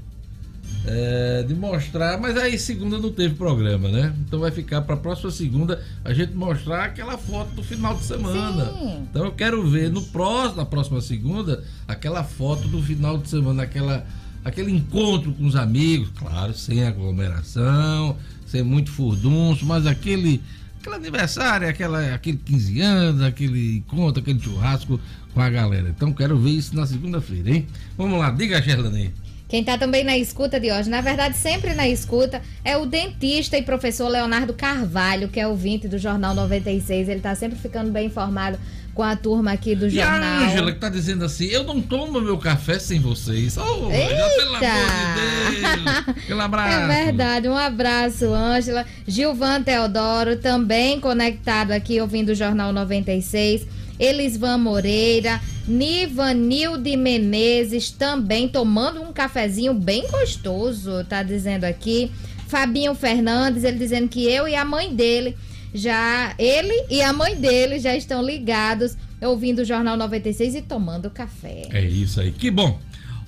É, 0.88 1.44
de 1.44 1.54
mostrar, 1.54 2.20
mas 2.20 2.38
aí 2.38 2.58
segunda 2.60 2.98
não 2.98 3.12
teve 3.12 3.36
programa, 3.36 3.90
né? 3.90 4.14
Então 4.20 4.40
vai 4.40 4.52
ficar 4.52 4.82
para 4.82 4.96
a 4.96 4.98
próxima 4.98 5.32
segunda 5.32 5.82
a 6.04 6.14
gente 6.14 6.34
mostrar 6.34 6.86
aquela 6.86 7.18
foto 7.18 7.52
do 7.56 7.64
final 7.64 7.96
de 7.96 8.04
semana. 8.04 8.66
Sim. 8.66 9.08
Então 9.10 9.26
eu 9.26 9.32
quero 9.32 9.68
ver 9.68 9.90
no 9.90 10.02
próximo, 10.02 10.58
na 10.58 10.66
próxima 10.66 11.02
segunda 11.02 11.64
aquela 11.88 12.24
foto 12.24 12.68
do 12.68 12.82
final 12.82 13.18
de 13.18 13.30
semana, 13.30 13.64
aquela 13.64 14.06
aquele 14.44 14.72
encontro 14.72 15.32
com 15.34 15.46
os 15.46 15.56
amigos, 15.56 16.10
claro, 16.16 16.54
sem 16.54 16.86
aglomeração, 16.86 18.16
sem 18.46 18.62
muito 18.62 18.92
furdunço, 18.92 19.66
mas 19.66 19.88
aquele 19.88 20.40
aquele 20.80 20.96
aniversário, 20.96 21.68
aquela, 21.68 22.14
aquele 22.14 22.38
15 22.38 22.82
anos, 22.82 23.22
aquele 23.24 23.78
encontro, 23.78 24.22
aquele 24.22 24.40
churrasco 24.40 25.00
com 25.34 25.42
a 25.42 25.50
galera. 25.50 25.90
Então 25.90 26.14
quero 26.14 26.38
ver 26.38 26.52
isso 26.52 26.76
na 26.76 26.86
segunda-feira, 26.86 27.50
hein? 27.50 27.66
Vamos 27.98 28.20
lá, 28.20 28.30
diga, 28.30 28.62
Gerlane. 28.62 29.12
Quem 29.56 29.62
está 29.62 29.78
também 29.78 30.04
na 30.04 30.18
escuta 30.18 30.60
de 30.60 30.70
hoje, 30.70 30.90
na 30.90 31.00
verdade, 31.00 31.38
sempre 31.38 31.74
na 31.74 31.88
escuta, 31.88 32.42
é 32.62 32.76
o 32.76 32.86
dentista 32.86 33.58
e 33.58 33.62
professor 33.62 34.10
Leonardo 34.10 34.54
Carvalho, 34.54 35.30
que 35.30 35.40
é 35.40 35.48
ouvinte 35.48 35.88
do 35.88 35.98
Jornal 35.98 36.36
96. 36.36 37.08
Ele 37.08 37.20
está 37.20 37.34
sempre 37.36 37.58
ficando 37.58 37.90
bem 37.90 38.08
informado 38.08 38.60
com 38.94 39.02
a 39.02 39.16
turma 39.16 39.54
aqui 39.54 39.74
do 39.74 39.90
jornal. 39.90 40.42
E 40.42 40.44
a 40.44 40.48
Ângela 40.50 40.74
que 40.74 40.80
tá 40.80 40.90
dizendo 40.90 41.24
assim: 41.24 41.46
eu 41.46 41.64
não 41.64 41.82
tomo 41.82 42.20
meu 42.20 42.38
café 42.38 42.78
sem 42.78 43.00
vocês. 43.00 43.56
Oh, 43.56 43.90
Eita! 43.90 44.30
pelo 44.36 44.56
amor 44.58 44.60
de 44.60 45.62
Deus! 45.62 46.18
Aquele 46.18 46.42
abraço. 46.42 46.92
É 46.92 47.06
verdade, 47.06 47.48
um 47.48 47.58
abraço, 47.58 48.26
Ângela. 48.34 48.86
Gilvan 49.08 49.64
Teodoro, 49.64 50.36
também 50.36 51.00
conectado 51.00 51.72
aqui 51.72 52.02
ouvindo 52.02 52.34
o 52.34 52.36
Jornal 52.36 52.74
96. 52.74 53.66
Elisvan 54.00 54.58
Moreira, 54.58 55.42
Nivanilde 55.68 56.96
Menezes 56.96 57.92
também 57.92 58.48
tomando 58.48 59.02
um 59.02 59.12
cafezinho 59.12 59.74
bem 59.74 60.08
gostoso, 60.10 61.04
tá 61.06 61.24
dizendo 61.24 61.64
aqui. 61.64 62.12
Fabinho 62.48 62.94
Fernandes, 62.94 63.64
ele 63.64 63.78
dizendo 63.78 64.08
que 64.08 64.26
eu 64.30 64.48
e 64.48 64.56
a 64.56 64.64
mãe 64.64 64.94
dele 64.94 65.36
já 65.74 66.34
ele 66.40 66.86
e 66.90 67.02
a 67.02 67.12
mãe 67.12 67.36
dele 67.36 67.80
já 67.80 67.96
estão 67.96 68.24
ligados, 68.24 68.96
ouvindo 69.22 69.60
o 69.60 69.66
Jornal 69.66 69.98
96 69.98 70.56
e 70.56 70.62
tomando 70.62 71.10
café. 71.10 71.64
É 71.72 71.82
isso 71.82 72.22
aí, 72.22 72.32
que 72.32 72.50
bom. 72.50 72.80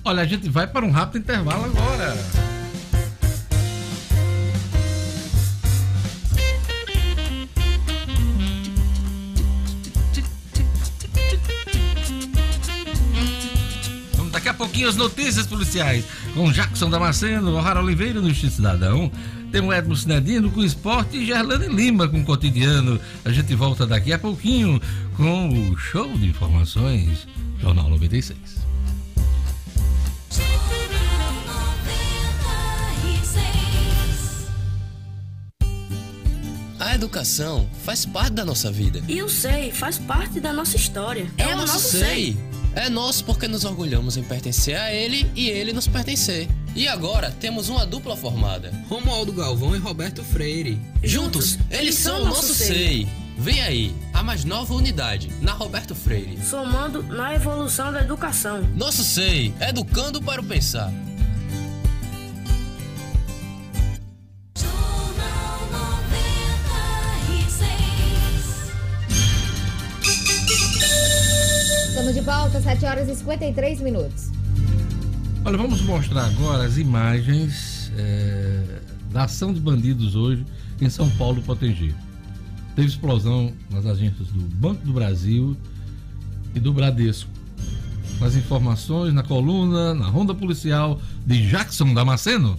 Olha, 0.04 0.22
a 0.22 0.26
gente 0.26 0.48
vai 0.48 0.66
para 0.66 0.84
um 0.84 0.90
rápido 0.90 1.22
intervalo 1.22 1.64
agora. 1.64 2.57
Pouquinho 14.58 14.88
as 14.88 14.96
notícias 14.96 15.46
policiais 15.46 16.04
com 16.34 16.50
Jackson 16.50 16.90
Damasceno, 16.90 17.54
O'Hara 17.56 17.80
Oliveira 17.80 18.20
no 18.20 18.28
Justiça 18.28 18.56
Cidadão. 18.56 19.10
Tem 19.52 19.62
o 19.62 19.72
Edmo 19.72 19.96
Cinedino 19.96 20.50
com 20.50 20.62
esporte 20.62 21.16
e 21.16 21.24
Gerlane 21.24 21.68
Lima 21.68 22.06
com 22.06 22.20
o 22.20 22.24
cotidiano. 22.24 23.00
A 23.24 23.30
gente 23.30 23.54
volta 23.54 23.86
daqui 23.86 24.12
a 24.12 24.18
pouquinho 24.18 24.78
com 25.16 25.48
o 25.48 25.78
show 25.78 26.12
de 26.18 26.26
informações 26.26 27.26
Jornal 27.60 27.88
96. 27.88 28.36
A 36.80 36.94
educação 36.94 37.68
faz 37.84 38.06
parte 38.06 38.32
da 38.32 38.44
nossa 38.44 38.70
vida. 38.70 39.02
E 39.08 39.22
o 39.22 39.28
SEI 39.28 39.72
faz 39.72 39.98
parte 39.98 40.40
da 40.40 40.52
nossa 40.52 40.76
história. 40.76 41.30
É, 41.36 41.54
o 41.54 41.58
nosso 41.58 41.78
SEI. 41.78 42.36
É 42.74 42.88
nosso 42.88 43.24
porque 43.24 43.48
nos 43.48 43.64
orgulhamos 43.64 44.16
em 44.16 44.22
pertencer 44.22 44.76
a 44.76 44.92
ele 44.92 45.30
e 45.34 45.48
ele 45.48 45.72
nos 45.72 45.88
pertencer. 45.88 46.48
E 46.74 46.86
agora 46.86 47.30
temos 47.30 47.68
uma 47.68 47.84
dupla 47.84 48.16
formada: 48.16 48.72
Romualdo 48.88 49.32
Galvão 49.32 49.74
e 49.74 49.78
Roberto 49.78 50.22
Freire. 50.22 50.80
Juntos, 51.02 51.58
eles 51.70 51.96
são 51.96 52.22
o 52.22 52.26
nosso 52.26 52.54
SEI. 52.54 53.08
Vem 53.36 53.62
aí, 53.62 53.94
a 54.12 54.22
mais 54.22 54.44
nova 54.44 54.74
unidade, 54.74 55.30
na 55.40 55.52
Roberto 55.52 55.94
Freire. 55.94 56.38
Somando 56.42 57.04
na 57.04 57.34
evolução 57.34 57.92
da 57.92 58.00
educação. 58.00 58.62
Nosso 58.74 59.04
SEI, 59.04 59.54
educando 59.60 60.20
para 60.20 60.40
o 60.40 60.44
pensar. 60.44 60.92
De 72.18 72.24
volta, 72.24 72.60
7 72.60 72.84
horas 72.84 73.08
e 73.08 73.14
53 73.14 73.80
minutos. 73.80 74.32
Olha, 75.44 75.56
vamos 75.56 75.80
mostrar 75.82 76.24
agora 76.24 76.64
as 76.64 76.76
imagens 76.76 77.92
é, 77.96 78.80
da 79.12 79.22
ação 79.22 79.54
de 79.54 79.60
bandidos 79.60 80.16
hoje 80.16 80.44
em 80.80 80.90
São 80.90 81.08
Paulo, 81.10 81.40
Potengi. 81.42 81.94
Teve 82.74 82.88
explosão 82.88 83.52
nas 83.70 83.86
agências 83.86 84.26
do 84.28 84.40
Banco 84.40 84.84
do 84.84 84.92
Brasil 84.92 85.56
e 86.56 86.58
do 86.58 86.72
Bradesco. 86.72 87.30
As 88.20 88.34
informações 88.34 89.14
na 89.14 89.22
coluna, 89.22 89.94
na 89.94 90.08
ronda 90.08 90.34
policial 90.34 91.00
de 91.24 91.48
Jackson 91.48 91.94
Damasceno. 91.94 92.58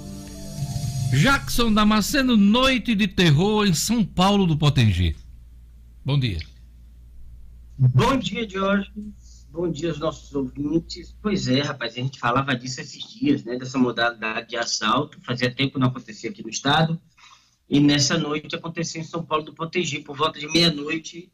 Jackson 1.11 1.73
Damasceno, 1.73 2.37
noite 2.37 2.95
de 2.95 3.05
terror 3.05 3.67
em 3.67 3.73
São 3.73 4.03
Paulo 4.03 4.47
do 4.47 4.57
Potengi. 4.57 5.13
Bom 6.05 6.17
dia. 6.17 6.39
Bom 7.77 8.17
dia, 8.17 8.47
Jorge. 8.49 8.89
Bom 9.51 9.69
dia 9.69 9.89
aos 9.89 9.99
nossos 9.99 10.33
ouvintes. 10.33 11.13
Pois 11.21 11.49
é, 11.49 11.61
rapaz, 11.61 11.93
a 11.93 11.95
gente 11.97 12.17
falava 12.17 12.55
disso 12.55 12.79
esses 12.79 13.03
dias, 13.03 13.43
né? 13.43 13.57
Dessa 13.57 13.77
modalidade 13.77 14.49
de 14.49 14.55
assalto. 14.55 15.19
Fazia 15.21 15.53
tempo 15.53 15.73
que 15.73 15.79
não 15.79 15.87
acontecia 15.87 16.29
aqui 16.29 16.41
no 16.41 16.49
estado. 16.49 16.97
E 17.69 17.81
nessa 17.81 18.17
noite 18.17 18.55
aconteceu 18.55 19.01
em 19.01 19.05
São 19.05 19.21
Paulo 19.21 19.43
do 19.43 19.53
Potengi, 19.53 19.99
por 19.99 20.15
volta 20.15 20.39
de 20.39 20.47
meia-noite, 20.47 21.29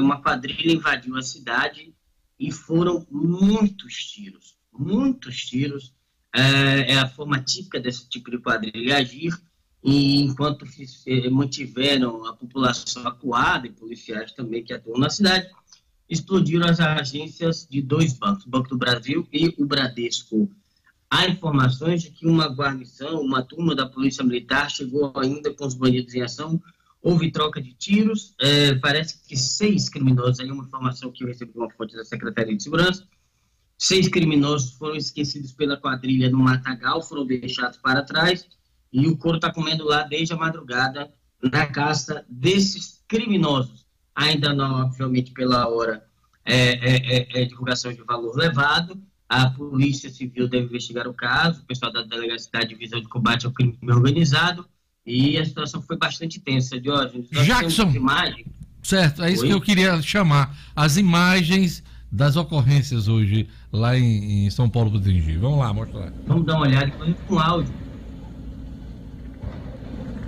uma 0.00 0.20
quadrilha 0.20 0.72
invadiu 0.72 1.16
a 1.16 1.22
cidade 1.22 1.94
e 2.38 2.50
foram 2.50 3.06
muitos 3.10 3.94
tiros, 3.94 4.56
muitos 4.72 5.36
tiros 5.46 5.94
é, 6.34 6.92
é 6.92 6.98
a 6.98 7.08
forma 7.08 7.40
típica 7.40 7.78
desse 7.78 8.08
tipo 8.08 8.30
de 8.30 8.38
quadrilha 8.38 8.98
agir, 8.98 9.32
e 9.82 10.22
enquanto 10.22 10.66
mantiveram 11.30 12.26
a 12.26 12.32
população 12.32 13.06
acuada 13.06 13.66
e 13.66 13.72
policiais 13.72 14.32
também 14.32 14.64
que 14.64 14.72
atuam 14.72 14.98
na 14.98 15.10
cidade, 15.10 15.46
explodiram 16.08 16.66
as 16.66 16.80
agências 16.80 17.66
de 17.70 17.80
dois 17.80 18.14
bancos, 18.14 18.46
o 18.46 18.50
Banco 18.50 18.68
do 18.70 18.78
Brasil 18.78 19.28
e 19.32 19.54
o 19.58 19.64
Bradesco. 19.64 20.50
Há 21.08 21.28
informações 21.28 22.02
de 22.02 22.10
que 22.10 22.26
uma 22.26 22.46
guarnição, 22.46 23.20
uma 23.20 23.42
turma 23.42 23.74
da 23.74 23.86
Polícia 23.86 24.24
Militar 24.24 24.70
chegou 24.70 25.12
ainda 25.16 25.52
com 25.54 25.66
os 25.66 25.74
bandidos 25.74 26.14
em 26.14 26.22
ação, 26.22 26.60
houve 27.00 27.30
troca 27.30 27.60
de 27.60 27.72
tiros, 27.74 28.34
é, 28.40 28.74
parece 28.76 29.22
que 29.22 29.36
seis 29.36 29.88
criminosos, 29.88 30.40
aí 30.40 30.50
uma 30.50 30.64
informação 30.64 31.12
que 31.12 31.22
eu 31.22 31.28
recebi 31.28 31.52
uma 31.54 31.70
fonte 31.70 31.94
da 31.94 32.04
Secretaria 32.04 32.56
de 32.56 32.62
Segurança, 32.62 33.06
Seis 33.76 34.08
criminosos 34.08 34.72
foram 34.72 34.96
esquecidos 34.96 35.52
pela 35.52 35.76
quadrilha 35.76 36.30
no 36.30 36.38
Matagal, 36.38 37.02
foram 37.02 37.26
deixados 37.26 37.78
para 37.78 38.02
trás 38.02 38.46
e 38.92 39.08
o 39.08 39.16
couro 39.16 39.36
está 39.36 39.52
comendo 39.52 39.84
lá 39.84 40.04
desde 40.04 40.32
a 40.32 40.36
madrugada 40.36 41.12
na 41.42 41.66
caça 41.66 42.24
desses 42.28 43.02
criminosos. 43.08 43.84
Ainda 44.14 44.54
não, 44.54 44.82
obviamente, 44.82 45.32
pela 45.32 45.68
hora, 45.68 46.04
é, 46.44 46.56
é, 46.56 47.16
é, 47.16 47.42
é 47.42 47.44
divulgação 47.44 47.92
de 47.92 48.02
valor 48.02 48.36
levado. 48.36 48.96
A 49.28 49.50
Polícia 49.50 50.08
Civil 50.08 50.48
deve 50.48 50.66
investigar 50.66 51.08
o 51.08 51.14
caso, 51.14 51.62
o 51.62 51.64
pessoal 51.64 51.92
da 51.92 52.02
Delegacia 52.02 52.50
da 52.52 52.60
Divisão 52.60 53.00
de 53.00 53.08
Combate 53.08 53.46
ao 53.46 53.52
Crime 53.52 53.76
Organizado, 53.88 54.64
e 55.04 55.36
a 55.36 55.44
situação 55.44 55.82
foi 55.82 55.96
bastante 55.96 56.38
tensa, 56.38 56.80
Diógenes. 56.80 57.28
Jackson, 57.30 57.92
certo, 58.82 59.22
é 59.22 59.32
isso 59.32 59.42
Oi? 59.42 59.48
que 59.48 59.54
eu 59.54 59.60
queria 59.60 60.00
chamar. 60.00 60.56
As 60.76 60.96
imagens 60.96 61.82
das 62.14 62.36
ocorrências 62.36 63.08
hoje 63.08 63.48
lá 63.72 63.98
em, 63.98 64.46
em 64.46 64.50
São 64.50 64.70
Paulo 64.70 64.88
do 64.88 65.00
Potengi. 65.00 65.36
Vamos 65.36 65.58
lá, 65.58 65.72
mostrar. 65.72 66.12
Vamos 66.28 66.46
dar 66.46 66.54
uma 66.54 66.62
olhada, 66.62 66.92
com 67.26 67.38
áudio. 67.40 67.74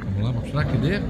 Vamos 0.03 0.23
lá 0.25 0.33
mostrar, 0.33 0.65
cadê? 0.65 1.01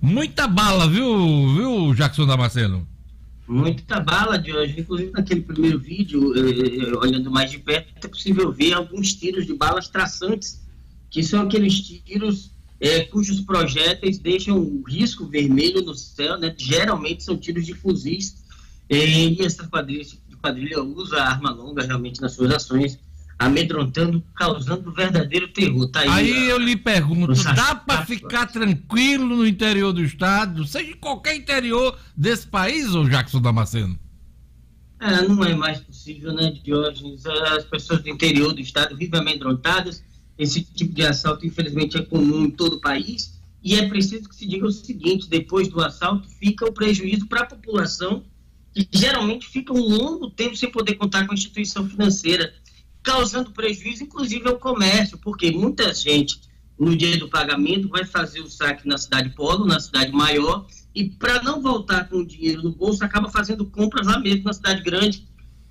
Muita 0.00 0.46
bala, 0.46 0.88
viu, 0.88 1.54
viu, 1.56 1.94
Jackson 1.94 2.24
Damasceno? 2.24 2.93
Muita 3.46 4.00
bala 4.00 4.38
de 4.38 4.52
hoje. 4.52 4.80
Inclusive, 4.80 5.10
naquele 5.12 5.42
primeiro 5.42 5.78
vídeo, 5.78 6.34
eh, 6.34 6.90
eh, 6.90 6.96
olhando 6.96 7.30
mais 7.30 7.50
de 7.50 7.58
perto, 7.58 8.06
é 8.06 8.08
possível 8.08 8.52
ver 8.52 8.72
alguns 8.72 9.14
tiros 9.14 9.46
de 9.46 9.54
balas 9.54 9.88
traçantes, 9.88 10.62
que 11.10 11.22
são 11.22 11.42
aqueles 11.42 11.80
tiros 11.80 12.50
eh, 12.80 13.04
cujos 13.04 13.40
projéteis 13.40 14.18
deixam 14.18 14.58
o 14.58 14.82
risco 14.82 15.26
vermelho 15.26 15.82
no 15.82 15.94
céu, 15.94 16.38
né? 16.38 16.54
Geralmente 16.56 17.22
são 17.22 17.36
tiros 17.36 17.66
de 17.66 17.74
fuzis. 17.74 18.42
e 18.90 19.40
essa 19.40 19.66
quadrilha, 19.66 20.04
quadrilha 20.40 20.82
usa 20.82 21.22
arma 21.22 21.50
longa 21.50 21.82
realmente 21.82 22.20
nas 22.20 22.32
suas 22.32 22.50
ações 22.50 22.98
amedrontando, 23.38 24.22
causando 24.34 24.92
verdadeiro 24.92 25.48
terror. 25.48 25.88
Tá 25.88 26.00
aí, 26.00 26.08
aí 26.08 26.48
eu 26.48 26.58
lhe 26.58 26.76
pergunto, 26.76 27.32
dá 27.54 27.74
para 27.74 28.04
ficar 28.06 28.46
tranquilo 28.46 29.36
no 29.36 29.46
interior 29.46 29.92
do 29.92 30.02
estado, 30.02 30.66
seja 30.66 30.90
em 30.90 30.96
qualquer 30.96 31.36
interior 31.36 31.98
desse 32.16 32.46
país, 32.46 32.94
ou 32.94 33.08
Jackson 33.08 33.40
Damasceno? 33.40 33.98
É, 35.00 35.28
não 35.28 35.44
é 35.44 35.54
mais 35.54 35.80
possível, 35.80 36.32
né, 36.32 36.52
Diógenes? 36.62 37.26
As 37.26 37.64
pessoas 37.64 38.02
do 38.02 38.08
interior 38.08 38.52
do 38.52 38.60
estado 38.60 38.96
vivem 38.96 39.20
amedrontadas. 39.20 40.02
Esse 40.38 40.62
tipo 40.62 40.94
de 40.94 41.04
assalto, 41.04 41.46
infelizmente, 41.46 41.98
é 41.98 42.02
comum 42.02 42.44
em 42.46 42.50
todo 42.50 42.76
o 42.76 42.80
país. 42.80 43.38
E 43.62 43.74
é 43.74 43.88
preciso 43.88 44.28
que 44.28 44.34
se 44.34 44.46
diga 44.46 44.66
o 44.66 44.72
seguinte: 44.72 45.28
depois 45.28 45.68
do 45.68 45.82
assalto, 45.82 46.28
fica 46.28 46.64
o 46.64 46.72
prejuízo 46.72 47.26
para 47.26 47.40
a 47.40 47.46
população 47.46 48.24
que 48.74 48.88
geralmente 48.92 49.46
ficam 49.46 49.76
um 49.76 49.88
longo 49.88 50.30
tempo 50.30 50.56
sem 50.56 50.70
poder 50.70 50.94
contar 50.94 51.24
com 51.26 51.32
a 51.32 51.34
instituição 51.34 51.88
financeira, 51.88 52.52
causando 53.04 53.52
prejuízo, 53.52 54.02
inclusive 54.02 54.48
ao 54.48 54.58
comércio, 54.58 55.18
porque 55.18 55.52
muita 55.52 55.92
gente, 55.94 56.40
no 56.76 56.96
dia 56.96 57.16
do 57.18 57.28
pagamento, 57.28 57.88
vai 57.88 58.04
fazer 58.04 58.40
o 58.40 58.48
saque 58.48 58.88
na 58.88 58.98
cidade 58.98 59.30
polo, 59.30 59.66
na 59.66 59.78
cidade 59.78 60.10
maior, 60.10 60.66
e 60.94 61.04
para 61.04 61.42
não 61.42 61.60
voltar 61.60 62.08
com 62.08 62.16
o 62.16 62.26
dinheiro 62.26 62.62
no 62.62 62.72
bolso, 62.72 63.04
acaba 63.04 63.30
fazendo 63.30 63.66
compras 63.66 64.06
lá 64.06 64.18
mesmo, 64.18 64.44
na 64.44 64.52
cidade 64.54 64.82
grande. 64.82 65.28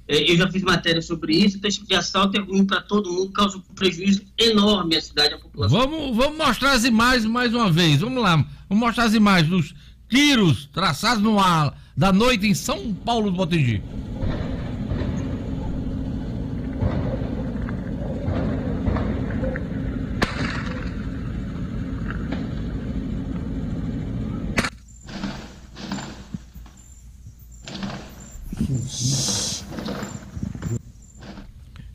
É, 0.07 0.31
eu 0.31 0.37
já 0.37 0.51
fiz 0.51 0.61
matéria 0.61 1.01
sobre 1.01 1.33
isso, 1.33 1.57
então 1.57 1.71
tipo 1.71 1.87
de 1.87 1.95
assalto 1.95 2.37
é 2.37 2.41
ruim 2.41 2.65
para 2.65 2.81
todo 2.81 3.11
mundo, 3.11 3.31
causa 3.31 3.57
um 3.57 3.61
prejuízo 3.61 4.21
enorme 4.37 4.97
à 4.97 5.01
cidade 5.01 5.33
à 5.33 5.37
população. 5.39 5.79
Vamos, 5.79 6.15
vamos 6.15 6.37
mostrar 6.37 6.73
as 6.73 6.83
imagens 6.83 7.25
mais 7.25 7.53
uma 7.53 7.71
vez, 7.71 8.01
vamos 8.01 8.21
lá, 8.21 8.35
vamos 8.69 8.85
mostrar 8.85 9.05
as 9.05 9.13
imagens 9.13 9.49
dos 9.49 9.75
tiros 10.09 10.69
traçados 10.73 11.23
no 11.23 11.39
ar 11.39 11.75
da 11.95 12.11
noite 12.11 12.45
em 12.45 12.53
São 12.53 12.93
Paulo 12.93 13.31
do 13.31 13.37
Potengi. 13.37 13.81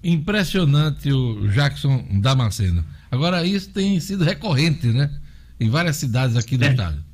Impressionante 0.09 1.13
o 1.13 1.47
Jackson 1.49 2.03
Damasceno. 2.21 2.83
Agora, 3.11 3.45
isso 3.45 3.71
tem 3.71 4.01
sido 4.01 4.25
recorrente, 4.25 4.87
né? 4.87 5.15
Em 5.61 5.69
várias 5.69 5.97
cidades 5.97 6.35
aqui 6.35 6.57
do 6.57 6.65
é. 6.65 6.71
estado. 6.71 7.05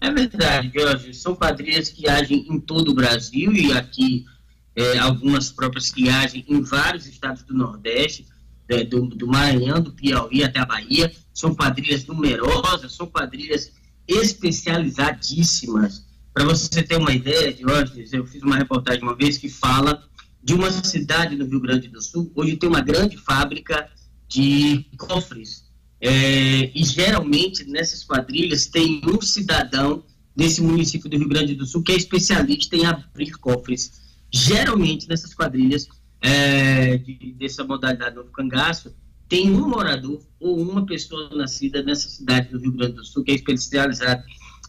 É 0.00 0.10
verdade, 0.10 0.70
Jorge. 0.72 1.14
São 1.14 1.34
quadrilhas 1.34 1.88
que 1.88 2.08
agem 2.08 2.46
em 2.48 2.60
todo 2.60 2.90
o 2.90 2.94
Brasil 2.94 3.52
e 3.52 3.72
aqui 3.72 4.24
é, 4.76 4.98
algumas 4.98 5.50
próprias 5.50 5.90
que 5.90 6.08
agem 6.08 6.44
em 6.48 6.62
vários 6.62 7.06
estados 7.06 7.42
do 7.42 7.54
Nordeste, 7.54 8.26
é, 8.68 8.84
do, 8.84 9.06
do, 9.06 9.26
Maranhão, 9.26 9.80
do 9.80 9.92
Piauí 9.92 10.44
até 10.44 10.60
a 10.60 10.66
Bahia. 10.66 11.12
São 11.34 11.52
quadrilhas 11.52 12.06
numerosas, 12.06 12.92
são 12.92 13.06
quadrilhas 13.06 13.72
especializadíssimas. 14.06 16.06
Para 16.32 16.44
você 16.44 16.82
ter 16.82 16.96
uma 16.96 17.12
ideia, 17.12 17.54
Jorge, 17.56 18.04
eu 18.12 18.24
fiz 18.24 18.42
uma 18.42 18.56
reportagem 18.56 19.02
uma 19.02 19.16
vez 19.16 19.36
que 19.36 19.48
fala 19.48 20.02
de 20.42 20.54
uma 20.54 20.70
cidade 20.70 21.36
no 21.36 21.46
Rio 21.46 21.60
Grande 21.60 21.88
do 21.88 22.02
Sul, 22.02 22.32
hoje 22.34 22.56
tem 22.56 22.68
uma 22.68 22.80
grande 22.80 23.16
fábrica 23.16 23.88
de 24.28 24.86
cofres. 24.96 25.70
É, 26.00 26.70
e 26.74 26.84
geralmente 26.84 27.64
nessas 27.64 28.02
quadrilhas 28.02 28.66
tem 28.66 29.00
um 29.06 29.20
cidadão 29.20 30.04
desse 30.34 30.60
município 30.60 31.08
do 31.08 31.16
Rio 31.16 31.28
Grande 31.28 31.54
do 31.54 31.64
Sul 31.64 31.82
que 31.82 31.92
é 31.92 31.96
especialista 31.96 32.74
em 32.74 32.84
abrir 32.84 33.32
cofres. 33.32 34.00
Geralmente 34.32 35.08
nessas 35.08 35.32
quadrilhas 35.32 35.88
é, 36.20 36.96
de, 36.98 37.34
dessa 37.38 37.62
modalidade 37.62 38.16
do 38.16 38.24
cangaço, 38.24 38.92
tem 39.28 39.50
um 39.50 39.68
morador 39.68 40.20
ou 40.40 40.60
uma 40.60 40.84
pessoa 40.84 41.30
nascida 41.34 41.82
nessa 41.82 42.08
cidade 42.08 42.48
do 42.48 42.58
Rio 42.58 42.72
Grande 42.72 42.94
do 42.94 43.04
Sul 43.04 43.22
que 43.22 43.30
é 43.30 43.34
especializado 43.34 44.22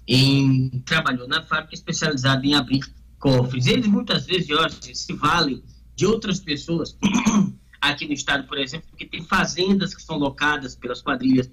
em 0.08 0.70
trabalhou 0.86 1.28
na 1.28 1.42
fábrica 1.42 1.74
especializada 1.74 2.46
em 2.46 2.54
abrir 2.54 2.82
cofres. 3.24 3.68
Eles 3.68 3.88
muitas 3.88 4.26
vezes, 4.26 4.48
Jorge, 4.48 4.94
se 4.94 5.14
valem 5.14 5.64
de 5.96 6.06
outras 6.06 6.42
pessoas 6.42 6.98
aqui 7.80 8.06
no 8.06 8.12
estado, 8.12 8.46
por 8.46 8.58
exemplo, 8.58 8.90
porque 8.90 9.06
tem 9.06 9.24
fazendas 9.24 9.96
que 9.96 10.04
são 10.04 10.18
locadas 10.18 10.76
pelas 10.76 11.02
quadrilhas, 11.02 11.50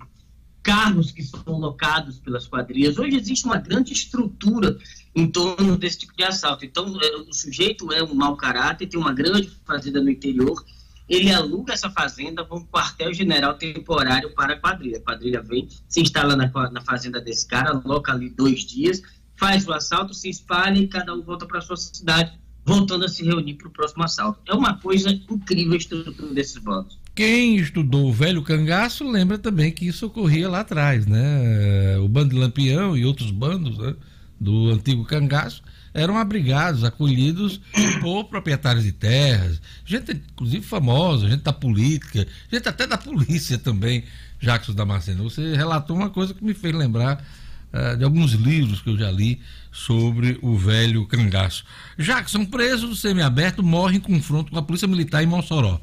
carros 0.64 1.12
que 1.12 1.22
são 1.22 1.60
locados 1.60 2.18
pelas 2.18 2.48
quadrilhas. 2.48 2.98
Hoje 2.98 3.16
existe 3.16 3.44
uma 3.44 3.56
grande 3.56 3.92
estrutura 3.92 4.76
em 5.14 5.28
torno 5.28 5.76
desse 5.76 6.00
tipo 6.00 6.16
de 6.16 6.24
assalto. 6.24 6.64
Então, 6.64 6.98
é, 7.00 7.16
o 7.18 7.32
sujeito 7.32 7.92
é 7.92 8.02
um 8.02 8.14
mau 8.14 8.36
caráter, 8.36 8.88
tem 8.88 8.98
uma 8.98 9.12
grande 9.12 9.48
fazenda 9.64 10.02
no 10.02 10.10
interior, 10.10 10.64
ele 11.08 11.32
aluga 11.32 11.72
essa 11.72 11.90
fazenda 11.90 12.44
para 12.44 12.56
um 12.56 12.64
quartel-general 12.64 13.54
temporário 13.54 14.34
para 14.34 14.54
a 14.54 14.60
quadrilha. 14.60 14.98
A 14.98 15.02
quadrilha 15.02 15.40
vem, 15.40 15.68
se 15.88 16.00
instala 16.00 16.34
na, 16.36 16.50
na 16.70 16.80
fazenda 16.80 17.20
desse 17.20 17.46
cara, 17.46 17.70
aloca 17.70 18.12
ali 18.12 18.28
dois 18.28 18.60
dias, 18.60 19.02
faz 19.41 19.66
o 19.66 19.72
assalto, 19.72 20.12
se 20.12 20.28
espalha 20.28 20.78
e 20.78 20.86
cada 20.86 21.14
um 21.14 21.22
volta 21.22 21.47
para 21.47 21.62
sua 21.62 21.76
cidade, 21.76 22.30
voltando 22.62 23.07
a 23.07 23.09
se 23.09 23.24
reunir 23.24 23.55
para 23.55 23.68
o 23.68 23.70
próximo 23.70 24.05
assalto. 24.05 24.38
É 24.47 24.55
uma 24.55 24.76
coisa 24.78 25.11
incrível 25.11 25.72
a 25.72 25.76
estrutura 25.76 26.34
desses 26.34 26.59
bandos. 26.59 27.01
Quem 27.14 27.57
estudou 27.57 28.11
o 28.11 28.12
velho 28.12 28.43
cangaço 28.43 29.03
lembra 29.11 29.38
também 29.38 29.72
que 29.72 29.86
isso 29.86 30.07
ocorria 30.07 30.49
lá 30.49 30.61
atrás, 30.61 31.07
né? 31.07 31.99
O 31.99 32.07
bando 32.07 32.34
de 32.34 32.41
Lampião 32.41 32.95
e 32.97 33.07
outros 33.07 33.30
bandos 33.30 33.78
né? 33.78 33.97
do 34.38 34.68
antigo 34.68 35.05
cangaço 35.07 35.62
eram 35.93 36.18
abrigados, 36.18 36.84
acolhidos 36.84 37.61
por 38.01 38.24
proprietários 38.24 38.84
de 38.84 38.93
terras, 38.93 39.61
gente 39.84 40.12
inclusive 40.12 40.64
famosa, 40.64 41.28
gente 41.28 41.43
da 41.43 41.53
política, 41.53 42.26
gente 42.53 42.68
até 42.68 42.86
da 42.86 42.97
polícia 42.97 43.59
também, 43.59 44.05
Jacques 44.38 44.72
Damasceno. 44.74 45.24
Você 45.24 45.57
relatou 45.57 45.97
uma 45.97 46.11
coisa 46.11 46.32
que 46.32 46.45
me 46.45 46.55
fez 46.55 46.74
lembrar 46.74 47.24
uh, 47.72 47.96
de 47.96 48.04
alguns 48.04 48.32
livros 48.32 48.80
que 48.80 48.90
eu 48.90 48.98
já 48.98 49.10
li 49.10 49.40
sobre 49.72 50.38
o 50.42 50.56
velho 50.56 51.06
cangaço. 51.06 51.64
Jackson, 51.98 52.44
preso 52.44 52.88
do 52.88 52.96
semiaberto, 52.96 53.62
morre 53.62 53.96
em 53.96 54.00
confronto 54.00 54.50
com 54.50 54.58
a 54.58 54.62
polícia 54.62 54.88
militar 54.88 55.22
em 55.22 55.26
Mossoró. 55.26 55.80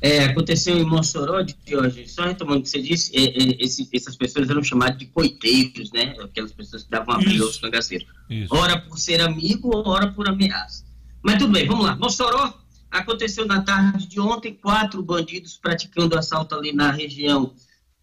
É, 0.00 0.24
aconteceu 0.24 0.76
em 0.76 0.84
Mossoró, 0.84 1.40
de 1.40 1.56
hoje, 1.74 2.06
só 2.06 2.26
retomando 2.26 2.60
o 2.60 2.62
que 2.62 2.68
você 2.68 2.82
disse, 2.82 3.10
é, 3.16 3.24
é, 3.24 3.64
esse, 3.64 3.88
essas 3.90 4.14
pessoas 4.14 4.50
eram 4.50 4.62
chamadas 4.62 4.98
de 4.98 5.06
coiteiros, 5.06 5.90
né? 5.92 6.14
Aquelas 6.22 6.52
pessoas 6.52 6.82
que 6.82 6.90
davam 6.90 7.14
abrigo 7.14 7.42
aos 7.42 7.56
cangaceiros. 7.56 8.06
Ora 8.50 8.78
por 8.78 8.98
ser 8.98 9.22
amigo, 9.22 9.70
ora 9.88 10.12
por 10.12 10.28
ameaça. 10.28 10.84
Mas 11.22 11.38
tudo 11.38 11.52
bem, 11.54 11.66
vamos 11.66 11.86
lá. 11.86 11.96
Mossoró 11.96 12.52
aconteceu 12.90 13.46
na 13.46 13.62
tarde 13.62 14.06
de 14.06 14.20
ontem, 14.20 14.52
quatro 14.52 15.02
bandidos 15.02 15.56
praticando 15.56 16.18
assalto 16.18 16.54
ali 16.54 16.70
na 16.70 16.92
região 16.92 17.54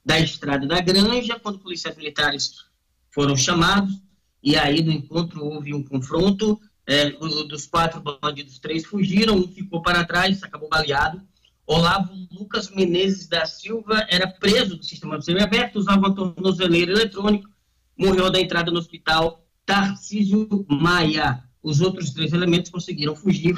da 0.04 0.20
Estrada 0.20 0.68
da 0.68 0.82
Granja, 0.82 1.40
quando 1.40 1.60
policiais 1.60 1.96
militares 1.96 2.66
foram 3.10 3.36
chamados, 3.36 4.02
e 4.42 4.56
aí 4.56 4.82
no 4.82 4.92
encontro 4.92 5.46
houve 5.46 5.74
um 5.74 5.84
confronto, 5.84 6.60
é, 6.86 7.12
dos 7.12 7.68
quatro 7.68 8.02
bandidos, 8.02 8.60
três 8.60 8.86
fugiram, 8.86 9.36
um 9.36 9.48
ficou 9.48 9.82
para 9.82 10.04
trás, 10.04 10.42
acabou 10.44 10.68
baleado, 10.68 11.22
Olavo 11.66 12.12
Lucas 12.32 12.70
Menezes 12.70 13.28
da 13.28 13.46
Silva 13.46 14.06
era 14.10 14.28
preso 14.28 14.76
do 14.76 14.84
sistema 14.84 15.22
semiaberto, 15.22 15.80
usava 15.80 16.00
uma 16.00 16.16
tornozeleira 16.16 16.92
eletrônico, 16.92 17.50
morreu 17.98 18.30
da 18.30 18.42
entrada 18.42 18.72
no 18.72 18.80
hospital 18.80 19.46
Tarcísio 19.66 20.66
Maia. 20.68 21.44
Os 21.64 21.80
outros 21.80 22.12
três 22.12 22.34
elementos 22.34 22.72
conseguiram 22.72 23.16
fugir, 23.16 23.56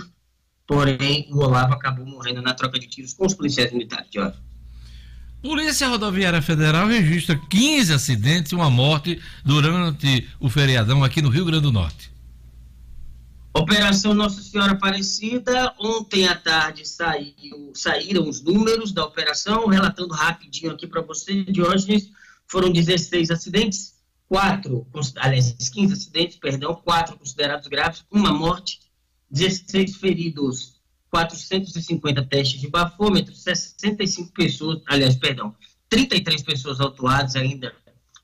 porém 0.67 1.27
o 1.31 1.37
Olavo 1.37 1.73
acabou 1.73 2.05
morrendo 2.05 2.41
na 2.41 2.53
troca 2.53 2.77
de 2.77 2.87
tiros 2.87 3.13
com 3.13 3.25
os 3.25 3.33
policiais 3.33 3.71
militares. 3.71 4.09
Jorge. 4.13 4.37
Polícia 5.43 5.89
Rodoviária 5.89 6.41
Federal 6.41 6.87
registra 6.87 7.35
15 7.35 7.91
acidentes 7.91 8.53
e 8.53 8.55
uma 8.55 8.69
morte 8.69 9.21
durante 9.43 10.25
o 10.39 10.49
feriadão 10.49 11.03
aqui 11.03 11.21
no 11.21 11.27
Rio 11.27 11.43
Grande 11.43 11.63
do 11.63 11.71
Norte. 11.71 12.09
Operação 13.53 14.13
Nossa 14.13 14.41
Senhora 14.41 14.71
Aparecida, 14.71 15.75
ontem 15.77 16.25
à 16.29 16.33
tarde 16.33 16.87
saiu, 16.87 17.73
saíram 17.73 18.29
os 18.29 18.41
números 18.41 18.93
da 18.93 19.03
operação, 19.03 19.67
relatando 19.67 20.13
rapidinho 20.13 20.71
aqui 20.71 20.87
para 20.87 21.01
você, 21.01 21.43
Diógenes, 21.43 22.09
foram 22.47 22.71
16 22.71 23.29
acidentes, 23.29 23.95
quatro, 24.29 24.87
aliás, 25.17 25.51
15 25.51 25.91
acidentes, 25.91 26.37
perdão, 26.37 26.73
quatro 26.73 27.17
considerados 27.17 27.67
graves, 27.67 28.05
uma 28.09 28.31
morte, 28.31 28.79
16 29.29 29.97
feridos, 29.97 30.72
450 31.13 32.25
testes 32.25 32.59
de 32.59 32.67
bafômetro, 32.67 33.35
65 33.35 34.33
pessoas, 34.33 34.81
aliás, 34.87 35.15
perdão, 35.15 35.55
33 35.87 36.41
pessoas 36.41 36.79
autuadas 36.79 37.35
ainda 37.35 37.71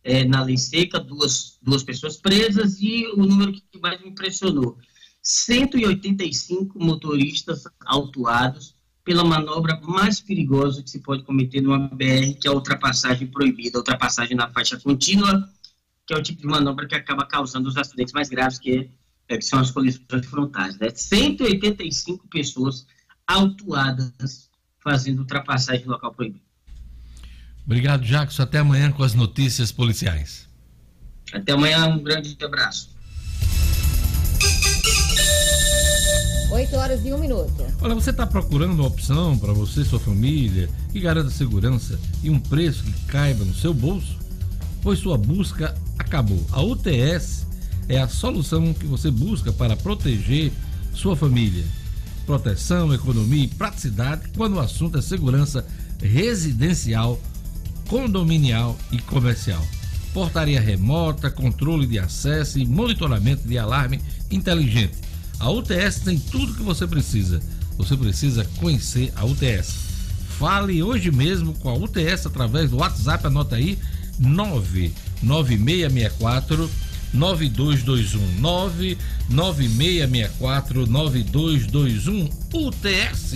é, 0.03 0.25
na 0.25 0.41
lei 0.41 0.57
seca, 0.57 0.99
duas, 0.99 1.59
duas 1.61 1.83
pessoas 1.83 2.17
presas, 2.17 2.81
e 2.81 3.05
o 3.13 3.17
número 3.17 3.53
que 3.53 3.79
mais 3.79 4.01
me 4.01 4.09
impressionou, 4.09 4.75
185 5.21 6.83
motoristas 6.83 7.65
autuados 7.85 8.75
pela 9.03 9.23
manobra 9.23 9.79
mais 9.81 10.19
perigosa 10.19 10.81
que 10.81 10.89
se 10.89 10.99
pode 10.99 11.21
cometer 11.21 11.61
numa 11.61 11.89
BR, 11.89 12.33
que 12.41 12.47
é 12.47 12.49
a 12.49 12.53
ultrapassagem 12.53 13.27
proibida, 13.27 13.77
a 13.77 13.81
ultrapassagem 13.81 14.35
na 14.35 14.49
faixa 14.49 14.79
contínua, 14.79 15.47
que 16.07 16.13
é 16.15 16.17
o 16.17 16.23
tipo 16.23 16.41
de 16.41 16.47
manobra 16.47 16.87
que 16.87 16.95
acaba 16.95 17.23
causando 17.23 17.69
os 17.69 17.77
acidentes 17.77 18.13
mais 18.13 18.29
graves, 18.29 18.57
que, 18.57 18.71
é, 18.71 18.89
que 19.37 19.45
são 19.45 19.59
as 19.59 19.71
colisões 19.71 20.25
frontais. 20.25 20.77
Né? 20.77 20.89
185 20.89 22.27
pessoas 22.27 22.85
autuadas 23.27 24.49
fazendo 24.83 25.19
ultrapassagem 25.19 25.85
no 25.85 25.91
local 25.91 26.13
proibido. 26.13 26.43
Obrigado, 27.65 28.03
Jacques. 28.03 28.39
Até 28.39 28.59
amanhã 28.59 28.91
com 28.91 29.03
as 29.03 29.13
notícias 29.13 29.71
policiais. 29.71 30.49
Até 31.31 31.51
amanhã, 31.51 31.85
um 31.85 32.01
grande 32.01 32.35
abraço. 32.43 32.89
8 36.51 36.75
horas 36.75 37.05
e 37.05 37.13
1 37.13 37.17
minuto. 37.19 37.53
Olha, 37.79 37.93
você 37.93 38.09
está 38.09 38.25
procurando 38.25 38.73
uma 38.73 38.87
opção 38.87 39.37
para 39.37 39.53
você 39.53 39.81
e 39.81 39.85
sua 39.85 39.99
família 39.99 40.67
que 40.91 40.99
garanta 40.99 41.29
segurança 41.29 41.99
e 42.23 42.29
um 42.31 42.39
preço 42.39 42.83
que 42.83 43.05
caiba 43.05 43.45
no 43.45 43.53
seu 43.53 43.71
bolso? 43.71 44.17
Pois 44.81 44.97
sua 44.97 45.15
busca 45.15 45.75
acabou. 45.99 46.43
A 46.51 46.61
UTS 46.61 47.45
é 47.89 47.99
a 47.99 48.07
solução 48.07 48.73
que 48.73 48.85
você 48.85 49.09
busca 49.09 49.51
para 49.51 49.75
proteger 49.75 50.51
sua 50.93 51.15
família. 51.15 51.65
Proteção, 52.25 52.93
economia 52.93 53.45
e 53.45 53.47
praticidade 53.47 54.29
quando 54.37 54.57
o 54.57 54.59
assunto 54.59 54.99
é 54.99 55.01
segurança 55.01 55.65
residencial, 55.99 57.19
condominial 57.87 58.77
e 58.91 58.99
comercial. 58.99 59.65
Portaria 60.13 60.61
remota, 60.61 61.31
controle 61.31 61.87
de 61.87 61.97
acesso 61.97 62.59
e 62.59 62.65
monitoramento 62.65 63.47
de 63.47 63.57
alarme 63.57 63.99
inteligente. 64.29 64.97
A 65.39 65.49
UTS 65.49 66.01
tem 66.01 66.19
tudo 66.19 66.53
que 66.53 66.61
você 66.61 66.85
precisa. 66.85 67.41
Você 67.77 67.97
precisa 67.97 68.45
conhecer 68.57 69.11
a 69.15 69.25
UTS. 69.25 69.89
Fale 70.37 70.83
hoje 70.83 71.09
mesmo 71.11 71.55
com 71.55 71.69
a 71.69 71.73
UTS 71.73 72.27
através 72.27 72.69
do 72.69 72.77
WhatsApp, 72.77 73.25
anota 73.25 73.55
aí 73.55 73.79
99664 74.19 76.69
9221 77.13 78.39
99664 78.39 80.85
9221 80.85 82.29
UTS. 82.53 83.33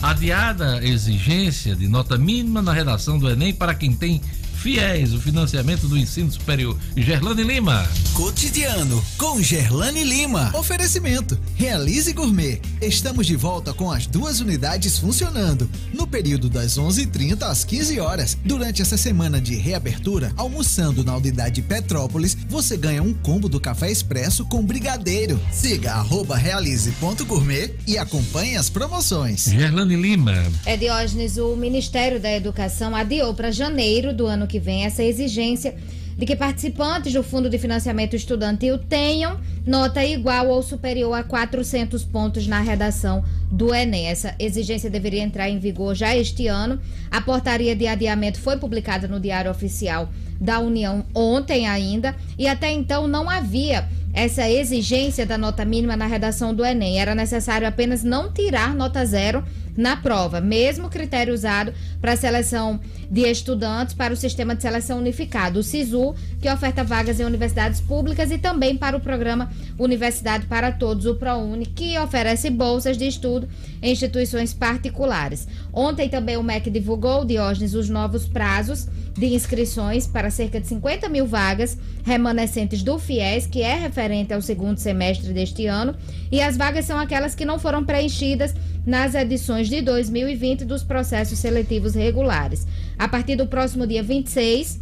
Adiada 0.00 0.80
exigência 0.84 1.74
de 1.74 1.88
nota 1.88 2.16
mínima 2.16 2.62
na 2.62 2.72
redação 2.72 3.18
do 3.18 3.28
Enem 3.28 3.52
para 3.52 3.74
quem 3.74 3.92
tem 3.92 4.20
Fiéis, 4.58 5.14
o 5.14 5.20
financiamento 5.20 5.86
do 5.86 5.96
ensino 5.96 6.32
superior. 6.32 6.76
Gerlane 6.96 7.44
Lima. 7.44 7.88
Cotidiano 8.12 9.02
com 9.16 9.40
Gerlane 9.40 10.02
Lima. 10.02 10.50
Oferecimento. 10.52 11.38
Realize 11.54 12.12
Gourmet. 12.12 12.60
Estamos 12.82 13.28
de 13.28 13.36
volta 13.36 13.72
com 13.72 13.88
as 13.88 14.08
duas 14.08 14.40
unidades 14.40 14.98
funcionando. 14.98 15.70
No 15.94 16.08
período 16.08 16.50
das 16.50 16.76
11h30 16.76 17.42
às 17.44 17.64
15 17.64 18.00
horas. 18.00 18.36
Durante 18.44 18.82
essa 18.82 18.96
semana 18.96 19.40
de 19.40 19.54
reabertura, 19.54 20.32
almoçando 20.36 21.04
na 21.04 21.16
unidade 21.16 21.62
Petrópolis, 21.62 22.36
você 22.48 22.76
ganha 22.76 23.00
um 23.00 23.14
combo 23.14 23.48
do 23.48 23.60
café 23.60 23.92
expresso 23.92 24.44
com 24.44 24.66
brigadeiro. 24.66 25.40
Siga 25.52 25.92
arroba 25.92 26.36
realize.gourmet 26.36 27.76
e 27.86 27.96
acompanhe 27.96 28.56
as 28.56 28.68
promoções. 28.68 29.44
Gerlane 29.44 29.94
Lima. 29.94 30.34
É 30.66 30.76
Diógenes, 30.76 31.36
o 31.36 31.54
Ministério 31.54 32.18
da 32.18 32.32
Educação 32.32 32.96
adiou 32.96 33.32
para 33.34 33.52
janeiro 33.52 34.12
do 34.12 34.26
ano 34.26 34.47
que 34.48 34.58
vem 34.58 34.84
essa 34.84 35.04
exigência 35.04 35.76
de 36.18 36.26
que 36.26 36.34
participantes 36.34 37.12
do 37.12 37.22
Fundo 37.22 37.48
de 37.48 37.58
Financiamento 37.58 38.16
Estudantil 38.16 38.76
tenham 38.76 39.38
nota 39.64 40.04
igual 40.04 40.48
ou 40.48 40.60
superior 40.64 41.14
a 41.14 41.22
400 41.22 42.02
pontos 42.02 42.48
na 42.48 42.58
redação 42.58 43.24
do 43.48 43.72
Enem. 43.72 44.08
Essa 44.08 44.34
exigência 44.36 44.90
deveria 44.90 45.22
entrar 45.22 45.48
em 45.48 45.60
vigor 45.60 45.94
já 45.94 46.16
este 46.16 46.48
ano. 46.48 46.80
A 47.08 47.20
portaria 47.20 47.76
de 47.76 47.86
adiamento 47.86 48.40
foi 48.40 48.56
publicada 48.56 49.06
no 49.06 49.20
Diário 49.20 49.48
Oficial 49.48 50.08
da 50.40 50.58
União 50.58 51.04
ontem 51.14 51.68
ainda 51.68 52.16
e 52.36 52.48
até 52.48 52.72
então 52.72 53.06
não 53.06 53.30
havia 53.30 53.88
essa 54.12 54.50
exigência 54.50 55.24
da 55.24 55.38
nota 55.38 55.64
mínima 55.64 55.96
na 55.96 56.06
redação 56.06 56.52
do 56.52 56.64
Enem. 56.64 56.98
Era 56.98 57.14
necessário 57.14 57.68
apenas 57.68 58.02
não 58.02 58.32
tirar 58.32 58.74
nota 58.74 59.04
zero 59.04 59.44
na 59.78 59.96
prova, 59.96 60.40
mesmo 60.40 60.90
critério 60.90 61.32
usado 61.32 61.72
para 62.00 62.14
a 62.14 62.16
seleção 62.16 62.80
de 63.08 63.20
estudantes 63.20 63.94
para 63.94 64.12
o 64.12 64.16
Sistema 64.16 64.56
de 64.56 64.60
Seleção 64.60 64.98
Unificado, 64.98 65.60
o 65.60 65.62
SISU, 65.62 66.16
que 66.42 66.50
oferta 66.50 66.82
vagas 66.82 67.20
em 67.20 67.24
universidades 67.24 67.80
públicas 67.80 68.32
e 68.32 68.38
também 68.38 68.76
para 68.76 68.96
o 68.96 69.00
programa 69.00 69.48
Universidade 69.78 70.46
para 70.46 70.72
Todos, 70.72 71.06
o 71.06 71.14
ProUni, 71.14 71.64
que 71.64 71.96
oferece 71.96 72.50
bolsas 72.50 72.98
de 72.98 73.06
estudo 73.06 73.48
em 73.80 73.92
instituições 73.92 74.52
particulares. 74.52 75.46
Ontem 75.72 76.08
também 76.08 76.36
o 76.36 76.42
MEC 76.42 76.70
divulgou, 76.70 77.24
Diógenes, 77.24 77.72
os 77.74 77.88
novos 77.88 78.26
prazos 78.26 78.88
de 79.16 79.26
inscrições 79.26 80.06
para 80.06 80.30
cerca 80.30 80.60
de 80.60 80.66
50 80.66 81.08
mil 81.08 81.26
vagas 81.26 81.78
remanescentes 82.04 82.82
do 82.82 82.98
FIES, 82.98 83.46
que 83.46 83.62
é 83.62 83.74
referente 83.74 84.32
ao 84.32 84.40
segundo 84.42 84.78
semestre 84.78 85.32
deste 85.32 85.66
ano, 85.66 85.94
e 86.30 86.40
as 86.40 86.56
vagas 86.56 86.84
são 86.84 86.98
aquelas 86.98 87.34
que 87.34 87.44
não 87.44 87.58
foram 87.58 87.84
preenchidas 87.84 88.54
nas 88.88 89.14
edições 89.14 89.68
de 89.68 89.82
2020 89.82 90.64
dos 90.64 90.82
processos 90.82 91.38
seletivos 91.38 91.94
regulares. 91.94 92.66
A 92.98 93.06
partir 93.06 93.36
do 93.36 93.46
próximo 93.46 93.86
dia 93.86 94.02
26, 94.02 94.80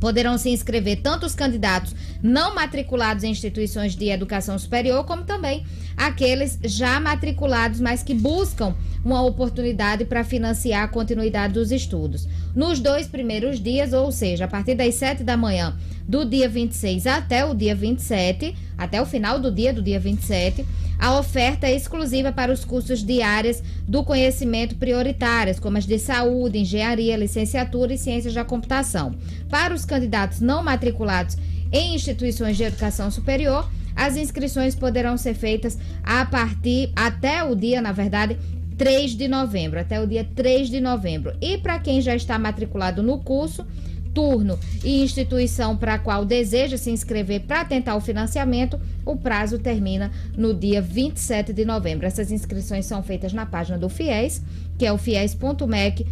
poderão 0.00 0.38
se 0.38 0.48
inscrever 0.50 1.00
tanto 1.02 1.26
os 1.26 1.34
candidatos 1.34 1.92
não 2.22 2.54
matriculados 2.54 3.24
em 3.24 3.32
instituições 3.32 3.96
de 3.96 4.10
educação 4.10 4.56
superior, 4.56 5.04
como 5.04 5.24
também 5.24 5.66
aqueles 5.96 6.56
já 6.62 7.00
matriculados, 7.00 7.80
mas 7.80 8.04
que 8.04 8.14
buscam 8.14 8.76
uma 9.04 9.22
oportunidade 9.22 10.04
para 10.04 10.22
financiar 10.22 10.84
a 10.84 10.88
continuidade 10.88 11.54
dos 11.54 11.72
estudos. 11.72 12.28
Nos 12.54 12.78
dois 12.78 13.08
primeiros 13.08 13.60
dias, 13.60 13.92
ou 13.92 14.12
seja, 14.12 14.44
a 14.44 14.48
partir 14.48 14.76
das 14.76 14.94
7 14.94 15.24
da 15.24 15.36
manhã 15.36 15.76
do 16.12 16.26
dia 16.26 16.46
26 16.46 17.06
até 17.06 17.42
o 17.42 17.54
dia 17.54 17.74
27, 17.74 18.54
até 18.76 19.00
o 19.00 19.06
final 19.06 19.38
do 19.38 19.50
dia 19.50 19.72
do 19.72 19.80
dia 19.80 19.98
27, 19.98 20.62
a 20.98 21.18
oferta 21.18 21.66
é 21.66 21.74
exclusiva 21.74 22.30
para 22.30 22.52
os 22.52 22.66
cursos 22.66 23.02
de 23.02 23.22
áreas 23.22 23.62
do 23.88 24.04
conhecimento 24.04 24.74
prioritárias, 24.74 25.58
como 25.58 25.78
as 25.78 25.86
de 25.86 25.98
saúde, 25.98 26.58
engenharia, 26.58 27.16
licenciatura 27.16 27.94
e 27.94 27.98
ciências 27.98 28.34
da 28.34 28.44
computação. 28.44 29.14
Para 29.48 29.72
os 29.72 29.86
candidatos 29.86 30.40
não 30.40 30.62
matriculados 30.62 31.38
em 31.72 31.94
instituições 31.94 32.58
de 32.58 32.64
educação 32.64 33.10
superior, 33.10 33.66
as 33.96 34.14
inscrições 34.14 34.74
poderão 34.74 35.16
ser 35.16 35.32
feitas 35.32 35.78
a 36.02 36.26
partir 36.26 36.92
até 36.94 37.42
o 37.42 37.56
dia, 37.56 37.80
na 37.80 37.92
verdade, 37.92 38.36
3 38.76 39.12
de 39.12 39.28
novembro, 39.28 39.80
até 39.80 39.98
o 39.98 40.06
dia 40.06 40.28
3 40.34 40.68
de 40.68 40.78
novembro. 40.78 41.32
E 41.40 41.56
para 41.56 41.78
quem 41.78 42.02
já 42.02 42.14
está 42.14 42.38
matriculado 42.38 43.02
no 43.02 43.18
curso, 43.18 43.66
turno 44.14 44.58
e 44.84 45.02
instituição 45.02 45.76
para 45.76 45.94
a 45.94 45.98
qual 45.98 46.24
deseja 46.24 46.76
se 46.76 46.90
inscrever 46.90 47.42
para 47.42 47.64
tentar 47.64 47.96
o 47.96 48.00
financiamento, 48.00 48.78
o 49.04 49.16
prazo 49.16 49.58
termina 49.58 50.10
no 50.36 50.54
dia 50.54 50.80
27 50.80 51.52
de 51.52 51.64
novembro. 51.64 52.06
Essas 52.06 52.30
inscrições 52.30 52.86
são 52.86 53.02
feitas 53.02 53.32
na 53.32 53.46
página 53.46 53.78
do 53.78 53.88
FIES, 53.88 54.42
que 54.78 54.86
é 54.86 54.92
o 54.92 54.98
fies.mec.gov.br, 54.98 56.04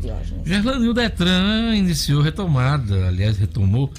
Diógenes. 0.00 0.46
Gerlane, 0.46 0.88
o 0.88 0.94
Detran 0.94 1.74
iniciou 1.74 2.22
retomada, 2.22 3.08
aliás, 3.08 3.36
retomou 3.36 3.90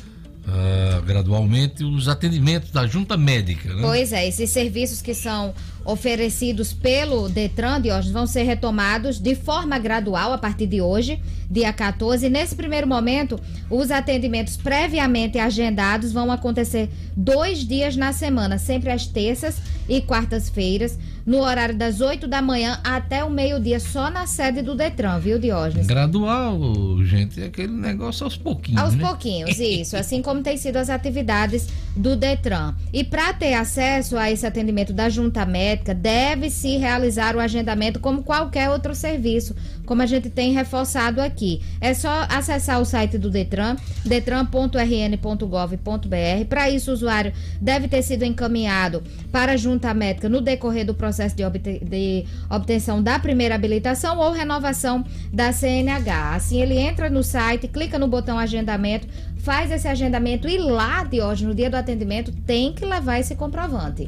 Uh, 0.49 1.01
gradualmente 1.03 1.83
os 1.83 2.07
atendimentos 2.07 2.71
da 2.71 2.87
junta 2.87 3.15
médica. 3.15 3.71
Né? 3.71 3.81
Pois 3.83 4.11
é, 4.11 4.27
esses 4.27 4.49
serviços 4.49 4.99
que 4.99 5.13
são 5.13 5.53
oferecidos 5.89 6.71
pelo 6.71 7.27
Detran 7.27 7.81
de 7.81 7.91
hoje 7.91 8.11
vão 8.11 8.27
ser 8.27 8.43
retomados 8.43 9.19
de 9.19 9.33
forma 9.33 9.79
gradual 9.79 10.31
a 10.31 10.37
partir 10.37 10.67
de 10.67 10.81
hoje, 10.81 11.19
dia 11.49 11.73
14. 11.73 12.29
Nesse 12.29 12.55
primeiro 12.55 12.87
momento, 12.87 13.39
os 13.69 13.89
atendimentos 13.89 14.55
previamente 14.55 15.39
agendados 15.39 16.13
vão 16.13 16.31
acontecer 16.31 16.89
dois 17.17 17.59
dias 17.59 17.95
na 17.95 18.13
semana, 18.13 18.59
sempre 18.59 18.91
às 18.91 19.07
terças 19.07 19.57
e 19.87 19.99
quartas-feiras, 19.99 20.97
no 21.29 21.41
horário 21.41 21.75
das 21.75 22.01
8 22.01 22.27
da 22.27 22.41
manhã 22.41 22.79
até 22.83 23.23
o 23.23 23.29
meio-dia, 23.29 23.79
só 23.79 24.09
na 24.09 24.25
sede 24.25 24.63
do 24.63 24.73
Detran, 24.73 25.19
viu, 25.19 25.37
Diógenes? 25.37 25.85
Gradual, 25.85 26.57
gente, 27.03 27.39
aquele 27.43 27.71
negócio 27.71 28.23
aos 28.23 28.35
pouquinhos. 28.35 28.81
Aos 28.81 28.95
né? 28.95 29.05
pouquinhos, 29.05 29.59
isso. 29.59 29.95
Assim 29.95 30.23
como 30.23 30.41
tem 30.41 30.57
sido 30.57 30.77
as 30.77 30.89
atividades 30.89 31.67
do 31.95 32.15
Detran. 32.15 32.73
E 32.91 33.03
para 33.03 33.31
ter 33.31 33.53
acesso 33.53 34.17
a 34.17 34.31
esse 34.31 34.43
atendimento 34.43 34.91
da 34.91 35.07
junta 35.07 35.45
médica, 35.45 35.93
deve-se 35.93 36.77
realizar 36.77 37.35
o 37.35 37.39
agendamento 37.39 37.99
como 37.99 38.23
qualquer 38.23 38.71
outro 38.71 38.95
serviço, 38.95 39.55
como 39.89 40.03
a 40.03 40.05
gente 40.05 40.29
tem 40.29 40.53
reforçado 40.53 41.19
aqui. 41.19 41.63
É 41.81 41.95
só 41.95 42.27
acessar 42.29 42.79
o 42.79 42.85
site 42.85 43.17
do 43.17 43.27
Detran, 43.27 43.75
detran.rn.gov.br. 44.05 46.45
Para 46.47 46.69
isso, 46.69 46.91
o 46.91 46.93
usuário 46.93 47.33
deve 47.59 47.87
ter 47.87 48.03
sido 48.03 48.23
encaminhado 48.23 49.01
para 49.31 49.53
a 49.53 49.57
junta 49.57 49.91
médica 49.91 50.29
no 50.29 50.41
decorrer 50.41 50.85
do 50.85 50.93
processo 50.93 51.35
de, 51.35 51.43
obte 51.43 51.79
de 51.79 52.23
obtenção 52.51 53.01
da 53.01 53.17
primeira 53.17 53.55
habilitação 53.55 54.19
ou 54.19 54.31
renovação 54.31 55.03
da 55.33 55.51
CNH. 55.51 56.35
Assim, 56.35 56.61
ele 56.61 56.77
entra 56.77 57.09
no 57.09 57.23
site, 57.23 57.67
clica 57.67 57.97
no 57.97 58.07
botão 58.07 58.37
agendamento, 58.37 59.07
faz 59.39 59.71
esse 59.71 59.87
agendamento 59.87 60.47
e 60.47 60.59
lá, 60.59 61.03
de 61.03 61.19
hoje, 61.19 61.47
no 61.47 61.55
dia 61.55 61.67
do 61.67 61.77
atendimento, 61.77 62.31
tem 62.45 62.73
que 62.73 62.85
levar 62.85 63.19
esse 63.19 63.33
comprovante. 63.33 64.07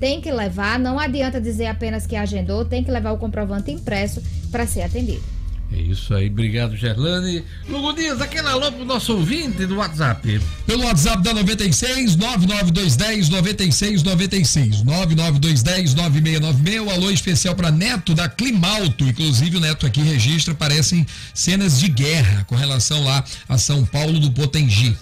Tem 0.00 0.20
que 0.20 0.32
levar, 0.32 0.78
não 0.78 0.98
adianta 0.98 1.38
dizer 1.40 1.66
apenas 1.66 2.06
que 2.06 2.16
agendou, 2.16 2.64
tem 2.64 2.82
que 2.82 2.90
levar 2.90 3.12
o 3.12 3.18
comprovante 3.18 3.70
impresso 3.70 4.22
para 4.50 4.66
ser 4.66 4.80
atendido. 4.82 5.22
É 5.72 5.80
isso 5.80 6.12
aí, 6.14 6.26
obrigado 6.26 6.76
Gerlane. 6.76 7.44
Lugo 7.68 7.92
Dias, 7.92 8.20
aquele 8.20 8.48
alô 8.48 8.72
pro 8.72 8.84
nosso 8.84 9.14
ouvinte 9.14 9.64
do 9.66 9.76
WhatsApp. 9.76 10.40
Pelo 10.66 10.84
WhatsApp 10.84 11.22
da 11.22 11.32
96 11.32 12.16
99210 12.16 13.28
9696 13.28 14.82
99210 14.82 15.94
9696. 15.94 16.80
O 16.80 16.90
alô 16.90 17.10
especial 17.10 17.54
para 17.54 17.70
Neto 17.70 18.14
da 18.14 18.28
Climalto. 18.28 19.04
Inclusive 19.04 19.58
o 19.58 19.60
Neto 19.60 19.86
aqui 19.86 20.00
registra, 20.00 20.54
parecem 20.54 21.06
cenas 21.32 21.78
de 21.78 21.88
guerra 21.88 22.42
com 22.48 22.56
relação 22.56 23.04
lá 23.04 23.22
a 23.48 23.56
São 23.56 23.86
Paulo 23.86 24.18
do 24.18 24.32
Potengi. 24.32 24.96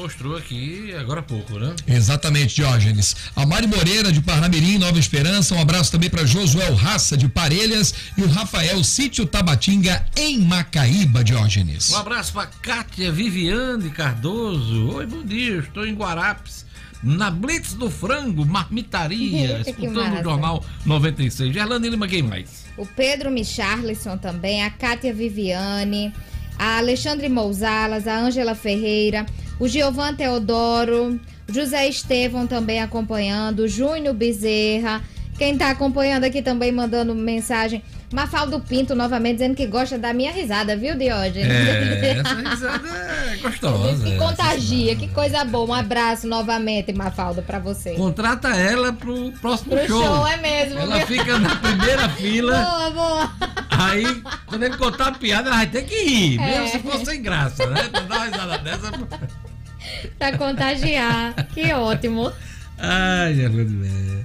Mostrou 0.00 0.34
aqui 0.34 0.94
agora 0.98 1.20
há 1.20 1.22
pouco, 1.22 1.58
né? 1.58 1.76
Exatamente, 1.86 2.54
Diógenes. 2.54 3.14
A 3.36 3.44
Mari 3.44 3.66
Moreira 3.66 4.10
de 4.10 4.22
Parnamirim, 4.22 4.78
Nova 4.78 4.98
Esperança. 4.98 5.54
Um 5.54 5.60
abraço 5.60 5.92
também 5.92 6.08
para 6.08 6.24
Josuel 6.24 6.74
Raça 6.74 7.18
de 7.18 7.28
Parelhas 7.28 7.94
e 8.16 8.22
o 8.22 8.26
Rafael 8.26 8.82
Sítio 8.82 9.26
Tabatinga 9.26 10.06
em 10.16 10.38
Macaíba, 10.38 11.22
Diógenes. 11.22 11.90
Um 11.90 11.96
abraço 11.96 12.32
para 12.32 12.46
Kátia 12.46 13.12
Viviane 13.12 13.90
Cardoso. 13.90 14.88
Oi, 14.94 15.04
bom 15.04 15.22
dia, 15.22 15.58
estou 15.58 15.86
em 15.86 15.92
Guarapes. 15.92 16.64
Na 17.02 17.30
Blitz 17.30 17.74
do 17.74 17.90
Frango, 17.90 18.46
Marmitaria, 18.46 19.60
escutando 19.66 20.18
o 20.18 20.22
Jornal 20.22 20.64
96. 20.86 21.52
Gerlane 21.52 21.90
Lima, 21.90 22.08
quem 22.08 22.22
mais? 22.22 22.64
O 22.78 22.86
Pedro 22.86 23.30
Micharlison 23.30 24.16
também, 24.16 24.64
a 24.64 24.70
Kátia 24.70 25.12
Viviane, 25.12 26.10
a 26.58 26.78
Alexandre 26.78 27.28
Mousalas, 27.28 28.06
a 28.06 28.18
Ângela 28.18 28.54
Ferreira, 28.54 29.26
o 29.60 29.68
Giovan 29.68 30.14
Teodoro, 30.14 31.20
José 31.48 31.86
Estevão 31.86 32.46
também 32.46 32.80
acompanhando, 32.80 33.68
Júnior 33.68 34.14
Bezerra. 34.14 35.00
Quem 35.38 35.56
tá 35.56 35.70
acompanhando 35.70 36.24
aqui 36.24 36.42
também 36.42 36.70
mandando 36.72 37.14
mensagem. 37.14 37.82
Mafaldo 38.12 38.58
Pinto 38.60 38.94
novamente 38.94 39.34
dizendo 39.36 39.54
que 39.54 39.66
gosta 39.66 39.96
da 39.96 40.12
minha 40.12 40.32
risada, 40.32 40.76
viu, 40.76 40.96
Diógenes? 40.98 41.46
É, 41.48 42.10
essa 42.18 42.34
risada 42.34 42.88
é 42.88 43.36
gostosa. 43.36 44.04
Que 44.04 44.10
essa 44.12 44.18
contagia, 44.26 44.96
que 44.96 45.08
coisa 45.08 45.44
boa. 45.44 45.68
Um 45.70 45.74
abraço 45.74 46.26
novamente, 46.26 46.92
Mafaldo, 46.92 47.40
pra 47.42 47.58
você. 47.60 47.92
Contrata 47.94 48.48
ela 48.48 48.92
pro 48.92 49.30
próximo 49.40 49.76
Pro 49.76 49.86
show. 49.86 50.02
show, 50.02 50.26
é 50.26 50.36
mesmo, 50.38 50.80
Ela 50.80 50.96
viu? 50.98 51.06
fica 51.06 51.38
na 51.38 51.56
primeira 51.56 52.08
fila. 52.10 52.58
Boa, 52.60 52.90
boa. 52.90 53.32
Aí, 53.70 54.22
quando 54.46 54.62
ele 54.64 54.76
contar 54.76 55.06
a 55.08 55.12
piada, 55.12 55.48
ela 55.48 55.56
vai 55.58 55.66
ter 55.68 55.84
que 55.84 55.94
rir. 56.02 56.40
É. 56.40 56.46
Mesmo 56.60 56.68
se 56.68 56.78
for 56.80 57.06
sem 57.06 57.22
graça, 57.22 57.64
né? 57.66 57.88
Pra 57.88 58.00
dar 58.00 58.16
uma 58.16 58.24
risada 58.26 58.58
dessa. 58.58 58.90
Pra 60.18 60.36
contagiar. 60.36 61.34
Que 61.54 61.72
ótimo. 61.72 62.32
Ai, 62.78 63.34
Jesus. 63.34 63.70
é. 63.84 64.24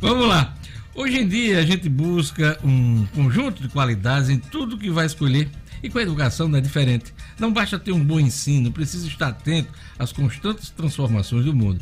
Vamos 0.00 0.26
lá. 0.26 0.54
Hoje 0.94 1.20
em 1.20 1.28
dia 1.28 1.58
a 1.58 1.62
gente 1.62 1.88
busca 1.88 2.58
um 2.64 3.06
conjunto 3.14 3.62
de 3.62 3.68
qualidades 3.68 4.28
em 4.28 4.38
tudo 4.38 4.76
que 4.76 4.90
vai 4.90 5.06
escolher 5.06 5.48
e 5.82 5.88
com 5.88 5.98
a 5.98 6.02
educação 6.02 6.48
não 6.48 6.58
é 6.58 6.60
diferente. 6.60 7.14
Não 7.38 7.52
basta 7.52 7.78
ter 7.78 7.92
um 7.92 8.04
bom 8.04 8.18
ensino, 8.18 8.72
precisa 8.72 9.06
estar 9.06 9.28
atento 9.28 9.72
às 9.98 10.12
constantes 10.12 10.70
transformações 10.70 11.44
do 11.44 11.54
mundo. 11.54 11.80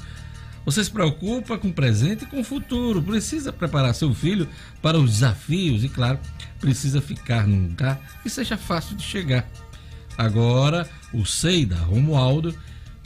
Você 0.64 0.84
se 0.84 0.90
preocupa 0.90 1.56
com 1.56 1.68
o 1.68 1.72
presente 1.72 2.24
e 2.24 2.26
com 2.26 2.40
o 2.40 2.44
futuro, 2.44 3.02
precisa 3.02 3.52
preparar 3.52 3.94
seu 3.94 4.12
filho 4.12 4.46
para 4.82 4.98
os 4.98 5.12
desafios 5.12 5.82
e, 5.82 5.88
claro, 5.88 6.18
precisa 6.60 7.00
ficar 7.00 7.46
num 7.46 7.68
lugar 7.68 7.98
que 8.22 8.28
seja 8.28 8.56
fácil 8.56 8.94
de 8.94 9.02
chegar. 9.02 9.48
Agora, 10.16 10.88
o 11.12 11.24
SEI 11.24 11.64
da 11.64 11.76
Romualdo, 11.76 12.54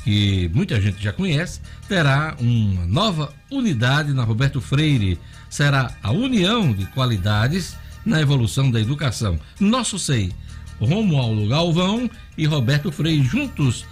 que 0.04 0.50
muita 0.52 0.80
gente 0.80 1.02
já 1.02 1.12
conhece, 1.12 1.60
terá 1.88 2.34
uma 2.38 2.86
nova 2.86 3.32
unidade 3.50 4.12
na 4.12 4.24
Roberto 4.24 4.60
Freire. 4.60 5.18
Será 5.48 5.94
a 6.02 6.10
união 6.10 6.72
de 6.72 6.86
qualidades 6.86 7.76
na 8.04 8.20
evolução 8.20 8.70
da 8.70 8.80
educação. 8.80 9.38
Nosso 9.60 9.98
SEI, 9.98 10.32
Romualdo 10.80 11.46
Galvão 11.48 12.10
e 12.36 12.46
Roberto 12.46 12.90
Freire 12.90 13.22
juntos 13.22 13.84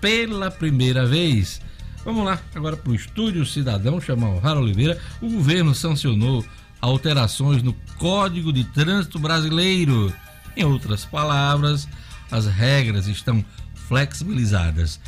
pela 0.00 0.50
primeira 0.50 1.06
vez. 1.06 1.60
Vamos 2.04 2.24
lá, 2.24 2.40
agora 2.54 2.76
para 2.76 2.90
o 2.90 2.94
Estúdio 2.94 3.46
Cidadão, 3.46 4.00
chamar 4.00 4.30
o 4.30 4.40
Rara 4.40 4.58
Oliveira. 4.58 4.98
O 5.20 5.30
governo 5.30 5.72
sancionou 5.72 6.44
alterações 6.80 7.62
no 7.62 7.72
Código 7.96 8.52
de 8.52 8.64
Trânsito 8.64 9.20
Brasileiro. 9.20 10.12
Em 10.56 10.64
outras 10.64 11.04
palavras, 11.04 11.88
as 12.28 12.46
regras 12.46 13.06
estão 13.06 13.44
flexibilizadas. 13.86 14.98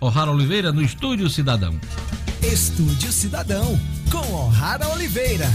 O'Hara 0.00 0.30
Oliveira 0.30 0.70
no 0.70 0.80
Estúdio 0.80 1.28
Cidadão. 1.28 1.74
Estúdio 2.40 3.10
Cidadão, 3.10 3.76
com 4.12 4.32
O'Hara 4.32 4.88
Oliveira. 4.90 5.46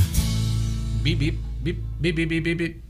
Bibi, 1.02 1.32
bibi, 1.62 1.82
bibi, 1.98 2.26
bibi, 2.26 2.42
bibi. 2.42 2.84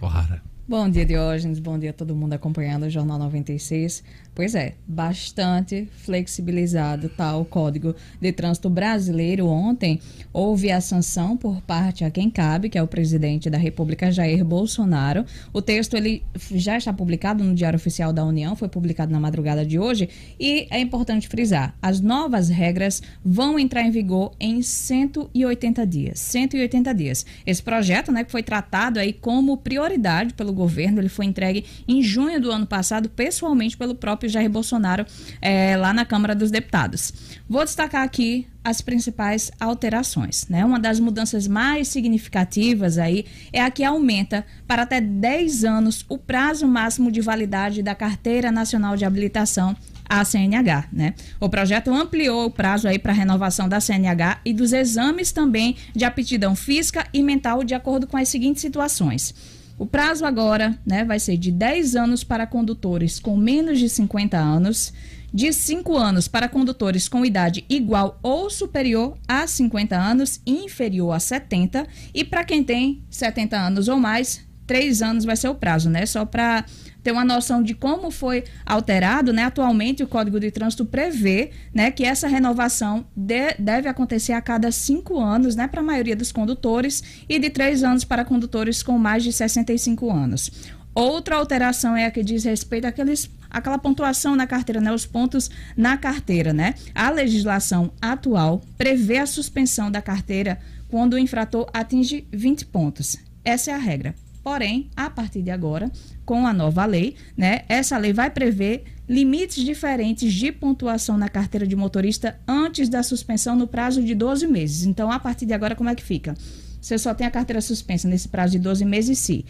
O'Hara. 0.00 0.42
Bom 0.66 0.90
dia, 0.90 1.06
Diógenes. 1.06 1.60
Bom 1.60 1.78
dia 1.78 1.90
a 1.90 1.92
todo 1.92 2.16
mundo 2.16 2.32
acompanhando 2.32 2.86
o 2.86 2.90
Jornal 2.90 3.20
96. 3.20 4.02
Pois 4.34 4.56
é, 4.56 4.74
bastante 4.84 5.88
flexibilizado 5.98 7.08
tá 7.08 7.36
o 7.36 7.44
Código 7.44 7.94
de 8.20 8.32
Trânsito 8.32 8.68
Brasileiro. 8.68 9.46
Ontem 9.46 10.00
houve 10.32 10.72
a 10.72 10.80
sanção 10.80 11.36
por 11.36 11.62
parte 11.62 12.04
a 12.04 12.10
quem 12.10 12.28
cabe, 12.28 12.68
que 12.68 12.76
é 12.76 12.82
o 12.82 12.88
presidente 12.88 13.48
da 13.48 13.56
República, 13.56 14.10
Jair 14.10 14.44
Bolsonaro. 14.44 15.24
O 15.52 15.62
texto 15.62 15.96
ele 15.96 16.24
já 16.50 16.76
está 16.76 16.92
publicado 16.92 17.44
no 17.44 17.54
Diário 17.54 17.76
Oficial 17.76 18.12
da 18.12 18.24
União, 18.24 18.56
foi 18.56 18.68
publicado 18.68 19.12
na 19.12 19.20
madrugada 19.20 19.64
de 19.64 19.78
hoje. 19.78 20.08
E 20.40 20.66
é 20.68 20.80
importante 20.80 21.28
frisar, 21.28 21.76
as 21.80 22.00
novas 22.00 22.48
regras 22.48 23.00
vão 23.24 23.56
entrar 23.56 23.82
em 23.82 23.92
vigor 23.92 24.32
em 24.40 24.62
180 24.62 25.86
dias. 25.86 26.18
180 26.18 26.92
dias. 26.92 27.24
Esse 27.46 27.62
projeto, 27.62 28.10
né, 28.10 28.24
que 28.24 28.32
foi 28.32 28.42
tratado 28.42 28.98
aí 28.98 29.12
como 29.12 29.56
prioridade 29.58 30.34
pelo 30.34 30.52
governo, 30.52 31.00
ele 31.00 31.08
foi 31.08 31.26
entregue 31.26 31.64
em 31.86 32.02
junho 32.02 32.40
do 32.40 32.50
ano 32.50 32.66
passado, 32.66 33.08
pessoalmente 33.08 33.76
pelo 33.76 33.94
próprio 33.94 34.23
Jair 34.28 34.50
Bolsonaro, 34.50 35.04
eh, 35.40 35.76
lá 35.76 35.92
na 35.92 36.04
Câmara 36.04 36.34
dos 36.34 36.50
Deputados. 36.50 37.12
Vou 37.48 37.64
destacar 37.64 38.02
aqui 38.02 38.46
as 38.62 38.80
principais 38.80 39.50
alterações. 39.60 40.46
Né? 40.48 40.64
Uma 40.64 40.80
das 40.80 40.98
mudanças 40.98 41.46
mais 41.46 41.88
significativas 41.88 42.96
aí 42.96 43.26
é 43.52 43.60
a 43.60 43.70
que 43.70 43.84
aumenta 43.84 44.44
para 44.66 44.82
até 44.82 45.00
10 45.00 45.64
anos 45.64 46.04
o 46.08 46.16
prazo 46.16 46.66
máximo 46.66 47.12
de 47.12 47.20
validade 47.20 47.82
da 47.82 47.94
Carteira 47.94 48.50
Nacional 48.50 48.96
de 48.96 49.04
Habilitação 49.04 49.76
a 50.08 50.24
CNH, 50.24 50.88
né? 50.92 51.14
O 51.40 51.48
projeto 51.48 51.92
ampliou 51.92 52.46
o 52.46 52.50
prazo 52.50 52.86
aí 52.86 52.98
para 52.98 53.12
renovação 53.12 53.68
da 53.68 53.80
CNH 53.80 54.40
e 54.44 54.52
dos 54.52 54.72
exames 54.72 55.32
também 55.32 55.76
de 55.94 56.04
aptidão 56.04 56.54
física 56.54 57.06
e 57.12 57.22
mental 57.22 57.64
de 57.64 57.74
acordo 57.74 58.06
com 58.06 58.16
as 58.16 58.28
seguintes 58.28 58.60
situações. 58.60 59.34
O 59.76 59.86
prazo 59.86 60.24
agora, 60.24 60.78
né, 60.86 61.04
vai 61.04 61.18
ser 61.18 61.36
de 61.36 61.50
10 61.50 61.96
anos 61.96 62.22
para 62.22 62.46
condutores 62.46 63.18
com 63.18 63.36
menos 63.36 63.78
de 63.78 63.88
50 63.88 64.38
anos, 64.38 64.92
de 65.32 65.52
5 65.52 65.96
anos 65.96 66.28
para 66.28 66.48
condutores 66.48 67.08
com 67.08 67.24
idade 67.24 67.64
igual 67.68 68.18
ou 68.22 68.48
superior 68.48 69.18
a 69.26 69.46
50 69.46 69.96
anos 69.96 70.40
inferior 70.46 71.10
a 71.10 71.18
70, 71.18 71.88
e 72.14 72.22
para 72.24 72.44
quem 72.44 72.62
tem 72.62 73.02
70 73.10 73.56
anos 73.56 73.88
ou 73.88 73.98
mais, 73.98 74.46
3 74.64 75.02
anos 75.02 75.24
vai 75.24 75.36
ser 75.36 75.48
o 75.48 75.56
prazo, 75.56 75.90
né? 75.90 76.06
Só 76.06 76.24
para 76.24 76.64
ter 77.04 77.12
uma 77.12 77.24
noção 77.24 77.62
de 77.62 77.74
como 77.74 78.10
foi 78.10 78.44
alterado, 78.64 79.32
né? 79.32 79.44
Atualmente 79.44 80.02
o 80.02 80.08
Código 80.08 80.40
de 80.40 80.50
Trânsito 80.50 80.86
prevê, 80.86 81.50
né, 81.72 81.90
que 81.90 82.02
essa 82.02 82.26
renovação 82.26 83.06
de- 83.14 83.54
deve 83.58 83.88
acontecer 83.88 84.32
a 84.32 84.40
cada 84.40 84.72
cinco 84.72 85.20
anos, 85.20 85.54
né, 85.54 85.68
para 85.68 85.80
a 85.80 85.84
maioria 85.84 86.16
dos 86.16 86.32
condutores 86.32 87.02
e 87.28 87.38
de 87.38 87.50
três 87.50 87.84
anos 87.84 88.04
para 88.04 88.24
condutores 88.24 88.82
com 88.82 88.98
mais 88.98 89.22
de 89.22 89.32
65 89.32 90.10
anos. 90.10 90.50
Outra 90.94 91.36
alteração 91.36 91.94
é 91.96 92.06
a 92.06 92.10
que 92.10 92.22
diz 92.22 92.44
respeito 92.44 92.86
àqueles, 92.86 93.28
àquela 93.50 93.76
pontuação 93.78 94.34
na 94.34 94.46
carteira, 94.46 94.80
né, 94.80 94.92
os 94.92 95.04
pontos 95.04 95.50
na 95.76 95.98
carteira, 95.98 96.52
né? 96.54 96.74
A 96.94 97.10
legislação 97.10 97.92
atual 98.00 98.62
prevê 98.78 99.18
a 99.18 99.26
suspensão 99.26 99.90
da 99.90 100.00
carteira 100.00 100.58
quando 100.88 101.14
o 101.14 101.18
infrator 101.18 101.68
atinge 101.74 102.26
20 102.32 102.64
pontos. 102.66 103.16
Essa 103.44 103.72
é 103.72 103.74
a 103.74 103.78
regra. 103.78 104.14
Porém, 104.44 104.90
a 104.94 105.08
partir 105.08 105.40
de 105.40 105.50
agora, 105.50 105.90
com 106.26 106.46
a 106.46 106.52
nova 106.52 106.84
lei, 106.84 107.16
né, 107.34 107.62
essa 107.66 107.96
lei 107.96 108.12
vai 108.12 108.28
prever 108.28 108.84
limites 109.08 109.64
diferentes 109.64 110.34
de 110.34 110.52
pontuação 110.52 111.16
na 111.16 111.30
carteira 111.30 111.66
de 111.66 111.74
motorista 111.74 112.38
antes 112.46 112.90
da 112.90 113.02
suspensão 113.02 113.56
no 113.56 113.66
prazo 113.66 114.02
de 114.02 114.14
12 114.14 114.46
meses. 114.46 114.84
Então, 114.84 115.10
a 115.10 115.18
partir 115.18 115.46
de 115.46 115.54
agora, 115.54 115.74
como 115.74 115.88
é 115.88 115.94
que 115.94 116.04
fica? 116.04 116.34
Você 116.78 116.98
só 116.98 117.14
tem 117.14 117.26
a 117.26 117.30
carteira 117.30 117.62
suspensa 117.62 118.06
nesse 118.06 118.28
prazo 118.28 118.52
de 118.52 118.58
12 118.58 118.84
meses 118.84 119.18
se 119.18 119.46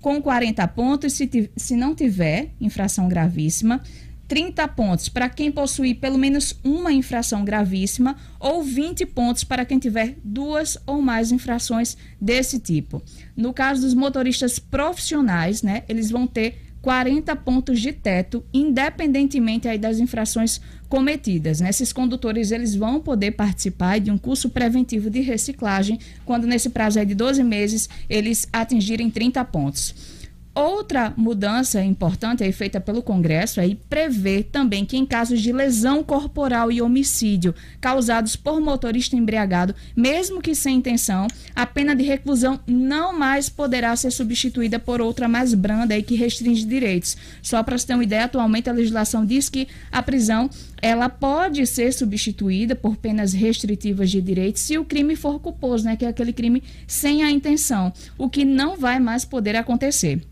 com 0.00 0.22
40 0.22 0.68
pontos, 0.68 1.14
se, 1.14 1.50
se 1.56 1.74
não 1.74 1.92
tiver 1.92 2.50
infração 2.60 3.08
gravíssima, 3.08 3.82
30 4.28 4.66
pontos 4.68 5.08
para 5.08 5.28
quem 5.28 5.52
possuir 5.52 5.96
pelo 5.96 6.18
menos 6.18 6.58
uma 6.64 6.92
infração 6.92 7.44
gravíssima 7.44 8.16
ou 8.40 8.62
20 8.62 9.06
pontos 9.06 9.44
para 9.44 9.64
quem 9.64 9.78
tiver 9.78 10.16
duas 10.22 10.76
ou 10.86 11.00
mais 11.00 11.30
infrações 11.30 11.96
desse 12.20 12.58
tipo. 12.58 13.02
No 13.36 13.52
caso 13.52 13.82
dos 13.82 13.94
motoristas 13.94 14.58
profissionais, 14.58 15.62
né, 15.62 15.84
eles 15.88 16.10
vão 16.10 16.26
ter 16.26 16.66
40 16.86 17.34
pontos 17.34 17.80
de 17.80 17.92
teto, 17.92 18.44
independentemente 18.54 19.66
aí 19.66 19.76
das 19.76 19.98
infrações 19.98 20.60
cometidas. 20.88 21.60
né? 21.60 21.70
Esses 21.70 21.92
condutores 21.92 22.52
eles 22.52 22.76
vão 22.76 23.00
poder 23.00 23.32
participar 23.32 23.98
de 23.98 24.08
um 24.08 24.16
curso 24.16 24.50
preventivo 24.50 25.10
de 25.10 25.20
reciclagem 25.20 25.98
quando 26.24 26.46
nesse 26.46 26.70
prazo 26.70 27.00
aí 27.00 27.06
de 27.06 27.14
12 27.14 27.42
meses 27.42 27.88
eles 28.08 28.48
atingirem 28.52 29.10
30 29.10 29.44
pontos. 29.46 30.15
Outra 30.56 31.12
mudança 31.18 31.84
importante 31.84 32.42
aí 32.42 32.50
feita 32.50 32.80
pelo 32.80 33.02
Congresso 33.02 33.60
aí 33.60 33.74
prevê 33.74 34.42
também 34.42 34.86
que 34.86 34.96
em 34.96 35.04
casos 35.04 35.42
de 35.42 35.52
lesão 35.52 36.02
corporal 36.02 36.72
e 36.72 36.80
homicídio 36.80 37.54
causados 37.78 38.36
por 38.36 38.58
motorista 38.58 39.14
embriagado, 39.14 39.74
mesmo 39.94 40.40
que 40.40 40.54
sem 40.54 40.76
intenção, 40.78 41.26
a 41.54 41.66
pena 41.66 41.94
de 41.94 42.04
reclusão 42.04 42.58
não 42.66 43.12
mais 43.12 43.50
poderá 43.50 43.94
ser 43.96 44.10
substituída 44.10 44.78
por 44.78 44.98
outra 45.02 45.28
mais 45.28 45.52
branda 45.52 45.92
aí 45.92 46.02
que 46.02 46.14
restringe 46.14 46.64
direitos. 46.64 47.18
Só 47.42 47.62
para 47.62 47.76
você 47.76 47.88
ter 47.88 47.92
uma 47.92 48.04
ideia, 48.04 48.24
atualmente 48.24 48.70
a 48.70 48.72
legislação 48.72 49.26
diz 49.26 49.50
que 49.50 49.68
a 49.92 50.02
prisão 50.02 50.48
ela 50.80 51.10
pode 51.10 51.66
ser 51.66 51.92
substituída 51.92 52.74
por 52.74 52.96
penas 52.96 53.34
restritivas 53.34 54.10
de 54.10 54.22
direitos 54.22 54.62
se 54.62 54.78
o 54.78 54.86
crime 54.86 55.16
for 55.16 55.38
culposo, 55.38 55.84
né, 55.84 55.96
que 55.96 56.06
é 56.06 56.08
aquele 56.08 56.32
crime 56.32 56.62
sem 56.86 57.22
a 57.22 57.30
intenção, 57.30 57.92
o 58.16 58.30
que 58.30 58.42
não 58.42 58.74
vai 58.78 58.98
mais 58.98 59.22
poder 59.22 59.54
acontecer. 59.54 60.22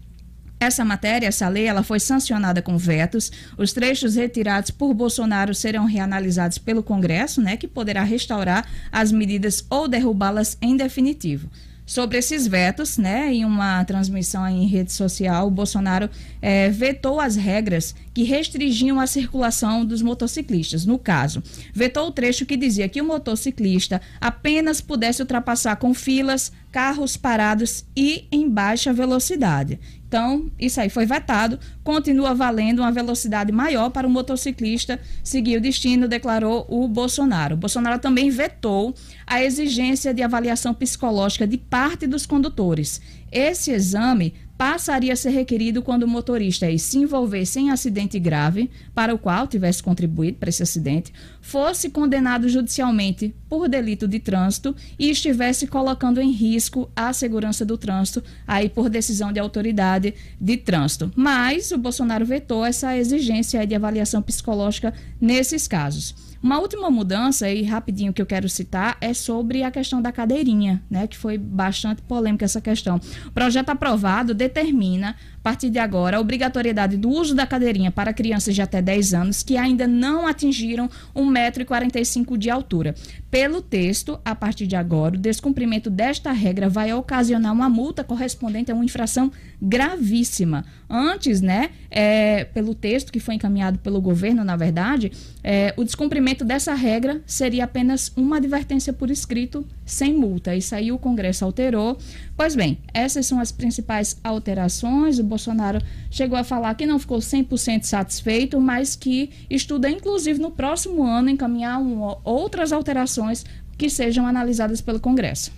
Essa 0.61 0.85
matéria, 0.85 1.27
essa 1.27 1.49
lei, 1.49 1.67
ela 1.67 1.83
foi 1.83 2.01
sancionada 2.01 2.63
com 2.63 2.79
vetos. 2.79 3.31
Os 3.59 3.73
trechos 3.73 4.15
retirados 4.15 4.71
por 4.71 4.95
Bolsonaro 4.95 5.55
serão 5.55 5.85
reanalisados 5.85 6.59
pelo 6.59 6.83
Congresso, 6.83 7.41
né, 7.41 7.57
que 7.57 7.69
poderá 7.69 8.03
restaurar 8.03 8.67
as 8.91 9.13
medidas 9.13 9.65
ou 9.69 9.87
derrubá-las 9.87 10.57
em 10.63 10.77
definitivo 10.77 11.49
sobre 11.87 12.19
esses 12.19 12.47
vetos, 12.47 12.97
né? 12.97 13.33
Em 13.33 13.45
uma 13.45 13.85
transmissão 13.85 14.47
em 14.49 14.67
rede 14.67 14.93
social, 14.93 15.47
o 15.47 15.51
Bolsonaro 15.51 16.09
é, 16.41 16.71
vetou 16.71 17.21
as 17.21 17.37
regras 17.37 17.95
que 18.13 18.23
restringiam 18.23 18.99
a 18.99 19.07
circulação 19.07 19.85
dos 19.85 20.01
motociclistas. 20.01 20.87
No 20.87 20.99
caso, 20.99 21.43
vetou 21.73 22.09
o 22.09 22.13
trecho 22.13 22.47
que 22.47 22.57
dizia 22.57 22.89
que 22.89 23.01
o 23.01 23.05
motociclista 23.05 24.01
apenas 24.21 24.81
pudesse 24.81 25.21
ultrapassar 25.21 25.77
com 25.77 25.93
filas, 25.93 26.53
carros 26.73 27.17
parados 27.17 27.85
e 27.97 28.27
em 28.33 28.49
baixa 28.49 28.93
velocidade. 28.93 29.79
Então, 30.15 30.49
isso 30.61 30.81
aí 30.81 30.89
foi 30.89 31.05
vetado. 31.07 31.59
Continua 31.83 32.35
valendo 32.35 32.79
uma 32.79 32.93
velocidade 32.93 33.51
maior 33.51 33.91
para 33.91 34.07
o 34.07 34.11
motociclista 34.11 35.01
seguir 35.25 35.57
o 35.57 35.61
destino, 35.61 36.07
declarou 36.07 36.65
o 36.69 36.87
Bolsonaro. 36.87 37.57
O 37.57 37.59
Bolsonaro 37.59 37.99
também 37.99 38.31
vetou 38.31 38.95
a 39.27 39.43
exigência 39.43 40.15
de 40.15 40.23
avaliação 40.23 40.73
psicológica 40.73 41.49
de 41.49 41.59
parte 41.59 42.07
dos 42.07 42.27
condutores. 42.27 43.01
Esse 43.33 43.73
exame 43.73 44.35
passaria 44.57 45.13
a 45.13 45.17
ser 45.17 45.31
requerido 45.31 45.83
quando 45.83 46.05
o 46.05 46.09
motorista 46.09 46.67
se 46.79 46.99
envolvesse 46.99 47.59
em 47.59 47.71
acidente 47.71 48.19
grave, 48.19 48.71
para 48.95 49.15
o 49.15 49.19
qual 49.19 49.47
tivesse 49.47 49.83
contribuído 49.83 50.39
para 50.39 50.49
esse 50.49 50.63
acidente, 50.63 51.13
fosse 51.41 51.91
condenado 51.91 52.49
judicialmente 52.49 53.35
por 53.49 53.69
delito 53.69 54.07
de 54.07 54.19
trânsito 54.19 54.75
e 54.99 55.11
estivesse 55.11 55.67
colocando 55.67 56.21
em 56.21 56.31
risco 56.31 56.91
a 56.95 57.13
segurança 57.13 57.65
do 57.65 57.77
trânsito, 57.77 58.23
aí 58.47 58.69
por 58.69 58.89
decisão 58.89 59.33
de 59.33 59.41
autoridade 59.41 60.15
de 60.41 60.57
trânsito. 60.57 61.13
Mas 61.17 61.71
o 61.71 61.79
Bolsonaro 61.79 62.25
vetou 62.25 62.65
essa 62.65 62.97
exigência 62.97 63.67
de 63.67 63.75
avaliação 63.75 64.23
psicológica 64.23 64.95
nesses 65.21 65.67
casos. 65.67 66.34
Uma 66.45 66.59
última 66.59 66.91
mudança, 66.91 67.49
e 67.49 67.63
rapidinho 67.63 68.13
que 68.13 68.21
eu 68.21 68.27
quero 68.27 68.51
citar, 68.51 68.99
é 69.01 69.15
sobre 69.15 69.63
a 69.63 69.71
questão 69.71 70.03
da 70.03 70.13
cadeirinha, 70.13 70.83
né? 70.91 71.07
Que 71.07 71.17
foi 71.17 71.39
bastante 71.39 72.03
polêmica 72.03 72.45
essa 72.45 72.61
questão. 72.61 73.01
O 73.25 73.31
projeto 73.31 73.71
aprovado 73.71 74.35
determina 74.35 75.17
partir 75.45 75.69
de 75.69 75.79
agora, 75.79 76.17
a 76.17 76.21
obrigatoriedade 76.21 76.97
do 76.97 77.11
uso 77.11 77.35
da 77.35 77.47
cadeirinha 77.47 77.91
para 77.91 78.15
crianças 78.15 78.55
de 78.55 78.63
até 78.63 78.81
10 78.81 79.13
anos 79.13 79.43
que 79.43 79.59
ainda 79.59 79.87
não 79.87 80.27
atingiram 80.27 80.89
1,45m 81.15 82.39
de 82.39 82.49
altura. 82.49 82.95
Pelo 83.31 83.61
texto, 83.61 84.19
a 84.25 84.35
partir 84.35 84.67
de 84.67 84.75
agora, 84.75 85.17
o 85.17 85.19
descumprimento 85.19 85.91
desta 85.91 86.33
regra 86.33 86.67
vai 86.69 86.95
ocasionar 86.95 87.53
uma 87.53 87.69
multa 87.69 88.03
correspondente 88.03 88.73
a 88.73 88.75
uma 88.75 88.87
infração 88.87 89.31
gravíssima. 89.61 90.65
Antes, 90.89 91.43
né, 91.43 91.71
é, 91.91 92.45
pelo 92.45 92.75
texto 92.75 93.13
que 93.13 93.21
foi 93.21 93.35
encaminhado 93.35 93.79
pelo 93.81 94.01
governo, 94.01 94.45
na 94.45 94.57
verdade, 94.57 95.13
é, 95.43 95.75
o 95.77 95.85
descumprimento 95.85 96.45
dessa 96.45 96.73
regra 96.75 97.21
seria 97.27 97.65
apenas 97.65 98.11
uma 98.17 98.37
advertência 98.37 98.93
por 98.93 99.11
escrito, 99.11 99.67
sem 99.85 100.15
multa. 100.15 100.55
Isso 100.55 100.75
aí 100.75 100.91
o 100.91 100.99
Congresso 100.99 101.45
alterou. 101.45 101.99
Pois 102.37 102.55
bem, 102.55 102.79
essas 102.95 103.27
são 103.27 103.41
as 103.41 103.53
principais 103.53 104.19
alterações. 104.23 105.19
O 105.19 105.25
Bolsonaro 105.35 105.81
chegou 106.11 106.39
a 106.39 106.45
falar 106.45 106.75
que 106.75 106.87
não 106.87 106.99
ficou 106.99 107.19
100% 107.19 107.83
satisfeito, 107.83 108.61
mas 108.61 108.95
que 108.95 109.31
estuda, 109.51 109.91
inclusive, 109.91 110.39
no 110.39 110.51
próximo 110.51 111.03
ano, 111.03 111.29
encaminhar 111.29 111.81
um, 111.81 112.17
outras 112.23 112.73
alterações 112.73 113.45
que 113.77 113.91
sejam 113.91 114.27
analisadas 114.27 114.81
pelo 114.81 115.01
Congresso. 115.01 115.53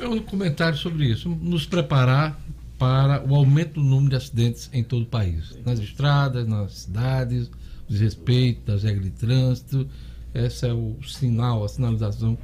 Um 0.00 0.20
comentário 0.20 0.76
sobre 0.76 1.06
isso. 1.06 1.28
Nos 1.28 1.66
preparar 1.66 2.38
para 2.76 3.24
o 3.28 3.34
aumento 3.34 3.74
do 3.74 3.82
número 3.82 4.10
de 4.10 4.16
acidentes 4.16 4.68
em 4.72 4.82
todo 4.82 5.02
o 5.02 5.06
país. 5.06 5.56
Nas 5.64 5.78
estradas, 5.78 6.46
nas 6.46 6.72
cidades, 6.72 7.50
desrespeito 7.88 8.66
das 8.66 8.82
regras 8.82 9.04
de 9.04 9.10
trânsito. 9.10 9.88
Esse 10.34 10.66
é 10.66 10.72
o 10.72 10.96
sinal, 11.02 11.64
a 11.64 11.68
sinalização 11.68 12.36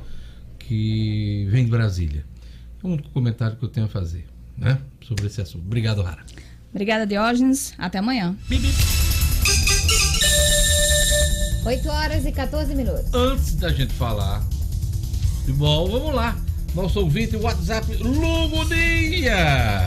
que 0.59 1.47
vem 1.51 1.65
de 1.65 1.71
Brasília. 1.71 2.25
É 2.83 2.87
o 2.87 2.91
único 2.91 3.11
comentário 3.11 3.57
que 3.57 3.65
eu 3.65 3.69
tenho 3.69 3.87
a 3.87 3.89
fazer 3.89 4.34
né, 4.57 4.79
sobre 5.03 5.27
esse 5.27 5.41
assunto. 5.41 5.65
Obrigado, 5.65 6.03
Rara. 6.03 6.25
Obrigada, 6.71 7.07
Diógenes. 7.07 7.75
Até 7.79 7.99
amanhã. 7.99 8.37
8 11.65 11.89
horas 11.89 12.27
e 12.27 12.33
14 12.33 12.75
minutos. 12.75 13.15
Antes 13.15 13.55
da 13.55 13.71
gente 13.71 13.93
falar 13.95 14.43
de 15.47 15.53
bom, 15.53 15.89
vamos 15.89 16.15
lá 16.15 16.37
nosso 16.75 17.01
ouvinte, 17.01 17.37
WhatsApp 17.37 17.87
Lugo. 18.01 18.64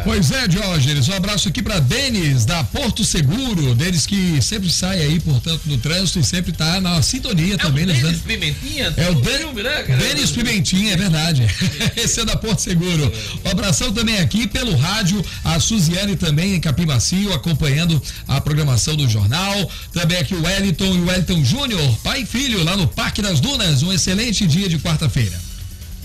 Pois 0.04 0.32
é, 0.32 0.48
Diógenes, 0.48 1.10
um 1.10 1.14
abraço 1.14 1.50
aqui 1.50 1.62
para 1.62 1.80
Denis, 1.80 2.46
da 2.46 2.64
Porto 2.64 3.04
Seguro. 3.04 3.76
Denis 3.76 4.06
que 4.06 4.42
sempre 4.42 4.70
sai 4.70 5.02
aí, 5.02 5.20
portanto, 5.20 5.62
no 5.66 5.78
trânsito 5.78 6.20
e 6.20 6.24
sempre 6.24 6.52
tá 6.52 6.80
na 6.80 7.02
sintonia 7.02 7.56
é 7.56 7.58
também. 7.58 7.84
O 7.84 7.88
Denis 7.88 8.02
dando... 8.02 8.20
Pimentinha? 8.20 8.94
É 8.96 9.10
o 9.10 9.24
filme, 9.24 9.64
né, 9.64 9.84
Denis 9.84 10.32
Pimentinha, 10.32 10.94
é 10.94 10.98
verdade. 10.98 11.46
Esse 11.96 12.22
é 12.22 12.26
da 12.26 12.36
Porto 12.36 12.60
Seguro. 12.60 13.12
Um 13.46 13.50
abração 13.50 13.92
também 13.92 14.20
aqui 14.20 14.48
pelo 14.48 14.76
rádio, 14.76 15.24
a 15.44 15.60
Suziane 15.60 16.16
também 16.16 16.56
em 16.56 16.60
Capim 16.60 16.86
Macio, 16.86 17.34
acompanhando 17.34 18.02
a 18.28 18.40
programação 18.40 18.96
do 18.96 19.10
jornal. 19.10 19.70
Também 19.92 20.18
aqui 20.18 20.36
o 20.36 20.44
Wellington 20.44 20.96
e 20.96 21.00
o 21.00 21.06
Wellington 21.08 21.44
Júnior, 21.44 21.98
pai 22.04 22.22
e 22.22 22.26
filho, 22.26 22.64
lá 22.64 22.78
no 22.78 22.88
Parque 22.88 23.22
das 23.22 23.40
Dunas. 23.40 23.84
Um 23.84 23.92
excelente 23.92 24.48
dia 24.48 24.70
de 24.70 24.80
quarta-feira. 24.80 25.57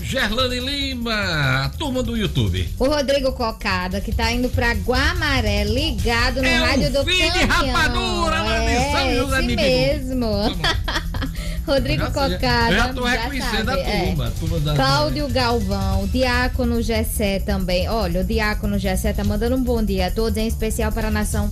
Gerlane 0.03 0.59
Lima, 0.59 1.65
a 1.65 1.69
turma 1.69 2.03
do 2.03 2.15
YouTube. 2.15 2.69
O 2.77 2.85
Rodrigo 2.85 3.31
Cocada, 3.31 4.01
que 4.01 4.11
tá 4.11 4.31
indo 4.31 4.49
pra 4.49 4.73
Guamaré, 4.73 5.63
ligado 5.63 6.41
no 6.41 6.47
é 6.47 6.57
rádio 6.57 6.91
do 6.91 7.05
filho 7.05 7.31
caminhão. 7.31 7.63
de 7.63 7.71
rapadura, 7.71 8.35
é, 8.35 8.91
São 8.91 9.15
José 9.15 9.39
esse 9.39 9.55
mesmo. 9.55 10.27
Rodrigo 11.65 12.05
Cocada. 12.07 12.71
Eu 12.71 12.77
já 12.77 12.93
tô 12.93 13.05
reconhecendo 13.05 13.65
sabe, 13.65 13.81
a 13.81 14.05
turma. 14.05 14.25
É. 14.25 14.27
A 14.27 14.31
turma 14.31 14.59
da 14.59 14.75
Cláudio 14.75 15.29
Galvão, 15.29 16.07
Diácono 16.07 16.81
Gessé 16.81 17.39
também. 17.39 17.87
Olha, 17.87 18.21
o 18.21 18.23
Diácono 18.23 18.77
Gessé 18.77 19.13
tá 19.13 19.23
mandando 19.23 19.55
um 19.55 19.63
bom 19.63 19.81
dia 19.81 20.07
a 20.07 20.11
todos, 20.11 20.37
em 20.37 20.47
especial 20.47 20.91
para 20.91 21.07
a 21.07 21.11
nação 21.11 21.49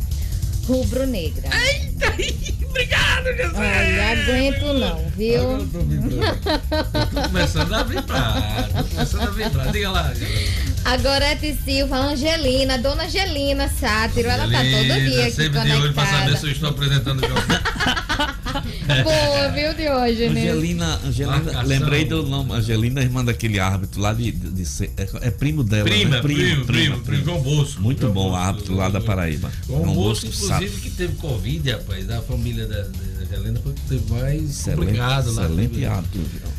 rubro-negra. 0.72 1.49
Eita, 1.53 2.07
obrigado, 2.67 3.26
Jesus! 3.36 3.53
Olha, 3.55 4.11
aguento 4.11 4.74
não, 4.74 5.09
viu? 5.17 5.34
Eu 5.34 5.67
tô, 5.67 5.80
eu 5.80 7.05
tô 7.07 7.22
começando 7.30 7.74
a 7.74 7.84
vibrar, 7.84 8.69
tô 8.76 8.84
começando 8.84 9.22
a 9.28 9.32
vibrar. 9.32 9.72
Diga 9.72 9.91
lá, 9.91 10.13
Agora 10.84 11.38
Silva, 11.63 11.95
Angelina, 11.97 12.78
Dona 12.78 13.03
Angelina 13.03 13.67
Sátiro, 13.69 14.30
ela 14.30 14.49
tá 14.49 14.59
todo 14.59 14.99
dia 14.99 15.22
aqui 15.26 15.32
sempre 15.32 15.59
conectada. 15.59 15.65
de 15.69 15.72
olho 15.74 15.93
pra 15.93 16.05
saber 16.07 16.38
se 16.38 16.45
eu 16.47 16.51
estou 16.51 16.69
apresentando 16.69 17.24
o 17.24 17.28
jogo. 17.28 17.41
Boa, 19.03 19.49
viu, 19.49 19.74
Diógenes? 19.74 20.38
Angelina, 20.38 20.99
Angelina 21.05 21.38
Marcação. 21.38 21.63
lembrei 21.63 22.05
do 22.05 22.24
nome. 22.24 22.51
Angelina, 22.53 23.01
irmã 23.01 23.24
daquele 23.24 23.59
árbitro 23.59 24.01
lá 24.01 24.13
de. 24.13 24.32
de, 24.32 24.49
de 24.51 24.65
ser- 24.65 24.91
é, 24.97 25.07
é 25.28 25.32
primo 25.32 25.63
dela. 25.63 25.84
Prima, 25.84 26.15
né? 26.17 26.22
primo, 26.22 26.65
primo, 26.65 26.99
primo, 26.99 27.24
João 27.26 27.41
Bosco. 27.41 27.82
Muito 27.82 28.01
João 28.01 28.13
bom, 28.13 28.30
Bosco. 28.32 28.36
árbitro 28.43 28.76
lá 28.76 28.89
da 28.89 28.99
Paraíba. 28.99 29.51
João 29.67 29.84
João 29.84 29.93
Bosco, 29.93 30.26
Bosco, 30.26 30.45
inclusive, 30.45 30.61
que 30.70 30.89
teve 30.91 31.16
Covid, 31.16 31.72
rapaz, 31.72 32.05
da 32.05 32.22
família 32.22 32.66
da, 32.68 32.84
da 32.84 33.36
Helena, 33.36 33.59
foi 33.64 33.74
que 33.74 33.82
teve 33.82 34.12
mais 34.14 34.41
Excelente, 34.49 34.80
complicado 34.80 35.34
lá. 35.34 35.43
excelente. 35.45 35.80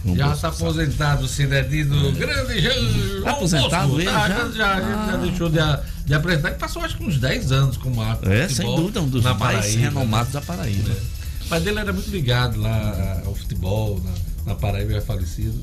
João 0.04 0.16
Já 0.16 0.32
está 0.32 0.48
aposentado 0.48 1.24
o 1.24 1.28
Cidadino 1.28 2.12
grande 2.12 2.60
João 2.60 3.22
Tá 3.24 3.30
aposentado 3.32 3.88
Bosco. 3.88 4.00
ele 4.00 4.10
Tá, 4.10 4.28
já? 4.28 4.36
já, 4.50 4.80
já, 4.80 5.06
já 5.10 5.16
deixou 5.18 5.48
de, 5.48 5.58
de 6.06 6.14
apresentar, 6.14 6.50
e 6.50 6.54
passou 6.54 6.82
acho 6.82 6.96
que 6.96 7.04
uns 7.04 7.18
10 7.18 7.52
anos 7.52 7.76
como 7.76 8.00
árbitro. 8.00 8.32
É, 8.32 8.46
de 8.46 8.54
sem 8.54 8.66
dúvida, 8.76 9.00
um 9.00 9.08
dos 9.08 9.22
na 9.22 9.34
mais 9.34 9.58
Paraíba, 9.58 9.80
renomados 9.82 10.32
da 10.32 10.40
Paraíba. 10.40 10.88
né? 10.88 10.96
O 11.44 11.48
pai 11.48 11.60
dele 11.60 11.78
era 11.78 11.92
muito 11.92 12.10
ligado 12.10 12.58
lá 12.60 13.22
ao 13.26 13.34
futebol, 13.34 14.00
na, 14.04 14.52
na 14.52 14.54
Paraíba, 14.54 14.92
já 14.94 15.00
falecido. 15.02 15.60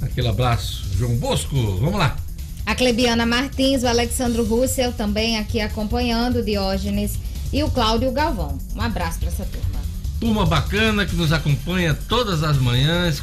Aquele 0.00 0.28
abraço, 0.28 0.84
João 0.96 1.16
Bosco, 1.16 1.56
vamos 1.78 1.98
lá. 1.98 2.16
A 2.64 2.74
Clebiana 2.74 3.24
Martins, 3.26 3.82
o 3.82 3.88
Alexandro 3.88 4.44
Russell 4.44 4.92
também 4.92 5.38
aqui 5.38 5.58
acompanhando 5.58 6.36
o 6.40 6.42
Diógenes 6.44 7.12
e 7.52 7.62
o 7.62 7.70
Cláudio 7.70 8.12
Galvão. 8.12 8.58
Um 8.74 8.80
abraço 8.80 9.18
para 9.18 9.28
essa 9.28 9.44
turma. 9.44 9.80
Turma 10.20 10.46
bacana 10.46 11.06
que 11.06 11.14
nos 11.14 11.32
acompanha 11.32 11.94
todas 11.94 12.42
as 12.42 12.58
manhãs, 12.58 13.22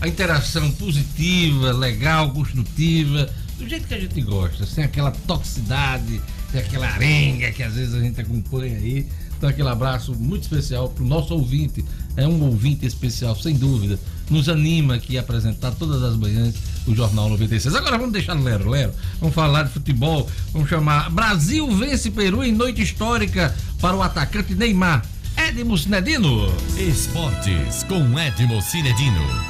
a 0.00 0.06
interação 0.06 0.70
positiva, 0.72 1.72
legal, 1.72 2.30
construtiva, 2.30 3.28
do 3.58 3.68
jeito 3.68 3.88
que 3.88 3.94
a 3.94 4.00
gente 4.00 4.20
gosta, 4.22 4.64
sem 4.64 4.84
aquela 4.84 5.10
toxicidade, 5.10 6.20
sem 6.52 6.60
aquela 6.60 6.86
arenga 6.86 7.50
que 7.50 7.62
às 7.62 7.74
vezes 7.74 7.94
a 7.94 8.00
gente 8.00 8.20
acompanha 8.20 8.76
aí. 8.76 9.06
Então, 9.36 9.48
aquele 9.48 9.68
abraço 9.68 10.14
muito 10.14 10.42
especial 10.42 10.88
para 10.88 11.04
o 11.04 11.06
nosso 11.06 11.34
ouvinte. 11.34 11.84
É 12.16 12.26
um 12.26 12.42
ouvinte 12.42 12.84
especial, 12.86 13.36
sem 13.36 13.54
dúvida. 13.54 13.98
Nos 14.28 14.48
anima 14.48 14.96
aqui 14.96 15.16
a 15.16 15.20
apresentar 15.20 15.72
todas 15.72 16.02
as 16.02 16.16
manhãs 16.16 16.54
o 16.88 16.94
Jornal 16.94 17.28
96. 17.30 17.74
Agora 17.74 17.98
vamos 17.98 18.12
deixar 18.12 18.34
no 18.34 18.42
Lero 18.42 18.68
Lero. 18.68 18.92
Vamos 19.20 19.34
falar 19.34 19.64
de 19.64 19.72
futebol. 19.72 20.28
Vamos 20.52 20.68
chamar 20.68 21.10
Brasil 21.10 21.68
vence 21.70 22.10
Peru 22.10 22.42
em 22.42 22.52
noite 22.52 22.82
histórica 22.82 23.54
para 23.80 23.96
o 23.96 24.02
atacante 24.02 24.54
Neymar. 24.54 25.04
Edmo 25.36 25.78
Cinedino. 25.78 26.46
Esportes 26.76 27.84
com 27.84 28.18
Edmo 28.18 28.60
Cinedino. 28.60 29.48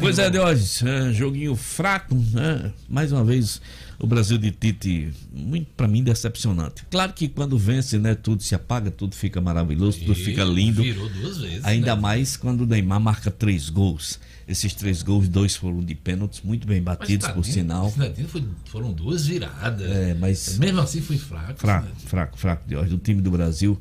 Pois 0.00 0.18
é, 0.18 0.28
Diógenes, 0.28 0.82
é, 0.82 1.12
joguinho 1.12 1.54
fraco, 1.54 2.12
né? 2.32 2.72
Mais 2.88 3.12
uma 3.12 3.22
vez, 3.22 3.60
o 3.96 4.08
Brasil 4.08 4.36
de 4.36 4.50
Tite, 4.50 5.12
muito 5.32 5.68
para 5.76 5.86
mim 5.86 6.02
decepcionante. 6.02 6.84
Claro 6.90 7.12
que 7.12 7.28
quando 7.28 7.56
vence, 7.56 7.96
né, 7.96 8.16
tudo 8.16 8.42
se 8.42 8.56
apaga, 8.56 8.90
tudo 8.90 9.14
fica 9.14 9.40
maravilhoso, 9.40 10.00
tudo 10.00 10.16
fica 10.16 10.42
lindo. 10.42 10.82
Virou 10.82 11.08
duas 11.08 11.38
vezes. 11.38 11.64
Ainda 11.64 11.94
né? 11.94 12.02
mais 12.02 12.36
quando 12.36 12.62
o 12.62 12.66
Neymar 12.66 13.00
marca 13.00 13.30
três 13.30 13.68
gols. 13.68 14.18
Esses 14.48 14.72
três 14.72 15.02
gols, 15.02 15.28
dois 15.28 15.54
foram 15.54 15.80
de 15.80 15.94
pênaltis, 15.94 16.40
muito 16.42 16.66
bem 16.66 16.80
batidos, 16.80 17.28
por 17.28 17.44
sinal. 17.44 17.92
Foi, 18.28 18.44
foram 18.64 18.92
duas 18.92 19.26
viradas. 19.26 19.90
É, 19.90 20.14
mas. 20.14 20.58
Mesmo 20.58 20.80
assim 20.80 21.02
foi 21.02 21.18
fraco. 21.18 21.60
Fraco, 21.60 21.88
fraco, 22.06 22.38
fraco, 22.38 22.62
Diógenes. 22.66 22.94
O 22.94 22.98
time 22.98 23.20
do 23.20 23.30
Brasil, 23.30 23.78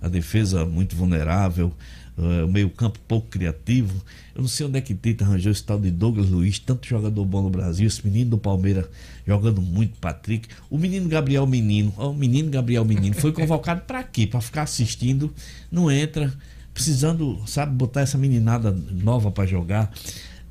a 0.00 0.08
defesa 0.08 0.64
muito 0.64 0.96
vulnerável. 0.96 1.72
Uh, 2.16 2.46
o 2.46 2.48
meio-campo 2.48 2.98
pouco 3.06 3.28
criativo. 3.28 4.02
Eu 4.34 4.40
não 4.40 4.48
sei 4.48 4.64
onde 4.64 4.78
é 4.78 4.80
que 4.80 4.94
Tita 4.94 5.22
arranjou 5.22 5.52
esse 5.52 5.62
tal 5.62 5.78
de 5.78 5.90
Douglas 5.90 6.30
Luiz, 6.30 6.58
tanto 6.58 6.88
jogador 6.88 7.22
bom 7.26 7.42
no 7.42 7.50
Brasil, 7.50 7.86
esse 7.86 8.02
menino 8.06 8.30
do 8.30 8.38
Palmeiras 8.38 8.86
jogando 9.26 9.60
muito, 9.60 9.98
Patrick. 9.98 10.48
O 10.70 10.78
menino 10.78 11.10
Gabriel 11.10 11.46
Menino, 11.46 11.92
o 11.94 12.14
menino 12.14 12.48
Gabriel 12.48 12.86
Menino, 12.86 13.14
foi 13.14 13.32
convocado 13.32 13.82
para 13.82 14.02
quê? 14.02 14.26
Para 14.26 14.40
ficar 14.40 14.62
assistindo, 14.62 15.30
não 15.70 15.90
entra, 15.90 16.32
precisando, 16.76 17.40
sabe, 17.46 17.74
botar 17.74 18.02
essa 18.02 18.18
meninada 18.18 18.70
nova 18.70 19.30
para 19.30 19.46
jogar. 19.46 19.90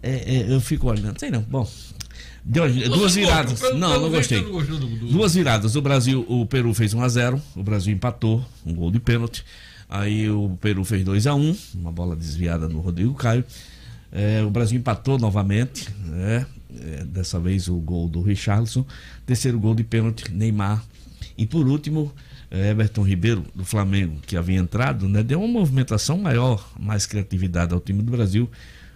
É, 0.01 0.37
é, 0.37 0.51
eu 0.51 0.59
fico 0.59 0.87
olhando, 0.87 1.19
sei 1.19 1.29
não, 1.29 1.41
bom. 1.41 1.69
Deu, 2.43 2.67
duas 2.89 3.13
viradas. 3.13 3.61
Não, 3.75 4.01
não 4.01 4.09
gostei. 4.09 4.43
Duas 5.11 5.35
viradas. 5.35 5.75
O 5.75 5.81
Brasil, 5.81 6.25
o 6.27 6.45
Peru 6.47 6.73
fez 6.73 6.95
1 6.95 7.01
a 7.01 7.07
0 7.07 7.41
o 7.55 7.63
Brasil 7.63 7.93
empatou, 7.93 8.43
um 8.65 8.73
gol 8.73 8.89
de 8.89 8.99
pênalti. 8.99 9.45
Aí 9.87 10.27
o 10.27 10.57
Peru 10.59 10.83
fez 10.83 11.03
2 11.03 11.27
a 11.27 11.35
1 11.35 11.39
um, 11.39 11.57
uma 11.75 11.91
bola 11.91 12.15
desviada 12.15 12.67
no 12.67 12.79
Rodrigo 12.79 13.13
Caio. 13.13 13.43
É, 14.11 14.43
o 14.43 14.49
Brasil 14.49 14.79
empatou 14.79 15.19
novamente, 15.19 15.89
né? 16.05 16.45
É, 16.81 17.03
dessa 17.03 17.39
vez 17.39 17.67
o 17.67 17.75
gol 17.75 18.09
do 18.09 18.21
Richarlison. 18.21 18.83
Terceiro 19.27 19.59
gol 19.59 19.75
de 19.75 19.83
pênalti, 19.83 20.31
Neymar. 20.31 20.83
E 21.37 21.45
por 21.45 21.67
último, 21.67 22.11
Everton 22.57 23.03
Ribeiro, 23.03 23.45
do 23.53 23.65
Flamengo, 23.65 24.19
que 24.25 24.37
havia 24.37 24.57
entrado, 24.57 25.07
né? 25.07 25.23
deu 25.23 25.39
uma 25.39 25.47
movimentação 25.47 26.17
maior, 26.17 26.71
mais 26.79 27.05
criatividade 27.05 27.73
ao 27.73 27.79
time 27.79 28.01
do 28.01 28.11
Brasil. 28.11 28.49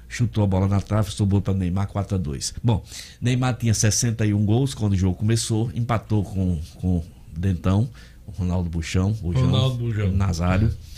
Chutou 0.08 0.44
a 0.44 0.48
bola 0.48 0.68
na 0.68 0.82
trave, 0.82 1.12
sobrou 1.12 1.40
para 1.40 1.54
Neymar 1.54 1.88
4 1.88 2.16
a 2.16 2.18
2 2.18 2.56
Bom, 2.64 2.84
Neymar 3.22 3.56
tinha 3.56 3.76
61 3.76 4.44
gols 4.44 4.74
quando 4.74 4.94
o 4.94 4.96
jogo 4.96 5.16
começou, 5.16 5.72
empatou 5.76 6.24
com, 6.24 6.60
com 6.76 7.04
Dentão, 7.38 7.88
Ronaldo 8.38 8.70
Buchão, 8.70 9.12
Bujão, 9.14 9.46
Ronaldo 9.46 9.78
Bujão. 9.78 10.12
Nazário. 10.12 10.68
É, 10.68 10.89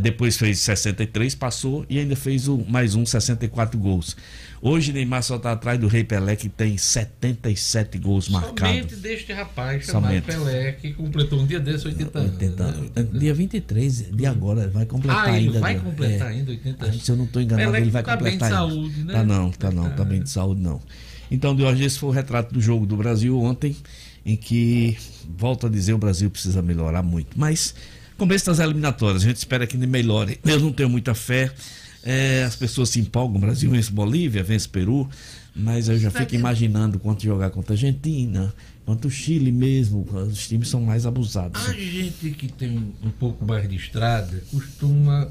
depois 0.00 0.36
fez 0.36 0.60
63, 0.60 1.34
passou 1.34 1.84
e 1.88 1.98
ainda 1.98 2.14
fez 2.14 2.46
o, 2.46 2.58
mais 2.68 2.94
um 2.94 3.04
64 3.04 3.78
gols. 3.78 4.16
Hoje 4.60 4.92
Neymar 4.92 5.22
só 5.22 5.36
está 5.36 5.52
atrás 5.52 5.78
do 5.78 5.86
Rei 5.86 6.04
Pelé, 6.04 6.36
que 6.36 6.48
tem 6.48 6.76
77 6.76 7.98
gols 7.98 8.28
marcados. 8.28 8.58
Somente 8.58 8.96
deste 8.96 9.32
rapaz 9.32 9.84
chamado 9.84 10.02
Somente. 10.04 10.24
Pelé, 10.24 10.72
que 10.72 10.92
completou 10.92 11.40
um 11.40 11.46
dia 11.46 11.60
desse 11.60 11.86
80 11.86 12.18
anos. 12.18 12.32
80, 12.32 12.64
né? 12.64 13.08
Dia 13.18 13.34
23 13.34 14.10
de 14.12 14.26
agora, 14.26 14.68
vai 14.68 14.86
completar 14.86 15.28
ah, 15.28 15.32
ainda. 15.32 15.60
vai 15.60 15.78
completar 15.78 16.32
é, 16.32 16.34
ainda 16.34 16.50
80 16.50 16.84
anos. 16.84 17.02
Se 17.04 17.10
eu 17.10 17.16
não 17.16 17.24
estou 17.24 17.42
enganado, 17.42 17.70
Pelé 17.70 17.80
ele 17.82 17.90
vai 17.90 18.02
tá 18.02 18.16
completar. 18.16 18.48
Bem 18.48 18.48
de 18.48 18.54
saúde, 18.54 19.04
né? 19.04 19.12
Tá 19.12 19.24
não, 19.24 19.50
tá 19.50 19.70
não, 19.70 19.90
tá 19.90 20.04
bem 20.04 20.22
de 20.22 20.30
saúde 20.30 20.60
não. 20.60 20.80
Então, 21.30 21.54
de 21.54 21.62
hoje, 21.62 21.84
esse 21.84 21.98
foi 21.98 22.08
o 22.08 22.12
retrato 22.12 22.52
do 22.52 22.60
jogo 22.60 22.86
do 22.86 22.96
Brasil 22.96 23.38
ontem, 23.40 23.76
em 24.24 24.36
que, 24.36 24.96
volto 25.36 25.66
a 25.66 25.70
dizer, 25.70 25.92
o 25.92 25.98
Brasil 25.98 26.30
precisa 26.30 26.62
melhorar 26.62 27.02
muito. 27.02 27.38
Mas 27.38 27.74
começo 28.18 28.46
das 28.46 28.58
eliminatórias, 28.58 29.22
a 29.22 29.26
gente 29.26 29.36
espera 29.36 29.66
que 29.66 29.76
ele 29.76 29.86
melhore. 29.86 30.38
Eu 30.44 30.58
não 30.60 30.72
tenho 30.72 30.90
muita 30.90 31.14
fé. 31.14 31.50
É, 32.02 32.44
as 32.44 32.56
pessoas 32.56 32.90
se 32.90 33.00
empolgam, 33.00 33.36
o 33.36 33.40
Brasil 33.40 33.70
vence 33.70 33.90
Bolívia, 33.90 34.42
vence 34.42 34.68
Peru, 34.68 35.08
mas 35.54 35.88
eu 35.88 35.98
já 35.98 36.10
fico 36.10 36.34
imaginando 36.34 36.98
quanto 36.98 37.22
jogar 37.22 37.50
contra 37.50 37.72
a 37.72 37.74
Argentina, 37.74 38.54
contra 38.86 39.06
o 39.06 39.10
Chile 39.10 39.50
mesmo, 39.50 40.06
os 40.12 40.46
times 40.46 40.68
são 40.68 40.80
mais 40.80 41.04
abusados. 41.04 41.68
A 41.68 41.72
gente 41.72 42.30
que 42.30 42.50
tem 42.50 42.94
um 43.02 43.10
pouco 43.10 43.44
mais 43.44 43.68
de 43.68 43.76
estrada 43.76 44.42
costuma 44.50 45.28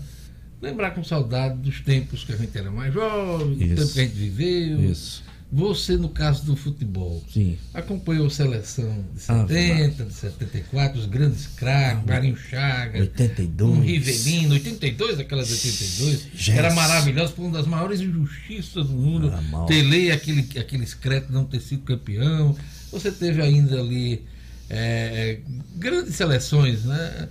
lembrar 0.62 0.92
com 0.92 1.04
saudade 1.04 1.58
dos 1.58 1.80
tempos 1.82 2.24
que 2.24 2.34
a 2.34 2.36
gente 2.36 2.56
era 2.56 2.70
mais 2.70 2.94
jovem, 2.94 3.56
do 3.56 3.76
tempo 3.76 3.94
que 3.94 4.00
a 4.00 4.04
gente 4.04 4.16
viveu. 4.16 4.92
Isso. 4.92 5.24
Você, 5.50 5.96
no 5.96 6.10
caso 6.10 6.44
do 6.46 6.58
futebol, 6.58 7.24
Sim. 7.34 7.58
acompanhou 7.74 8.28
a 8.28 8.30
seleção 8.30 9.06
de 9.14 9.22
70, 9.22 10.04
ah, 10.04 10.06
de 10.06 10.14
74, 10.14 11.00
os 11.00 11.06
grandes 11.06 11.48
craques, 11.48 12.04
ah, 12.04 12.12
Marinho 12.14 12.36
Chagas, 12.36 13.00
82. 13.02 13.78
um 13.78 13.80
Rivelino, 13.82 14.54
82, 14.56 15.20
aquelas 15.20 15.50
82, 15.50 16.28
Yes. 16.34 16.50
era 16.50 16.74
maravilhoso, 16.74 17.32
foi 17.34 17.46
uma 17.46 17.58
das 17.58 17.66
maiores 17.66 18.02
injustiças 18.02 18.88
do 18.88 18.94
mundo. 18.94 19.32
Tele, 19.68 20.12
aquele, 20.12 20.60
aquele 20.60 20.84
excreto 20.84 21.32
não 21.32 21.46
ter 21.46 21.62
sido 21.62 21.82
campeão. 21.84 22.54
Você 22.92 23.10
teve 23.10 23.42
ainda 23.42 23.80
ali 23.80 24.26
é, 24.70 25.40
grandes 25.78 26.16
seleções, 26.16 26.84
né? 26.84 27.30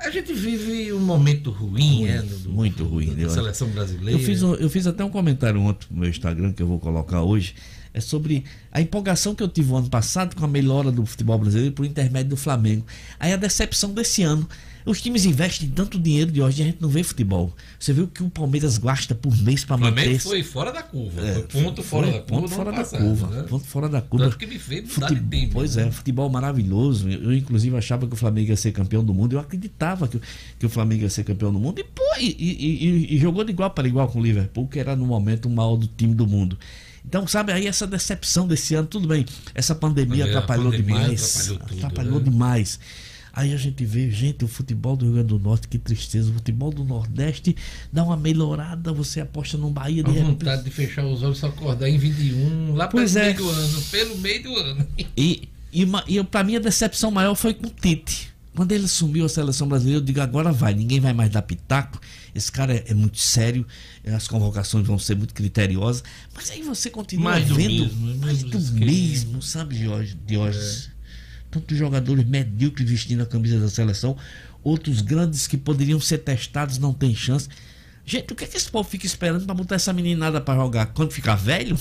A 0.00 0.10
gente 0.10 0.32
vive 0.32 0.92
um 0.92 1.00
momento 1.00 1.50
ruim, 1.50 2.06
é, 2.06 2.20
do, 2.20 2.50
muito 2.50 2.84
ruim. 2.84 3.14
Da 3.14 3.28
seleção 3.28 3.68
brasileira. 3.68 4.20
Eu 4.20 4.24
fiz, 4.24 4.42
um, 4.42 4.54
eu 4.54 4.68
fiz 4.68 4.86
até 4.86 5.04
um 5.04 5.10
comentário 5.10 5.60
ontem 5.60 5.86
no 5.90 6.00
meu 6.00 6.10
Instagram 6.10 6.52
que 6.52 6.62
eu 6.62 6.66
vou 6.66 6.78
colocar 6.78 7.22
hoje. 7.22 7.54
É 7.92 8.00
sobre 8.00 8.44
a 8.72 8.80
empolgação 8.80 9.36
que 9.36 9.42
eu 9.42 9.48
tive 9.48 9.70
o 9.70 9.76
ano 9.76 9.88
passado 9.88 10.34
com 10.34 10.44
a 10.44 10.48
melhora 10.48 10.90
do 10.90 11.06
futebol 11.06 11.38
brasileiro 11.38 11.72
por 11.72 11.86
intermédio 11.86 12.30
do 12.30 12.36
Flamengo. 12.36 12.84
Aí 13.20 13.32
a 13.32 13.36
decepção 13.36 13.94
desse 13.94 14.22
ano. 14.22 14.48
Os 14.84 15.00
times 15.00 15.24
investem 15.24 15.68
tanto 15.70 15.98
dinheiro 15.98 16.30
de 16.30 16.42
hoje 16.42 16.60
e 16.60 16.62
a 16.62 16.66
gente 16.66 16.80
não 16.80 16.90
vê 16.90 17.02
futebol. 17.02 17.54
Você 17.78 17.92
viu 17.92 18.06
que 18.06 18.22
o 18.22 18.28
Palmeiras 18.28 18.76
gasta 18.76 19.14
por 19.14 19.34
mês 19.38 19.64
para 19.64 19.78
manter. 19.78 19.92
O 19.92 19.94
Flamengo 19.94 20.20
foi 20.20 20.42
fora 20.42 20.72
da 20.72 20.82
curva. 20.82 21.26
É, 21.26 21.34
foi 21.48 21.62
ponto 21.62 21.82
fora 21.82 22.06
da 22.06 22.12
curva. 22.20 22.26
Ponto 22.26 22.48
fora 22.48 22.70
da 22.70 22.76
passado, 22.78 23.00
curva. 23.00 23.26
Né? 23.28 23.42
Ponto 23.44 23.64
fora 23.64 23.88
da 23.88 24.02
curva. 24.02 24.24
Tanto 24.26 24.38
que 24.38 24.46
me 24.46 24.58
fez 24.58 24.82
mudar 24.82 25.08
futebol, 25.08 25.30
de 25.30 25.40
tempo. 25.40 25.52
Pois 25.54 25.76
né? 25.76 25.86
é, 25.86 25.90
futebol 25.90 26.28
maravilhoso. 26.28 27.08
Eu, 27.08 27.32
inclusive, 27.32 27.74
achava 27.76 28.06
que 28.06 28.12
o 28.12 28.16
Flamengo 28.16 28.50
ia 28.50 28.56
ser 28.56 28.72
campeão 28.72 29.02
do 29.02 29.14
mundo. 29.14 29.36
Eu 29.36 29.40
acreditava 29.40 30.06
que, 30.06 30.20
que 30.58 30.66
o 30.66 30.68
Flamengo 30.68 31.02
ia 31.02 31.10
ser 31.10 31.24
campeão 31.24 31.50
do 31.50 31.58
mundo. 31.58 31.78
E, 31.78 31.84
pô, 31.84 32.02
e, 32.18 32.36
e, 32.38 33.14
e 33.14 33.18
jogou 33.18 33.42
de 33.42 33.52
igual 33.52 33.70
para 33.70 33.88
igual 33.88 34.06
com 34.08 34.20
o 34.20 34.22
Liverpool, 34.22 34.68
que 34.68 34.78
era 34.78 34.94
no 34.94 35.06
momento 35.06 35.46
o 35.46 35.50
maior 35.50 35.76
do 35.76 35.86
time 35.86 36.14
do 36.14 36.26
mundo. 36.26 36.58
Então, 37.06 37.26
sabe, 37.26 37.52
aí 37.52 37.66
essa 37.66 37.86
decepção 37.86 38.46
desse 38.48 38.74
ano, 38.74 38.88
tudo 38.88 39.06
bem. 39.06 39.26
Essa 39.54 39.74
pandemia, 39.74 40.24
pandemia 40.24 40.38
atrapalhou 40.38 40.70
pandemia 40.70 41.00
demais. 41.00 41.36
Atrapalhou, 41.36 41.58
tudo, 41.58 41.78
atrapalhou 41.78 42.18
né? 42.18 42.24
demais. 42.24 42.80
Aí 43.36 43.52
a 43.52 43.56
gente 43.56 43.84
vê, 43.84 44.08
gente, 44.12 44.44
o 44.44 44.48
futebol 44.48 44.96
do 44.96 45.06
Rio 45.06 45.14
Grande 45.14 45.28
do 45.28 45.40
Norte, 45.40 45.66
que 45.66 45.76
tristeza. 45.76 46.30
O 46.30 46.34
futebol 46.34 46.70
do 46.70 46.84
Nordeste 46.84 47.56
dá 47.92 48.04
uma 48.04 48.16
melhorada, 48.16 48.92
você 48.92 49.20
aposta 49.20 49.58
no 49.58 49.70
Bahia 49.70 50.04
de 50.04 50.10
A 50.10 50.22
vontade 50.22 50.62
de 50.62 50.70
fechar 50.70 51.04
os 51.04 51.20
olhos 51.20 51.38
e 51.38 51.40
só 51.40 51.48
acordar 51.48 51.88
em 51.88 51.98
21, 51.98 52.74
lá 52.74 52.86
pelo 52.86 53.02
é. 53.02 53.12
meio 53.12 53.36
do 53.36 53.48
ano, 53.50 53.82
pelo 53.90 54.18
meio 54.18 54.42
do 54.42 54.56
ano. 54.56 54.86
E, 55.16 55.48
e, 55.72 55.84
uma, 55.84 56.04
e 56.06 56.22
pra 56.22 56.44
mim 56.44 56.56
a 56.56 56.60
decepção 56.60 57.10
maior 57.10 57.34
foi 57.34 57.54
com 57.54 57.66
o 57.66 57.70
Tite. 57.70 58.32
Quando 58.54 58.70
ele 58.70 58.84
assumiu 58.84 59.24
a 59.24 59.28
seleção 59.28 59.66
brasileira, 59.66 59.98
eu 59.98 60.04
digo, 60.04 60.20
agora 60.20 60.52
vai, 60.52 60.72
ninguém 60.74 61.00
vai 61.00 61.12
mais 61.12 61.28
dar 61.30 61.42
pitaco. 61.42 62.00
Esse 62.32 62.52
cara 62.52 62.72
é, 62.72 62.84
é 62.86 62.94
muito 62.94 63.18
sério, 63.18 63.66
as 64.06 64.28
convocações 64.28 64.86
vão 64.86 64.96
ser 64.96 65.16
muito 65.16 65.34
criteriosas. 65.34 66.04
Mas 66.32 66.50
aí 66.52 66.62
você 66.62 66.88
continua 66.88 67.32
mais 67.32 67.48
vendo 67.48 67.88
do 67.88 67.96
mesmo, 67.96 68.16
mais 68.18 68.42
do 68.44 68.60
mesmo, 68.74 69.42
sabe, 69.42 69.76
Jorge? 69.76 70.16
Diógenes? 70.24 70.93
Tantos 71.54 71.78
jogadores 71.78 72.26
medíocres 72.26 72.90
vestindo 72.90 73.22
a 73.22 73.26
camisa 73.26 73.60
da 73.60 73.68
seleção, 73.68 74.16
outros 74.64 75.00
grandes 75.00 75.46
que 75.46 75.56
poderiam 75.56 76.00
ser 76.00 76.18
testados 76.18 76.78
não 76.78 76.92
tem 76.92 77.14
chance. 77.14 77.48
Gente, 78.04 78.32
o 78.32 78.34
que 78.34 78.42
é 78.42 78.46
que 78.48 78.56
esse 78.56 78.68
povo 78.68 78.88
fica 78.88 79.06
esperando 79.06 79.46
para 79.46 79.54
botar 79.54 79.76
essa 79.76 79.92
meninada 79.92 80.40
para 80.40 80.58
jogar? 80.58 80.86
Quando 80.86 81.12
ficar 81.12 81.36
velho? 81.36 81.78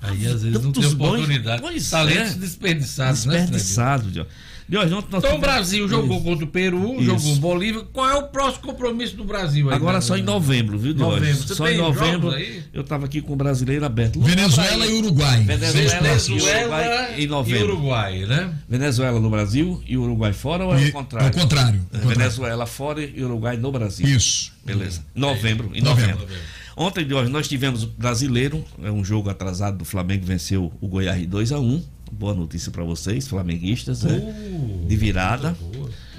Aí 0.00 0.26
às 0.26 0.42
vezes 0.42 0.62
não 0.62 0.72
tem 0.72 0.86
oportunidade. 0.86 1.60
Pois 1.60 1.90
Talentos 1.90 2.32
é. 2.32 2.38
desperdiçados, 2.38 3.24
Desperdiçados, 3.24 4.16
né, 4.16 4.26
Deus, 4.66 4.90
então 4.90 5.36
o 5.36 5.38
Brasil 5.38 5.86
jogou 5.88 6.22
contra 6.22 6.44
o 6.44 6.48
Peru, 6.48 6.94
Isso. 6.94 7.04
jogou 7.04 7.36
Bolívia. 7.36 7.82
Qual 7.92 8.08
é 8.08 8.14
o 8.14 8.22
próximo 8.28 8.64
compromisso 8.68 9.14
do 9.14 9.22
Brasil? 9.24 9.68
Aí, 9.68 9.76
Agora 9.76 10.00
só 10.00 10.16
em 10.16 10.22
novembro, 10.22 10.78
viu, 10.78 10.94
Deus? 10.94 11.06
Novembro. 11.08 11.36
Você 11.42 11.54
Só 11.54 11.66
tem 11.66 11.74
em 11.74 11.78
novembro. 11.78 12.30
jogos 12.30 12.34
aí? 12.34 12.62
Eu 12.72 12.80
estava 12.80 13.04
aqui 13.04 13.20
com 13.20 13.34
o 13.34 13.36
brasileiro 13.36 13.84
aberto. 13.84 14.18
Venezuela 14.20 14.86
e 14.86 14.92
Uruguai. 14.94 15.42
Venezuela, 15.42 16.00
Venezuela 16.00 16.18
e 16.28 16.62
Uruguai 16.62 17.14
e 17.20 17.26
novembro. 17.26 17.64
Uruguai, 17.74 18.18
né? 18.26 18.54
Venezuela 18.68 19.20
no 19.20 19.28
Brasil 19.30 19.82
e 19.86 19.96
Uruguai 19.98 20.32
fora 20.32 20.64
ou 20.64 20.74
é 20.74 20.82
E- 20.82 20.88
o 20.88 20.92
contrário? 20.92 21.26
é 21.26 21.30
o 21.30 21.32
contrário, 21.42 21.74
é 21.92 21.96
o 21.96 22.00
contrário. 22.00 22.18
Venezuela 22.18 22.66
fora 22.66 23.02
e 23.04 23.22
Uruguai 23.22 23.56
no 23.58 23.70
Brasil. 23.70 24.06
Isso. 24.06 24.50
Beleza. 24.64 25.04
Novembro, 25.14 25.70
em 25.74 25.82
Novembro. 25.82 26.20
novembro. 26.20 26.42
Ontem, 26.76 27.08
Jorge, 27.08 27.30
nós 27.30 27.46
tivemos 27.46 27.84
o 27.84 27.86
brasileiro, 27.86 28.64
é 28.82 28.90
um 28.90 29.04
jogo 29.04 29.30
atrasado 29.30 29.78
do 29.78 29.84
Flamengo, 29.84 30.26
venceu 30.26 30.72
o 30.80 30.88
Goiás 30.88 31.20
de 31.20 31.26
2 31.26 31.52
a 31.52 31.60
1 31.60 31.80
Boa 32.18 32.32
notícia 32.32 32.70
para 32.70 32.84
vocês, 32.84 33.26
flamenguistas, 33.26 34.04
né? 34.04 34.18
Uh, 34.18 34.86
de 34.86 34.96
virada. 34.96 35.56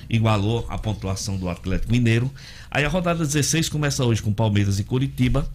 Igualou 0.09 0.65
a 0.69 0.77
pontuação 0.77 1.37
do 1.37 1.47
Atlético 1.47 1.91
Mineiro. 1.91 2.29
Aí 2.69 2.83
a 2.83 2.89
rodada 2.89 3.25
16 3.25 3.69
começa 3.69 4.03
hoje 4.03 4.21
com 4.21 4.33
Palmeiras 4.33 4.77
e 4.77 4.83
Curitiba, 4.83 5.49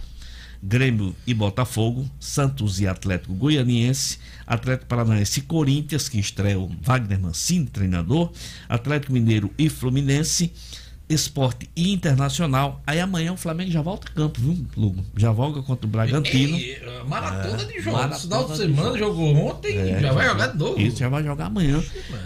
Grêmio 0.62 1.14
e 1.26 1.34
Botafogo, 1.34 2.10
Santos 2.18 2.80
e 2.80 2.86
Atlético 2.86 3.34
Goianiense, 3.34 4.18
Atlético 4.46 4.88
Paranaense 4.88 5.40
e 5.40 5.42
Corinthians, 5.42 6.08
que 6.08 6.18
estreia 6.18 6.58
o 6.58 6.70
Wagner 6.80 7.20
Mancini, 7.20 7.66
treinador, 7.66 8.32
Atlético 8.66 9.12
Mineiro 9.12 9.50
e 9.58 9.68
Fluminense, 9.68 10.52
Esporte 11.10 11.68
Internacional. 11.76 12.80
Aí 12.86 13.00
amanhã 13.00 13.32
o 13.32 13.36
Flamengo 13.36 13.70
já 13.70 13.82
volta 13.82 14.06
a 14.08 14.10
campo, 14.14 14.40
viu, 14.40 14.64
Lugo? 14.76 15.04
Já 15.16 15.32
volta 15.32 15.60
contra 15.60 15.86
o 15.86 15.90
Bragantino. 15.90 16.56
E, 16.56 16.72
e, 16.74 17.04
maratona 17.08 17.62
É, 17.62 17.64
de 17.66 17.80
jogos. 17.80 18.00
maratona 18.00 18.14
Esse 18.16 18.22
final 18.22 18.44
de 18.44 18.50
de 18.52 18.56
semana 18.58 18.82
jogos. 18.82 18.98
jogou 18.98 19.36
ontem 19.48 19.76
É, 19.76 20.00
já 20.00 20.12
vai 20.12 20.26
jogar 20.28 20.46
de 20.46 20.58
novo. 20.58 20.80
Isso, 20.80 20.96
já 20.98 21.08
vai 21.08 21.24
jogar 21.24 21.46
amanhã 21.46 21.82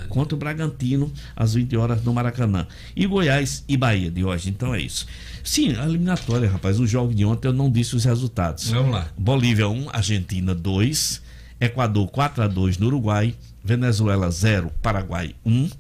contra 0.09 0.35
o 0.35 0.39
Bragantino, 0.39 1.11
às 1.35 1.55
20 1.55 1.77
horas 1.77 2.05
no 2.05 2.12
Maracanã. 2.12 2.66
E 2.94 3.06
Goiás 3.06 3.65
e 3.66 3.77
Bahia 3.77 4.11
de 4.11 4.23
hoje. 4.23 4.51
Então 4.51 4.74
é 4.74 4.81
isso. 4.82 5.06
Sim, 5.43 5.74
a 5.77 5.85
eliminatória, 5.85 6.48
rapaz. 6.48 6.78
O 6.78 6.86
jogo 6.86 7.15
de 7.15 7.24
ontem 7.24 7.48
eu 7.48 7.52
não 7.52 7.70
disse 7.70 7.97
os 7.97 8.05
resultados. 8.05 8.69
Vamos 8.70 8.93
lá. 8.93 9.09
Bolívia 9.16 9.69
1, 9.69 9.89
Argentina 9.93 10.55
2, 10.55 11.23
Equador 11.61 12.06
4 12.09 12.43
a 12.44 12.47
2 12.48 12.78
no 12.78 12.86
Uruguai, 12.86 13.35
Venezuela 13.65 14.31
0, 14.31 14.70
Paraguai 14.82 15.35
1, 15.44 15.70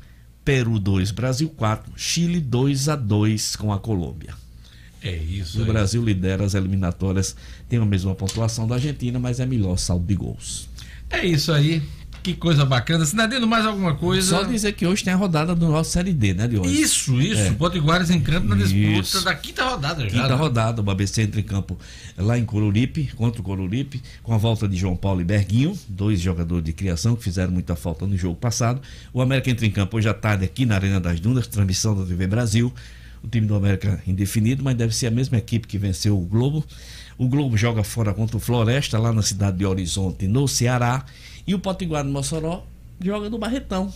Peru 0.44 0.78
2, 0.78 1.10
Brasil 1.10 1.48
4, 1.48 1.92
Chile 1.96 2.40
2 2.40 2.88
a 2.88 2.96
2 2.96 3.56
com 3.56 3.72
a 3.72 3.78
Colômbia. 3.78 4.34
É 5.02 5.14
isso. 5.14 5.58
O 5.58 5.62
aí. 5.62 5.68
Brasil 5.68 6.04
lidera 6.04 6.44
as 6.44 6.54
eliminatórias, 6.54 7.36
tem 7.68 7.78
a 7.78 7.84
mesma 7.84 8.14
pontuação 8.14 8.66
da 8.66 8.74
Argentina, 8.74 9.18
mas 9.18 9.40
é 9.40 9.46
melhor 9.46 9.76
saldo 9.76 10.06
de 10.06 10.14
gols. 10.14 10.68
É 11.10 11.24
isso 11.24 11.52
aí. 11.52 11.82
Que 12.24 12.32
coisa 12.32 12.64
bacana. 12.64 13.04
Sinadino, 13.04 13.46
mais 13.46 13.66
alguma 13.66 13.94
coisa? 13.96 14.26
Só 14.26 14.44
dizer 14.44 14.72
que 14.72 14.86
hoje 14.86 15.04
tem 15.04 15.12
a 15.12 15.16
rodada 15.16 15.54
do 15.54 15.68
nosso 15.68 15.90
Série 15.90 16.14
D, 16.14 16.32
né, 16.32 16.48
de 16.48 16.56
hoje? 16.56 16.80
Isso, 16.80 17.20
isso. 17.20 17.42
É. 17.42 17.50
Potiguares 17.50 18.08
em 18.08 18.18
campo 18.18 18.48
na 18.48 18.56
disputa 18.56 18.78
Isso. 18.78 19.22
da 19.22 19.34
quinta 19.34 19.62
rodada 19.62 20.04
já. 20.04 20.08
Quinta 20.08 20.28
né? 20.28 20.34
rodada, 20.34 20.80
o 20.80 20.90
ABC 20.90 21.20
entra 21.20 21.38
em 21.38 21.44
campo 21.44 21.78
lá 22.16 22.38
em 22.38 22.46
Coruripe, 22.46 23.10
contra 23.14 23.42
o 23.42 23.44
Coruripe, 23.44 24.02
com 24.22 24.32
a 24.32 24.38
volta 24.38 24.66
de 24.66 24.74
João 24.74 24.96
Paulo 24.96 25.20
e 25.20 25.24
Berguinho, 25.24 25.78
dois 25.86 26.18
jogadores 26.18 26.64
de 26.64 26.72
criação 26.72 27.14
que 27.14 27.22
fizeram 27.22 27.52
muita 27.52 27.76
falta 27.76 28.06
no 28.06 28.16
jogo 28.16 28.36
passado. 28.36 28.80
O 29.12 29.20
América 29.20 29.50
entra 29.50 29.66
em 29.66 29.70
campo 29.70 29.98
hoje 29.98 30.08
à 30.08 30.14
tarde 30.14 30.46
aqui 30.46 30.64
na 30.64 30.76
Arena 30.76 30.98
das 30.98 31.20
Dunas, 31.20 31.46
transmissão 31.46 31.94
da 31.94 32.06
TV 32.06 32.26
Brasil. 32.26 32.72
O 33.24 33.28
time 33.28 33.46
do 33.46 33.54
América 33.54 34.02
indefinido, 34.06 34.62
mas 34.62 34.76
deve 34.76 34.94
ser 34.94 35.06
a 35.06 35.10
mesma 35.10 35.38
equipe 35.38 35.66
que 35.66 35.78
venceu 35.78 36.18
o 36.18 36.20
Globo. 36.20 36.62
O 37.16 37.26
Globo 37.26 37.56
joga 37.56 37.82
fora 37.82 38.12
contra 38.12 38.36
o 38.36 38.40
Floresta, 38.40 38.98
lá 38.98 39.14
na 39.14 39.22
cidade 39.22 39.56
de 39.56 39.64
Horizonte, 39.64 40.28
no 40.28 40.46
Ceará. 40.46 41.06
E 41.46 41.54
o 41.54 41.58
Potiguar 41.58 42.04
no 42.04 42.12
Mossoró 42.12 42.66
joga 43.00 43.30
no 43.30 43.38
Barretão, 43.38 43.90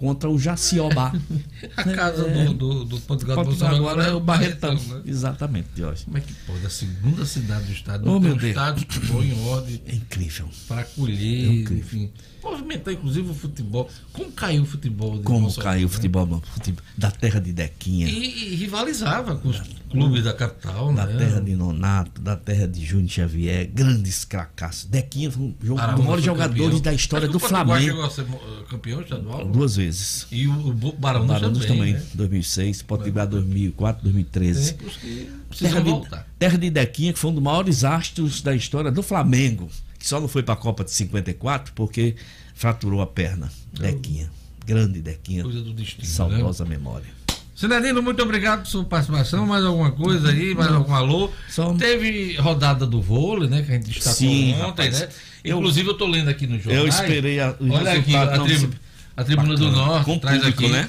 contra 0.00 0.30
o 0.30 0.38
Jaciobá. 0.38 1.12
A 1.76 1.84
casa 1.84 2.26
É. 2.26 2.44
do, 2.46 2.54
do, 2.54 2.84
do 2.86 3.00
Portugal 3.00 3.44
Bolsonaro 3.44 3.76
agora 3.76 4.04
é 4.04 4.12
o 4.14 4.18
Barretão. 4.20 4.74
né? 4.74 5.02
Exatamente, 5.04 5.68
Jorge. 5.76 6.04
Como 6.06 6.16
é 6.16 6.20
que 6.22 6.32
pode? 6.46 6.64
A 6.66 6.70
segunda 6.70 7.26
cidade 7.26 7.66
do 7.66 7.72
estado 7.72 8.10
Oh, 8.10 8.18
meu 8.18 8.32
um 8.32 8.36
Deus. 8.36 8.50
estádio 8.50 8.86
de 8.86 8.94
futebol 8.94 9.22
em 9.22 9.46
ordem 9.46 9.82
É 9.86 9.94
incrível. 9.94 10.48
para 10.66 10.80
acolher, 10.80 11.44
É 11.48 11.52
incrível. 11.52 11.76
enfim. 11.84 12.10
Movimentar 12.42 12.94
inclusive 12.94 13.30
o 13.30 13.34
futebol. 13.34 13.90
Como 14.14 14.32
caiu 14.32 14.62
o 14.62 14.66
futebol 14.66 15.20
Como 15.22 15.40
Mossoró, 15.42 15.64
caiu 15.64 15.86
o 15.86 15.90
né? 15.90 15.94
futebol, 15.94 16.42
futebol 16.54 16.82
da 16.96 17.10
terra 17.10 17.38
de 17.38 17.52
Dequinha, 17.52 18.08
E, 18.08 18.52
e 18.52 18.54
rivalizava 18.56 19.36
com 19.36 19.50
os 19.50 19.60
clubes 19.90 20.24
da 20.24 20.32
capital, 20.32 20.92
da 20.94 21.04
né? 21.04 21.18
terra 21.18 21.40
de 21.40 21.56
Nonato, 21.56 22.20
da 22.20 22.36
terra 22.36 22.66
de 22.66 22.84
Júnior 22.84 23.08
Xavier, 23.08 23.66
grandes 23.66 24.24
cracassos. 24.24 24.84
Dequinha 24.84 25.30
foi 25.30 25.42
um 25.42 25.50
dos 25.50 26.04
maiores 26.04 26.24
jogadores 26.24 26.80
da 26.80 26.94
história 26.94 27.28
do 27.28 27.38
Flamengo. 27.38 27.80
chegou 27.80 28.04
a 28.04 28.10
ser 28.10 28.22
uh, 28.22 28.64
campeão 28.68 29.00
estadual? 29.00 29.44
Duas 29.44 29.76
vezes. 29.76 30.26
E 30.30 30.46
o, 30.46 30.72
Barão 30.98 31.26
Baranos 31.26 31.66
também, 31.66 31.94
né? 31.94 32.02
2006, 32.14 32.82
Potiguar 32.82 33.26
2004, 33.26 34.02
2013. 34.04 34.74
Tempos 34.74 34.96
que 34.96 35.30
Terra 35.58 35.80
de, 35.80 35.90
voltar. 35.90 36.26
terra 36.38 36.56
de 36.56 36.70
Dequinha, 36.70 37.12
que 37.12 37.18
foi 37.18 37.30
um 37.30 37.34
dos 37.34 37.42
maiores 37.42 37.84
astros 37.84 38.40
da 38.40 38.54
história 38.54 38.92
do 38.92 39.02
Flamengo, 39.02 39.68
que 39.98 40.06
só 40.06 40.20
não 40.20 40.28
foi 40.28 40.42
para 40.42 40.54
a 40.54 40.56
Copa 40.56 40.84
de 40.84 40.92
54 40.92 41.72
porque 41.74 42.14
fraturou 42.54 43.00
a 43.00 43.06
perna. 43.06 43.50
Dequinha. 43.72 44.30
Grande 44.64 45.02
Dequinha. 45.02 45.42
Coisa 45.42 45.62
do 45.62 45.72
destino, 45.72 46.06
né? 46.06 46.14
Saudosa 46.14 46.64
memória. 46.64 47.19
Sinadino, 47.60 48.02
muito 48.02 48.22
obrigado 48.22 48.60
por 48.62 48.68
sua 48.68 48.84
participação. 48.84 49.44
Mais 49.46 49.62
alguma 49.62 49.90
coisa 49.92 50.30
aí? 50.30 50.54
Mais 50.54 50.72
algum 50.72 50.94
alô? 50.94 51.30
Teve 51.78 52.34
rodada 52.38 52.86
do 52.86 53.02
vôlei, 53.02 53.50
né? 53.50 53.60
Que 53.60 53.72
a 53.72 53.74
gente 53.74 53.90
destacou 53.90 54.14
Sim, 54.14 54.54
ontem, 54.54 54.88
rapaz. 54.88 55.00
né? 55.00 55.08
Inclusive, 55.44 55.88
eu 55.90 55.94
tô 55.94 56.06
lendo 56.06 56.28
aqui 56.30 56.46
no 56.46 56.58
jornal. 56.58 56.84
Eu 56.84 56.88
esperei 56.88 57.38
a- 57.38 57.54
o 57.60 57.70
Olha 57.70 57.92
aqui, 57.92 58.16
a, 58.16 58.38
tribu- 58.38 58.74
a 59.14 59.24
Tribuna 59.24 59.54
do 59.56 59.66
Bacana. 59.66 59.86
Norte 59.86 60.04
Com 60.06 60.18
traz 60.18 60.38
público, 60.38 60.62
aqui. 60.64 60.72
né? 60.72 60.88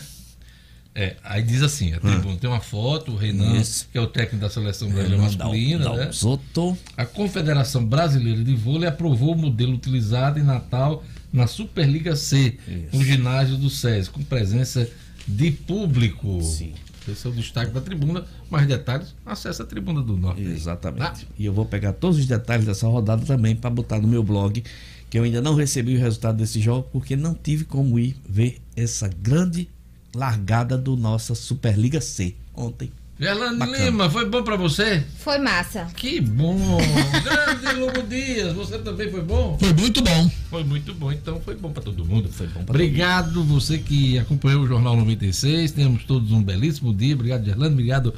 É, 0.95 1.15
aí 1.23 1.41
diz 1.41 1.61
assim, 1.61 1.93
a 1.93 1.99
tribuna 2.01 2.35
tem 2.37 2.49
uma 2.49 2.59
foto, 2.59 3.11
o 3.13 3.15
Renan, 3.17 3.57
Isso. 3.61 3.87
que 3.91 3.97
é 3.97 4.01
o 4.01 4.07
técnico 4.07 4.37
da 4.43 4.49
seleção 4.49 4.89
brasileira 4.89 5.23
Renan 5.23 5.37
masculina, 5.37 5.83
Dal- 5.85 5.95
né? 5.95 6.03
Dalzotto. 6.05 6.77
A 6.97 7.05
Confederação 7.05 7.85
Brasileira 7.85 8.41
de 8.43 8.55
Vôlei 8.55 8.87
aprovou 8.89 9.33
o 9.33 9.37
modelo 9.37 9.73
utilizado 9.73 10.37
em 10.39 10.43
Natal 10.43 11.03
na 11.31 11.47
Superliga 11.47 12.13
C, 12.15 12.57
no 12.93 13.03
ginásio 13.03 13.55
do 13.57 13.69
SES, 13.69 14.09
com 14.09 14.21
presença 14.21 14.85
de 15.27 15.51
público. 15.51 16.41
Sim. 16.41 16.73
Esse 17.07 17.25
é 17.25 17.29
o 17.29 17.33
destaque 17.33 17.71
da 17.71 17.81
tribuna. 17.81 18.25
Mais 18.49 18.67
detalhes, 18.67 19.15
acesse 19.25 19.61
a 19.61 19.65
Tribuna 19.65 20.01
do 20.01 20.15
Norte. 20.15 20.41
Exatamente. 20.41 21.27
E 21.37 21.45
eu 21.45 21.53
vou 21.53 21.65
pegar 21.65 21.93
todos 21.93 22.19
os 22.19 22.25
detalhes 22.25 22.65
dessa 22.65 22.87
rodada 22.87 23.25
também 23.25 23.55
para 23.55 23.69
botar 23.69 23.99
no 23.99 24.07
meu 24.07 24.23
blog, 24.23 24.63
que 25.09 25.17
eu 25.17 25.23
ainda 25.23 25.41
não 25.41 25.55
recebi 25.55 25.95
o 25.95 25.99
resultado 25.99 26.37
desse 26.37 26.59
jogo, 26.59 26.87
porque 26.91 27.15
não 27.15 27.33
tive 27.33 27.65
como 27.65 27.97
ir 27.97 28.15
ver 28.27 28.61
essa 28.75 29.07
grande 29.07 29.67
largada 30.13 30.77
do 30.77 30.95
nossa 30.95 31.33
Superliga 31.33 32.01
C 32.01 32.35
ontem. 32.53 32.91
Gerlane 33.21 33.57
Bacana. 33.57 33.77
Lima, 33.85 34.09
foi 34.09 34.25
bom 34.27 34.41
pra 34.41 34.55
você? 34.55 35.03
Foi 35.19 35.37
massa. 35.37 35.85
Que 35.95 36.19
bom! 36.19 36.57
Grande 37.23 37.79
Lobo 37.79 38.01
Dias, 38.07 38.51
você 38.53 38.79
também 38.79 39.11
foi 39.11 39.21
bom? 39.21 39.57
Foi 39.59 39.73
muito 39.73 40.01
bom. 40.01 40.31
Foi 40.49 40.63
muito 40.63 40.93
bom, 40.95 41.11
então 41.11 41.39
foi 41.39 41.55
bom 41.55 41.71
pra 41.71 41.83
todo 41.83 42.03
mundo. 42.03 42.29
Foi 42.31 42.47
bom 42.47 42.63
pra 42.63 42.73
Obrigado 42.73 43.43
você 43.43 43.77
que 43.77 44.17
acompanhou 44.17 44.63
o 44.63 44.67
Jornal 44.67 44.97
96. 44.97 45.71
Temos 45.71 46.03
todos 46.03 46.31
um 46.31 46.41
belíssimo 46.41 46.91
dia. 46.93 47.13
Obrigado, 47.13 47.45
Gerlando. 47.45 47.73
Obrigado, 47.73 48.13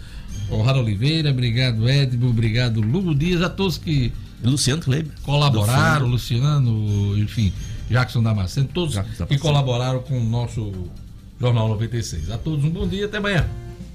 O'Hara 0.49 0.79
Oliveira. 0.79 1.31
Obrigado, 1.31 1.89
Edmo. 1.89 2.29
Obrigado, 2.29 2.79
Lugo 2.79 3.13
Dias. 3.13 3.41
A 3.41 3.49
todos 3.49 3.77
que 3.77 4.13
Luciano 4.41 4.81
Kleber. 4.81 5.11
colaboraram. 5.23 6.07
Luciano, 6.07 7.17
enfim, 7.17 7.51
Jackson 7.89 8.23
Damasceno, 8.23 8.69
todos 8.73 8.93
Jackson 8.93 9.11
que 9.11 9.17
Damasceno. 9.17 9.41
colaboraram 9.41 9.99
com 9.99 10.17
o 10.17 10.23
nosso 10.23 10.71
Jornal 11.41 11.67
96. 11.67 12.31
A 12.31 12.37
todos 12.37 12.63
um 12.63 12.69
bom 12.69 12.87
dia, 12.87 13.05
até 13.05 13.19